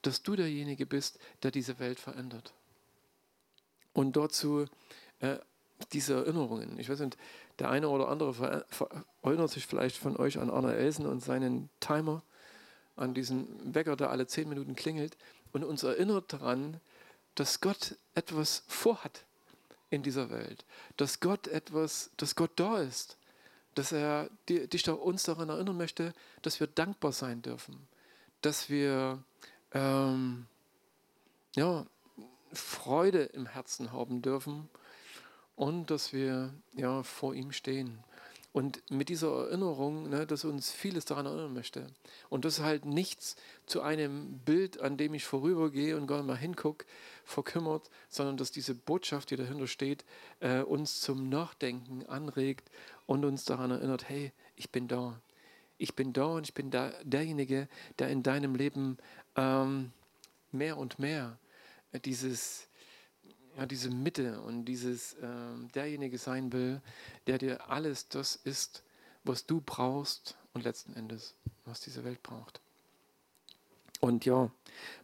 dass 0.03 0.23
du 0.23 0.37
derjenige 0.37 0.87
bist, 0.87 1.19
der 1.43 1.51
diese 1.51 1.79
Welt 1.79 2.01
verändert. 2.01 2.55
Und 3.93 4.17
dazu 4.17 4.67
äh, 5.21 5.39
diese 5.93 6.15
Erinnerungen. 6.15 6.79
Ich 6.79 6.89
weiß 6.89 7.01
nicht, 7.01 7.17
der 7.59 7.71
eine 7.71 7.89
oder 7.89 8.09
andere 8.09 8.65
erinnert 9.23 9.51
sich 9.51 9.67
vielleicht 9.67 9.97
von 9.97 10.17
euch 10.17 10.39
an 10.39 10.51
Arne 10.51 10.75
Elsen 10.75 11.07
und 11.07 11.21
seinen 11.23 11.69
Timer, 11.81 12.23
an 12.97 13.15
diesen 13.15 13.75
Wecker, 13.75 13.97
der 13.97 14.11
alle 14.11 14.27
zehn 14.27 14.49
Minuten 14.49 14.75
klingelt 14.75 15.17
und 15.53 15.65
uns 15.65 15.83
erinnert 15.83 16.33
daran, 16.33 16.81
dass 17.35 17.61
Gott 17.61 17.97
etwas 18.15 18.63
vorhat 18.67 19.25
in 19.89 20.03
dieser 20.03 20.31
Welt, 20.31 20.65
dass 20.97 21.21
Gott 21.21 21.49
etwas, 21.49 22.11
dass 22.17 22.37
Gott 22.37 22.51
da 22.57 22.81
ist, 22.81 23.17
dass 23.75 23.93
er 23.93 24.29
dich 24.49 24.89
uns 24.89 25.23
daran 25.23 25.49
erinnern 25.49 25.77
möchte, 25.77 26.13
dass 26.43 26.61
wir 26.61 26.67
dankbar 26.67 27.13
sein 27.13 27.41
dürfen, 27.41 27.89
dass 28.43 28.69
wir 28.69 29.23
ähm, 29.73 30.47
ja, 31.55 31.87
Freude 32.53 33.23
im 33.23 33.47
Herzen 33.47 33.93
haben 33.93 34.23
dürfen 34.23 34.69
und 35.61 35.91
dass 35.91 36.15
wir 36.15 36.55
ja, 36.73 37.03
vor 37.03 37.35
ihm 37.35 37.53
stehen. 37.53 38.03
Und 38.51 38.83
mit 38.91 39.11
dieser 39.11 39.29
Erinnerung, 39.29 40.09
ne, 40.09 40.27
dass 40.27 40.47
uns 40.47 40.73
vieles 40.73 41.05
daran 41.05 41.27
erinnern 41.27 41.53
möchte. 41.53 41.87
Und 42.31 42.47
das 42.47 42.59
ist 42.59 42.65
halt 42.65 42.87
nichts 42.87 43.37
zu 43.67 43.83
einem 43.83 44.39
Bild, 44.39 44.81
an 44.81 44.97
dem 44.97 45.13
ich 45.13 45.27
vorübergehe 45.27 45.99
und 45.99 46.07
gar 46.07 46.17
nicht 46.17 46.29
mal 46.29 46.37
hingucke, 46.39 46.87
verkümmert, 47.27 47.91
sondern 48.09 48.39
dass 48.39 48.53
diese 48.53 48.75
Botschaft, 48.75 49.31
die 49.31 49.37
dahinter 49.37 49.67
steht, 49.67 50.07
äh, 50.41 50.63
uns 50.63 51.03
zum 51.03 51.29
Nachdenken 51.29 52.07
anregt 52.07 52.71
und 53.05 53.27
uns 53.27 53.45
daran 53.45 53.71
erinnert, 53.71 54.09
hey, 54.09 54.33
ich 54.57 54.71
bin 54.71 54.89
da. 54.89 55.21
Ich 55.77 55.95
bin 55.95 56.15
da 56.15 56.25
und 56.25 56.49
ich 56.49 56.55
bin 56.55 56.71
da, 56.71 56.91
derjenige, 57.03 57.69
der 57.99 58.09
in 58.09 58.23
deinem 58.23 58.55
Leben 58.55 58.97
ähm, 59.37 59.93
mehr 60.53 60.79
und 60.79 60.99
mehr 60.99 61.39
dieses 62.07 62.70
ja, 63.57 63.67
diese 63.67 63.91
Mitte 63.91 64.41
und 64.41 64.65
dieses 64.65 65.15
äh, 65.15 65.27
derjenige 65.75 66.19
sein 66.19 66.53
will, 66.53 66.81
der 67.27 67.39
dir 67.39 67.69
alles 67.69 68.09
das 68.09 68.37
ist, 68.37 68.83
was 69.25 69.47
du 69.47 69.61
brauchst 69.61 70.37
und 70.55 70.65
letzten 70.65 70.95
Endes, 70.95 71.35
was 71.65 71.81
diese 71.81 72.05
Welt 72.05 72.23
braucht. 72.23 72.61
Und 74.01 74.25
ja, 74.25 74.51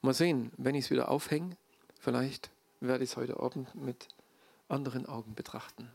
mal 0.01 0.15
sehen, 0.15 0.51
wenn 0.57 0.75
ich 0.75 0.87
es 0.87 0.91
wieder 0.91 1.11
aufhänge, 1.11 1.57
vielleicht 2.01 2.51
werde 2.81 3.05
ich 3.05 3.11
es 3.11 3.17
heute 3.17 3.39
Abend 3.39 3.75
mit 3.75 4.09
anderen 4.69 5.07
Augen 5.07 5.35
betrachten 5.35 5.91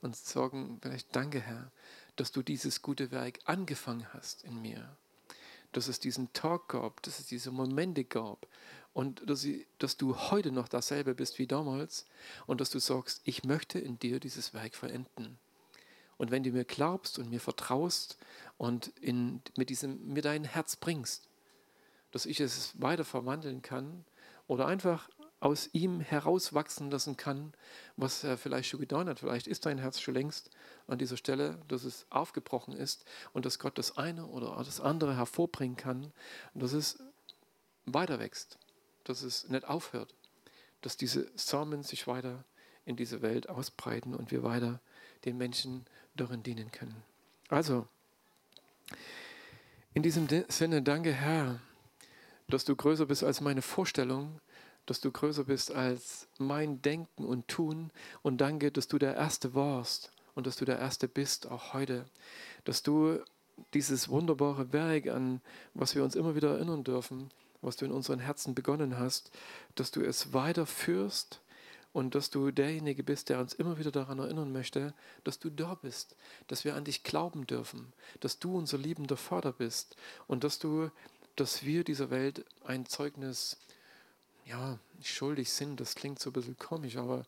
und 0.00 0.16
sagen, 0.16 0.78
vielleicht 0.80 1.14
danke 1.14 1.40
Herr, 1.40 1.70
dass 2.16 2.32
du 2.32 2.42
dieses 2.42 2.82
gute 2.82 3.10
Werk 3.10 3.38
angefangen 3.44 4.06
hast 4.12 4.44
in 4.44 4.60
mir. 4.60 4.96
Dass 5.72 5.88
es 5.88 6.00
diesen 6.00 6.32
Tag 6.32 6.68
gab, 6.68 7.02
dass 7.02 7.18
es 7.18 7.26
diese 7.26 7.50
Momente 7.50 8.04
gab, 8.04 8.46
und 8.98 9.30
dass, 9.30 9.44
ich, 9.44 9.64
dass 9.78 9.96
du 9.96 10.16
heute 10.16 10.50
noch 10.50 10.66
dasselbe 10.66 11.14
bist 11.14 11.38
wie 11.38 11.46
damals 11.46 12.04
und 12.48 12.60
dass 12.60 12.70
du 12.70 12.80
sagst, 12.80 13.20
ich 13.22 13.44
möchte 13.44 13.78
in 13.78 14.00
dir 14.00 14.18
dieses 14.18 14.54
Werk 14.54 14.74
verenden. 14.74 15.38
Und 16.16 16.32
wenn 16.32 16.42
du 16.42 16.50
mir 16.50 16.64
glaubst 16.64 17.16
und 17.20 17.30
mir 17.30 17.38
vertraust 17.38 18.18
und 18.56 18.88
in, 19.00 19.40
mit, 19.56 19.70
diesem, 19.70 20.04
mir 20.12 20.22
dein 20.22 20.42
Herz 20.42 20.74
bringst, 20.74 21.28
dass 22.10 22.26
ich 22.26 22.40
es 22.40 22.72
weiter 22.82 23.04
verwandeln 23.04 23.62
kann 23.62 24.04
oder 24.48 24.66
einfach 24.66 25.08
aus 25.38 25.70
ihm 25.72 26.00
herauswachsen 26.00 26.90
lassen 26.90 27.16
kann, 27.16 27.52
was 27.96 28.24
er 28.24 28.36
vielleicht 28.36 28.68
schon 28.68 28.80
getan 28.80 29.08
hat. 29.08 29.20
Vielleicht 29.20 29.46
ist 29.46 29.64
dein 29.64 29.78
Herz 29.78 30.00
schon 30.00 30.14
längst 30.14 30.50
an 30.88 30.98
dieser 30.98 31.16
Stelle, 31.16 31.60
dass 31.68 31.84
es 31.84 32.04
aufgebrochen 32.10 32.74
ist 32.74 33.04
und 33.32 33.46
dass 33.46 33.60
Gott 33.60 33.78
das 33.78 33.96
eine 33.96 34.26
oder 34.26 34.56
das 34.56 34.80
andere 34.80 35.16
hervorbringen 35.16 35.76
kann 35.76 36.12
und 36.52 36.64
dass 36.64 36.72
es 36.72 37.00
weiter 37.86 38.18
wächst 38.18 38.58
dass 39.08 39.22
es 39.22 39.48
nicht 39.48 39.68
aufhört, 39.68 40.14
dass 40.80 40.96
diese 40.96 41.30
Samen 41.34 41.82
sich 41.82 42.06
weiter 42.06 42.44
in 42.84 42.96
diese 42.96 43.22
Welt 43.22 43.48
ausbreiten 43.48 44.14
und 44.14 44.30
wir 44.30 44.42
weiter 44.42 44.80
den 45.24 45.36
Menschen 45.36 45.86
darin 46.14 46.42
dienen 46.42 46.70
können. 46.72 47.02
Also, 47.48 47.86
in 49.94 50.02
diesem 50.02 50.28
Sinne, 50.48 50.82
danke 50.82 51.12
Herr, 51.12 51.60
dass 52.48 52.64
du 52.64 52.76
größer 52.76 53.06
bist 53.06 53.24
als 53.24 53.40
meine 53.40 53.62
Vorstellung, 53.62 54.40
dass 54.86 55.00
du 55.00 55.10
größer 55.10 55.44
bist 55.44 55.70
als 55.70 56.28
mein 56.38 56.80
Denken 56.80 57.24
und 57.24 57.48
Tun 57.48 57.90
und 58.22 58.40
danke, 58.40 58.72
dass 58.72 58.88
du 58.88 58.98
der 58.98 59.14
Erste 59.16 59.54
warst 59.54 60.12
und 60.34 60.46
dass 60.46 60.56
du 60.56 60.64
der 60.64 60.78
Erste 60.78 61.08
bist, 61.08 61.46
auch 61.50 61.74
heute, 61.74 62.06
dass 62.64 62.82
du 62.82 63.18
dieses 63.74 64.08
wunderbare 64.08 64.72
Werk, 64.72 65.08
an 65.08 65.40
was 65.74 65.94
wir 65.94 66.04
uns 66.04 66.14
immer 66.14 66.34
wieder 66.34 66.56
erinnern 66.56 66.84
dürfen, 66.84 67.30
was 67.62 67.76
du 67.76 67.84
in 67.84 67.92
unseren 67.92 68.20
Herzen 68.20 68.54
begonnen 68.54 68.98
hast, 68.98 69.30
dass 69.74 69.90
du 69.90 70.02
es 70.02 70.32
weiterführst 70.32 71.40
und 71.92 72.14
dass 72.14 72.30
du 72.30 72.50
derjenige 72.50 73.02
bist, 73.02 73.28
der 73.28 73.40
uns 73.40 73.54
immer 73.54 73.78
wieder 73.78 73.90
daran 73.90 74.18
erinnern 74.18 74.52
möchte, 74.52 74.94
dass 75.24 75.38
du 75.38 75.50
da 75.50 75.74
bist, 75.74 76.16
dass 76.46 76.64
wir 76.64 76.74
an 76.74 76.84
dich 76.84 77.02
glauben 77.02 77.46
dürfen, 77.46 77.92
dass 78.20 78.38
du 78.38 78.56
unser 78.56 78.78
liebender 78.78 79.16
Vater 79.16 79.52
bist 79.52 79.96
und 80.26 80.44
dass 80.44 80.58
du, 80.58 80.90
dass 81.36 81.64
wir 81.64 81.84
dieser 81.84 82.10
Welt 82.10 82.44
ein 82.64 82.86
Zeugnis, 82.86 83.56
ja, 84.44 84.78
schuldig 85.02 85.50
sind. 85.50 85.80
Das 85.80 85.94
klingt 85.94 86.18
so 86.18 86.30
ein 86.30 86.34
bisschen 86.34 86.58
komisch, 86.58 86.96
aber 86.96 87.24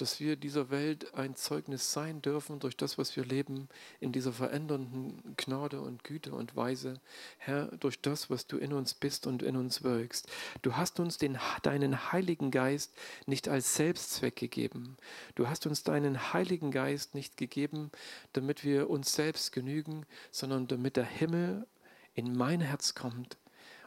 dass 0.00 0.20
wir 0.20 0.36
dieser 0.36 0.70
Welt 0.70 1.14
ein 1.14 1.34
Zeugnis 1.34 1.92
sein 1.92 2.22
dürfen 2.22 2.60
durch 2.60 2.76
das, 2.76 2.98
was 2.98 3.16
wir 3.16 3.24
leben, 3.24 3.68
in 4.00 4.12
dieser 4.12 4.32
verändernden 4.32 5.34
Gnade 5.36 5.80
und 5.80 6.04
Güte 6.04 6.32
und 6.32 6.56
Weise. 6.56 7.00
Herr, 7.36 7.66
durch 7.78 8.00
das, 8.00 8.30
was 8.30 8.46
du 8.46 8.56
in 8.56 8.72
uns 8.72 8.94
bist 8.94 9.26
und 9.26 9.42
in 9.42 9.56
uns 9.56 9.82
wirkst. 9.82 10.28
Du 10.62 10.76
hast 10.76 11.00
uns 11.00 11.18
den, 11.18 11.38
deinen 11.62 12.12
Heiligen 12.12 12.50
Geist 12.50 12.92
nicht 13.26 13.48
als 13.48 13.74
Selbstzweck 13.74 14.36
gegeben. 14.36 14.96
Du 15.34 15.48
hast 15.48 15.66
uns 15.66 15.82
deinen 15.82 16.32
Heiligen 16.32 16.70
Geist 16.70 17.14
nicht 17.14 17.36
gegeben, 17.36 17.90
damit 18.32 18.64
wir 18.64 18.88
uns 18.88 19.12
selbst 19.12 19.52
genügen, 19.52 20.06
sondern 20.30 20.68
damit 20.68 20.96
der 20.96 21.04
Himmel 21.04 21.66
in 22.14 22.36
mein 22.36 22.60
Herz 22.60 22.94
kommt 22.94 23.36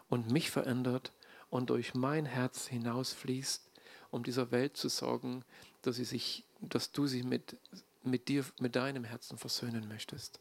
und 0.09 0.32
mich 0.32 0.51
verändert 0.51 1.14
und 1.49 1.70
durch 1.70 1.93
mein 1.93 2.26
Herz 2.26 2.68
hinausfließt, 2.68 3.70
um 4.09 4.24
dieser 4.24 4.51
Welt 4.51 4.78
zu 4.78 4.89
sorgen, 4.89 5.43
dass, 5.82 5.96
sie 5.96 6.06
sich, 6.06 6.46
dass 6.60 6.92
du 6.92 7.08
sie 7.08 7.24
mit, 7.24 7.58
mit 8.04 8.28
dir, 8.28 8.46
mit 8.60 8.76
deinem 8.76 9.04
Herzen 9.04 9.38
versöhnen 9.38 9.88
möchtest. 9.88 10.40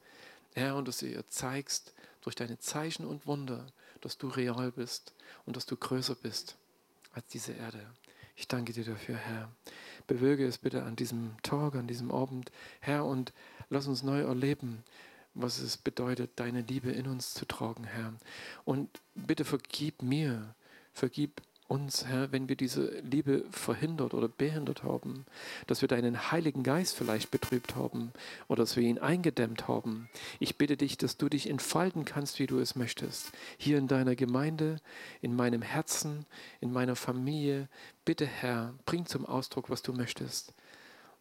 Herr, 0.55 0.77
und 0.77 0.89
dass 0.89 0.99
du 0.99 1.07
ihr 1.07 1.27
zeigst 1.29 1.95
durch 2.23 2.35
deine 2.35 2.59
Zeichen 2.59 3.05
und 3.05 3.27
Wunder, 3.27 3.67
dass 4.01 4.19
du 4.19 4.29
real 4.29 4.73
bist 4.73 5.15
und 5.47 5.57
dass 5.57 5.67
du 5.67 5.77
größer 5.77 6.15
bist 6.15 6.57
als 7.13 7.27
diese 7.29 7.53
Erde. 7.53 7.87
Ich 8.37 8.49
danke 8.49 8.73
dir 8.73 8.85
dafür, 8.85 9.17
Herr. 9.17 9.51
Bewirke 10.07 10.47
es 10.47 10.59
bitte 10.59 10.83
an 10.83 10.97
diesem 10.97 11.37
Tag, 11.43 11.75
an 11.75 11.87
diesem 11.87 12.11
Abend, 12.11 12.51
Herr, 12.81 13.05
und 13.05 13.33
lass 13.69 13.87
uns 13.87 14.03
neu 14.03 14.21
erleben, 14.21 14.83
was 15.35 15.59
es 15.59 15.77
bedeutet, 15.77 16.33
deine 16.37 16.63
Liebe 16.63 16.91
in 16.91 17.07
uns 17.07 17.35
zu 17.35 17.45
tragen, 17.45 17.85
Herr. 17.85 18.15
Und 18.65 18.89
bitte 19.15 19.45
vergib 19.45 20.03
mir, 20.03 20.55
vergib 20.93 21.43
uns, 21.71 22.05
Herr, 22.05 22.33
wenn 22.33 22.49
wir 22.49 22.57
diese 22.57 22.99
Liebe 23.01 23.45
verhindert 23.51 24.13
oder 24.13 24.29
behindert 24.29 24.83
haben, 24.83 25.25
dass 25.69 25.81
wir 25.81 25.89
deinen 25.89 26.33
Heiligen 26.33 26.65
Geist 26.65 26.97
vielleicht 26.97 27.31
betrübt 27.31 27.77
haben 27.77 28.13
oder 28.49 28.63
dass 28.63 28.77
wir 28.77 28.83
ihn 28.83 28.99
eingedämmt 28.99 29.69
haben. 29.69 30.09
Ich 30.41 30.59
bitte 30.59 30.77
dich, 30.77 30.99
dass 30.99 31.17
du 31.17 31.29
dich 31.29 31.49
entfalten 31.49 32.05
kannst, 32.05 32.41
wie 32.41 32.49
du 32.49 32.59
es 32.59 32.75
möchtest. 32.75 33.31
Hier 33.57 33.79
in 33.79 33.87
deiner 33.87 34.17
Gemeinde, 34.17 34.81
in 35.23 35.37
meinem 35.37 35.63
Herzen, 35.63 36.27
in 36.61 36.73
meiner 36.73 36.97
Familie. 36.97 37.69
Bitte, 38.05 38.27
Herr, 38.27 38.75
bring 38.85 39.07
zum 39.07 39.25
Ausdruck, 39.25 39.71
was 39.71 39.83
du 39.83 39.93
möchtest. 39.93 40.53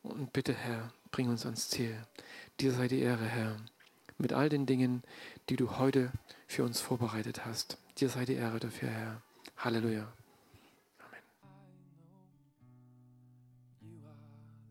Und 0.02 0.34
bitte, 0.34 0.54
Herr, 0.54 0.92
bring 1.12 1.30
uns 1.30 1.46
ans 1.46 1.70
Ziel. 1.70 1.96
Dir 2.60 2.72
sei 2.72 2.88
die 2.88 3.02
Ehre, 3.02 3.26
Herr, 3.26 3.56
mit 4.18 4.34
all 4.34 4.50
den 4.50 4.66
Dingen, 4.66 5.04
die 5.50 5.58
du 5.58 5.78
heute 5.78 6.12
für 6.48 6.64
uns 6.64 6.82
vorbereitet 6.82 7.46
hast. 7.46 7.78
Dir 8.00 8.10
sei 8.10 8.26
die 8.26 8.34
Ehre 8.34 8.60
dafür, 8.60 8.90
Herr. 8.90 9.22
Halleluja. 9.58 10.12